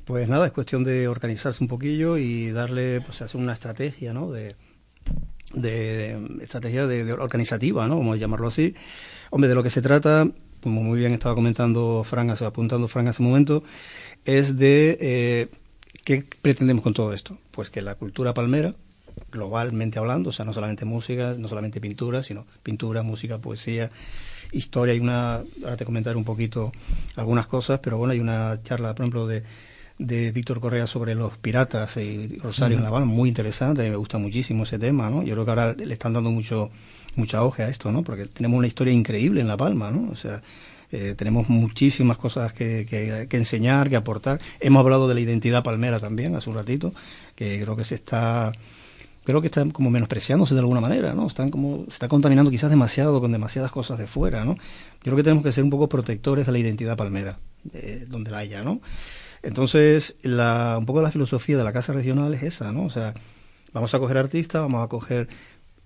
[0.05, 4.31] Pues nada, es cuestión de organizarse un poquillo y darle, pues hacer una estrategia, ¿no?
[4.31, 4.55] De,
[5.55, 7.97] de, estrategia de, de organizativa, ¿no?
[7.99, 8.75] Vamos a llamarlo así.
[9.31, 10.29] Hombre, de lo que se trata,
[10.63, 13.63] como muy bien estaba comentando Fran, hace- apuntando Fran hace un momento,
[14.27, 15.49] es de eh,
[16.05, 17.39] qué pretendemos con todo esto.
[17.51, 18.75] Pues que la cultura palmera,
[19.33, 23.91] globalmente hablando, o sea, no solamente música, no solamente pintura, sino pintura, música, poesía,
[24.53, 24.93] historia.
[24.93, 26.73] Hay una, ahora te comentaré un poquito
[27.17, 29.43] algunas cosas, pero bueno, hay una charla, por ejemplo, de,
[29.99, 34.19] de Víctor Correa sobre los piratas y Rosario en La Habana, muy interesante, me gusta
[34.19, 35.23] muchísimo ese tema, ¿no?
[35.23, 36.71] Yo creo que ahora le están dando mucho
[37.17, 38.03] mucha hoja a esto, ¿no?
[38.03, 40.11] Porque tenemos una historia increíble en La Palma, ¿no?
[40.11, 40.43] O sea,
[40.91, 44.41] eh, tenemos muchísimas cosas que, que, que enseñar, que aportar.
[44.61, 46.93] Hemos hablado de la identidad palmera también hace un ratito,
[47.37, 48.53] que creo que se está
[49.25, 51.27] creo que están como menospreciándose de alguna manera, ¿no?
[51.27, 54.55] Están como, se está contaminando quizás demasiado con demasiadas cosas de fuera, ¿no?
[54.55, 58.31] Yo creo que tenemos que ser un poco protectores de la identidad palmera, de donde
[58.31, 58.81] la haya, ¿no?
[59.45, 62.85] Entonces, la, un poco la filosofía de la casa regional es esa, ¿no?
[62.85, 63.13] O sea,
[63.75, 65.29] vamos a coger artistas, vamos a coger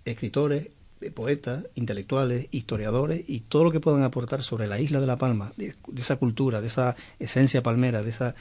[0.04, 0.68] escritores,
[1.00, 5.16] eh, poetas, intelectuales, historiadores y todo lo que puedan aportar sobre la isla de La
[5.16, 8.36] Palma, de, esa cultura, de esa esencia palmera, de esa,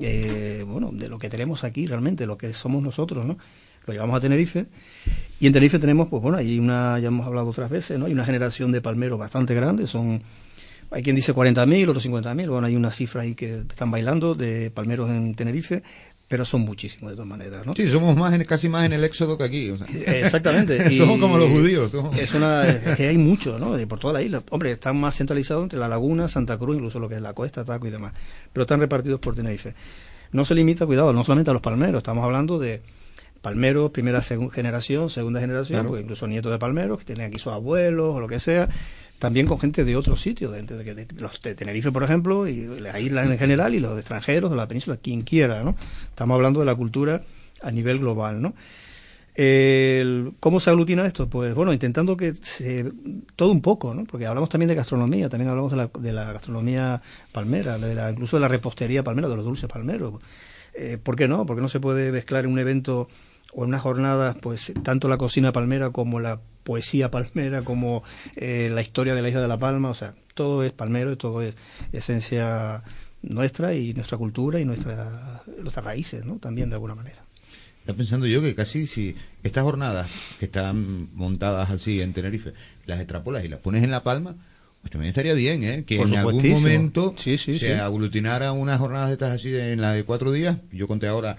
[0.00, 3.36] eh, bueno, de lo que tenemos aquí realmente, lo que somos nosotros, ¿no?
[3.86, 4.66] Lo llevamos a Tenerife
[5.38, 8.06] y en Tenerife tenemos, pues bueno, hay una, ya hemos hablado otras veces, ¿no?
[8.06, 10.22] Hay una generación de palmeros bastante grande, son,
[10.92, 14.70] hay quien dice 40.000, otros 50.000, bueno, hay una cifra ahí que están bailando de
[14.70, 15.82] palmeros en Tenerife,
[16.28, 17.74] pero son muchísimos de todas maneras, ¿no?
[17.74, 19.74] Sí, somos más en, casi más en el éxodo que aquí.
[20.06, 20.90] Exactamente.
[20.96, 21.92] somos como los judíos.
[22.16, 23.76] Es una, es que hay mucho, ¿no?
[23.86, 24.42] Por toda la isla.
[24.48, 27.66] Hombre, están más centralizados entre la laguna, Santa Cruz, incluso lo que es la costa,
[27.66, 28.14] Taco y demás.
[28.50, 29.74] Pero están repartidos por Tenerife.
[30.30, 32.80] No se limita, cuidado, no solamente a los palmeros, estamos hablando de
[33.42, 38.16] palmeros, primera generación, segunda generación, porque incluso nietos de palmeros, que tienen aquí sus abuelos
[38.16, 38.70] o lo que sea,
[39.22, 42.98] también con gente de otros sitios, de, de, los de Tenerife, por ejemplo, y la
[42.98, 45.76] isla en general, y los extranjeros de la península, quien quiera, ¿no?
[46.08, 47.22] Estamos hablando de la cultura
[47.62, 48.54] a nivel global, ¿no?
[50.40, 51.28] ¿Cómo se aglutina esto?
[51.28, 52.34] Pues bueno, intentando que
[53.36, 54.06] todo un poco, ¿no?
[54.06, 57.00] Porque hablamos también de gastronomía, también hablamos de la, de la gastronomía
[57.30, 60.14] palmera, de la, incluso de la repostería palmera, de los dulces palmeros.
[60.74, 61.46] Eh, ¿Por qué no?
[61.46, 63.08] Porque no se puede mezclar en un evento
[63.52, 68.02] o en una jornada, pues tanto la cocina palmera como la poesía palmera, como
[68.36, 71.16] eh, la historia de la isla de La Palma, o sea, todo es palmero y
[71.16, 71.56] todo es
[71.92, 72.82] esencia
[73.22, 76.36] nuestra y nuestra cultura y nuestra, nuestras raíces, ¿no?
[76.36, 77.24] También de alguna manera.
[77.80, 82.52] Está pensando yo que casi si estas jornadas que están montadas así en Tenerife,
[82.86, 84.36] las extrapolas y las pones en La Palma,
[84.80, 85.84] pues también estaría bien, ¿eh?
[85.84, 90.32] Que en algún momento se aglutinara unas jornadas de estas así en la de cuatro
[90.32, 90.58] días.
[90.72, 91.38] Yo conté ahora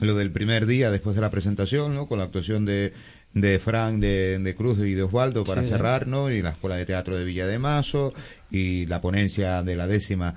[0.00, 2.06] lo del primer día después de la presentación, ¿no?
[2.06, 2.92] Con la actuación de,
[3.34, 6.30] de Frank de, Cruz y de Osvaldo para cerrar, ¿no?
[6.30, 8.14] Y la Escuela de Teatro de Villa de Mazo
[8.50, 10.34] y la ponencia de la décima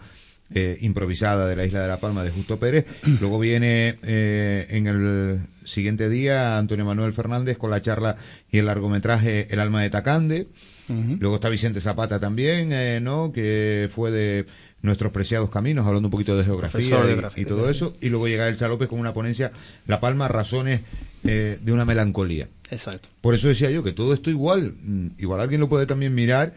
[0.53, 2.85] eh, improvisada de la Isla de la Palma de Justo Pérez.
[3.19, 8.15] Luego viene eh, en el siguiente día Antonio Manuel Fernández con la charla
[8.49, 10.47] y el largometraje El alma de Tacande.
[10.87, 13.33] Luego está Vicente Zapata también, eh, ¿no?
[13.33, 14.45] Que fue de
[14.81, 16.99] nuestros preciados caminos, hablando un poquito de geografía,
[17.35, 19.51] y, todo eso, y luego llega Elsa López con una ponencia,
[19.85, 20.81] La Palma, razones
[21.23, 22.47] eh, de una melancolía.
[22.69, 23.09] Exacto.
[23.21, 26.53] Por eso decía yo que todo esto igual, mm, igual alguien lo puede también mirar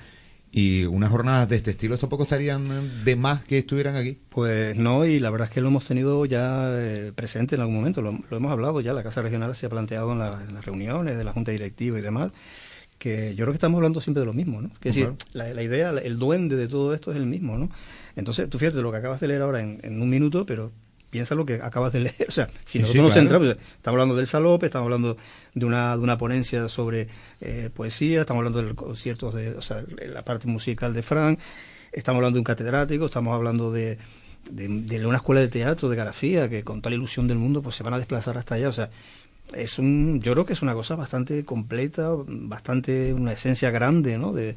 [0.53, 4.19] y unas jornadas de este estilo tampoco estarían de más que estuvieran aquí.
[4.29, 7.77] Pues no, y la verdad es que lo hemos tenido ya eh, presente en algún
[7.77, 11.25] momento, lo, hemos hablado ya, la Casa Regional se ha planteado en, las reuniones de
[11.25, 12.33] la Junta Directiva y demás,
[13.01, 14.71] que yo creo que estamos hablando siempre de lo mismo, ¿no?
[14.79, 17.71] Que decir, la, la, idea, el duende de todo esto es el mismo, ¿no?
[18.15, 20.71] Entonces, tú fíjate lo que acabas de leer ahora en, un minuto, pero
[21.09, 22.27] piensa lo que acabas de leer.
[22.29, 25.17] O sea, si nosotros nos centramos, estamos hablando del Salope, estamos hablando
[25.55, 27.09] de una, de una ponencia sobre
[27.41, 31.39] eh, poesía, estamos hablando del concierto, de, o sea, la parte musical de Frank,
[31.93, 33.97] estamos hablando de un catedrático, estamos hablando de,
[34.51, 37.83] de, una escuela de teatro, de grafía, que con tal ilusión del mundo, pues se
[37.83, 38.69] van a desplazar hasta allá.
[38.69, 38.91] O sea,
[39.55, 44.33] es un, yo creo que es una cosa bastante completa, bastante, una esencia grande, ¿no?
[44.33, 44.57] De,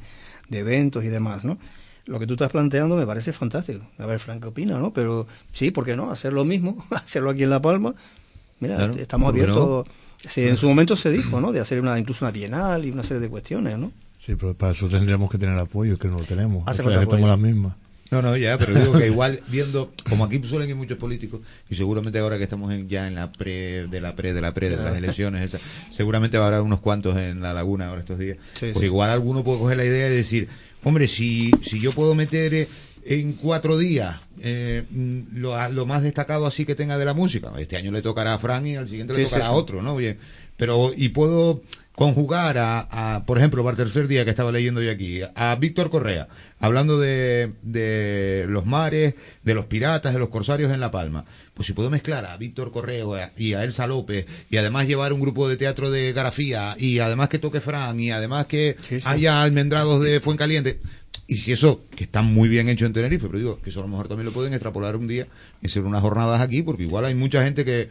[0.50, 1.58] de eventos y demás, ¿no?
[2.06, 3.86] lo que tú estás planteando me parece fantástico.
[3.98, 4.92] A ver, Frank, ¿qué opina, no?
[4.92, 6.12] Pero sí, ¿por qué no?
[6.12, 7.96] Hacer lo mismo, hacerlo aquí en La Palma.
[8.60, 9.88] Mira, estamos abiertos.
[10.18, 11.52] Sí, en su momento se dijo, ¿no?
[11.52, 13.92] De hacer una incluso una bienal y una serie de cuestiones, ¿no?
[14.20, 16.64] Sí, pero para eso tendríamos que tener apoyo, que no lo tenemos.
[16.66, 17.76] Hace o sea, que las mismas.
[18.14, 21.76] No, no, ya, pero digo que igual viendo, como aquí suelen ir muchos políticos, y
[21.76, 24.78] seguramente ahora que estamos ya en la pre, de la pre, de la pre, de
[24.78, 25.58] las elecciones,
[25.92, 29.44] seguramente va a haber unos cuantos en la laguna ahora estos días, pues igual alguno
[29.44, 30.50] puede coger la idea de decir,
[30.84, 32.68] Hombre, si, si yo puedo meter eh,
[33.06, 37.52] en cuatro días eh, mm, lo, lo, más destacado así que tenga de la música,
[37.58, 39.96] este año le tocará a Fran y al siguiente le tocará a otro, ¿no?
[39.96, 40.18] Bien,
[40.58, 41.62] pero, y puedo
[41.96, 45.90] conjugar a, por ejemplo, para el tercer día que estaba leyendo yo aquí, a Víctor
[45.90, 46.28] Correa,
[46.60, 49.14] hablando de, de los mares,
[49.44, 51.26] de los piratas, de los corsarios en La Palma.
[51.54, 55.22] Pues si puedo mezclar a Víctor Correa y a Elsa López y además llevar un
[55.22, 58.76] grupo de teatro de grafía y además que toque Fran y además que
[59.06, 60.80] haya almendrados de Fuencaliente,
[61.28, 63.84] y si eso, que está muy bien hecho en Tenerife, pero digo que eso a
[63.84, 65.28] lo mejor también lo pueden extrapolar un día
[65.62, 67.90] y hacer unas jornadas aquí, porque igual hay mucha gente que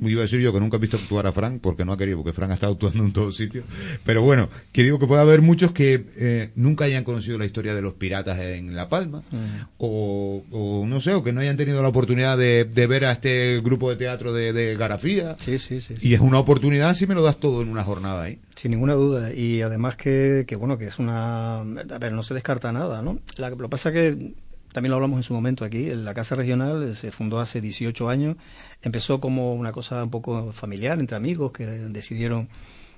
[0.00, 2.18] iba a decir yo que nunca he visto actuar a Frank porque no ha querido,
[2.18, 3.64] porque Frank ha estado actuando en todos sitios.
[4.04, 7.74] Pero bueno, que digo que puede haber muchos que eh, nunca hayan conocido la historia
[7.74, 9.66] de los piratas en La Palma, mm.
[9.78, 13.90] o, no sé, o que no hayan tenido la oportunidad de, ver a este grupo
[13.90, 15.36] de teatro de, Garafía.
[15.38, 18.22] Sí, sí, sí, Y es una oportunidad si me lo das todo en una jornada
[18.22, 18.38] ahí.
[18.56, 19.32] Sin ninguna duda.
[19.32, 21.60] Y además que, que bueno, que es una.
[21.60, 23.18] A ver, no se descarta nada, ¿no?
[23.38, 24.34] lo que pasa que
[24.72, 28.36] también lo hablamos en su momento aquí, la Casa Regional se fundó hace 18 años,
[28.82, 32.48] empezó como una cosa un poco familiar entre amigos que decidieron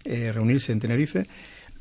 [0.05, 1.26] eh, reunirse en Tenerife,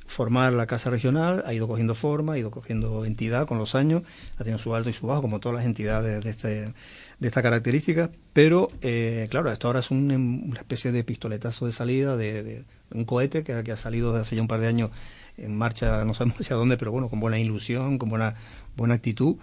[0.06, 4.04] formar la Casa Regional, ha ido cogiendo forma, ha ido cogiendo entidad con los años,
[4.38, 6.74] ha tenido su alto y su bajo, como todas las entidades de, este,
[7.20, 12.18] de esta característica, pero eh, claro, esto ahora es una especie de pistoletazo de salida,
[12.18, 14.92] de, un cohete que, que, ha salido desde hace ya un par de años
[15.38, 18.36] en marcha, no sabemos hacia dónde, pero bueno, con buena ilusión, con buena
[18.76, 19.36] buena actitud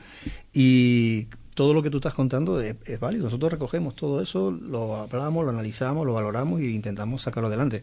[0.52, 3.24] y todo lo que tú estás contando es, válido.
[3.24, 7.82] Nosotros recogemos todo eso, lo hablamos, lo analizamos, lo valoramos e intentamos sacarlo adelante.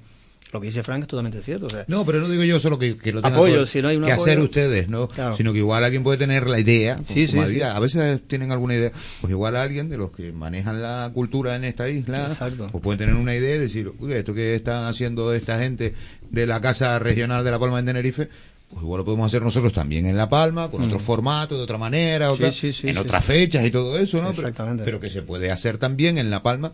[0.51, 1.67] lo que dice Frank es totalmente cierto.
[1.87, 4.11] no, pero no digo yo solo que, que lo tengan apoyo, si no hay que
[4.11, 5.09] hacer ustedes, ¿no?
[5.35, 8.91] Sino que igual alguien puede tener la idea, sí, sí, a veces tienen alguna idea,
[9.21, 12.29] pues igual alguien de los que manejan la cultura en esta isla,
[12.71, 15.93] pues puede tener una idea y decir, uy, esto que están haciendo esta gente
[16.31, 18.29] de la Casa Regional de La Palma de Tenerife,
[18.69, 21.01] pues igual lo podemos hacer nosotros también en La Palma, con otro mm.
[21.01, 24.29] formato, de otra manera, en otras fechas y todo eso, ¿no?
[24.29, 24.83] Exactamente.
[24.83, 26.73] pero que se puede hacer también en La Palma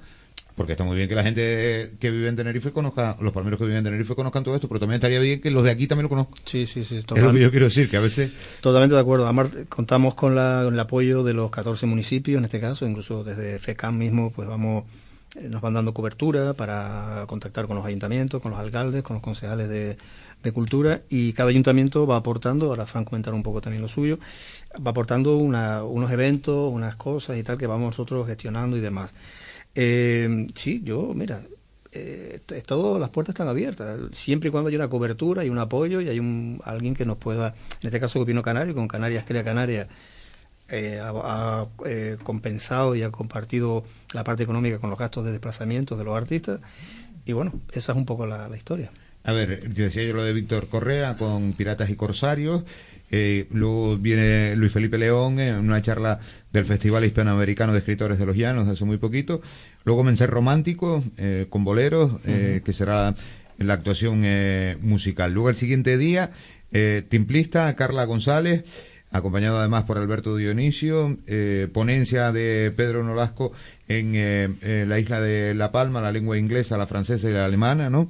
[0.56, 3.66] porque está muy bien que la gente que vive en Tenerife conozca, los palmeros que
[3.66, 6.04] viven en Tenerife conozcan todo esto, pero también estaría bien que los de aquí también
[6.04, 6.36] lo conozcan.
[6.46, 6.98] Sí, sí, sí.
[6.98, 8.32] Es lo que yo quiero decir, que a veces...
[8.62, 9.26] Totalmente de acuerdo.
[9.26, 13.98] Además, contamos con, el apoyo de los 14 municipios, en este caso, incluso desde FECAM
[13.98, 14.86] mismo, pues vamos,
[15.40, 19.24] eh, nos van dando cobertura para contactar con los ayuntamientos, con los alcaldes, con los
[19.24, 19.98] concejales de,
[20.52, 24.20] cultura, y cada ayuntamiento va aportando, ahora Fran comentar un poco también lo suyo,
[24.76, 29.14] va aportando unos eventos, unas cosas y tal que vamos nosotros gestionando y demás.
[29.76, 31.42] Eh, sí, yo, mira,
[31.96, 32.42] eh,
[33.00, 36.20] las puertas están abiertas, siempre y cuando haya una cobertura y un apoyo y hay
[36.20, 39.88] un, alguien que nos pueda, en este caso Gobierno Canario, con Canarias Crea Canarias,
[40.70, 43.84] eh, ha, eh, compensado y ha compartido
[44.14, 46.62] la parte económica con los gastos de desplazamiento de los artistas.
[47.26, 48.92] Y bueno, esa es un poco la historia.
[49.24, 52.64] A ver, yo decía yo lo de Víctor Correa con Piratas y Corsarios.
[53.10, 56.20] Eh, luego viene Luis Felipe León en una charla
[56.52, 59.42] del Festival Hispanoamericano de Escritores de los Llanos hace muy poquito.
[59.86, 63.14] Luego Mencer Romántico eh, con boleros, eh, que será
[63.60, 64.26] la actuación
[64.82, 65.32] musical.
[65.32, 66.32] Luego el siguiente día,
[67.08, 68.64] Timplista, Carla González
[69.12, 71.18] acompañado además por Alberto Dionisio,
[71.72, 73.52] ponencia de Pedro Nolasco
[73.88, 78.10] en la isla de La Palma, la lengua inglesa, la francesa y la alemana, ¿no?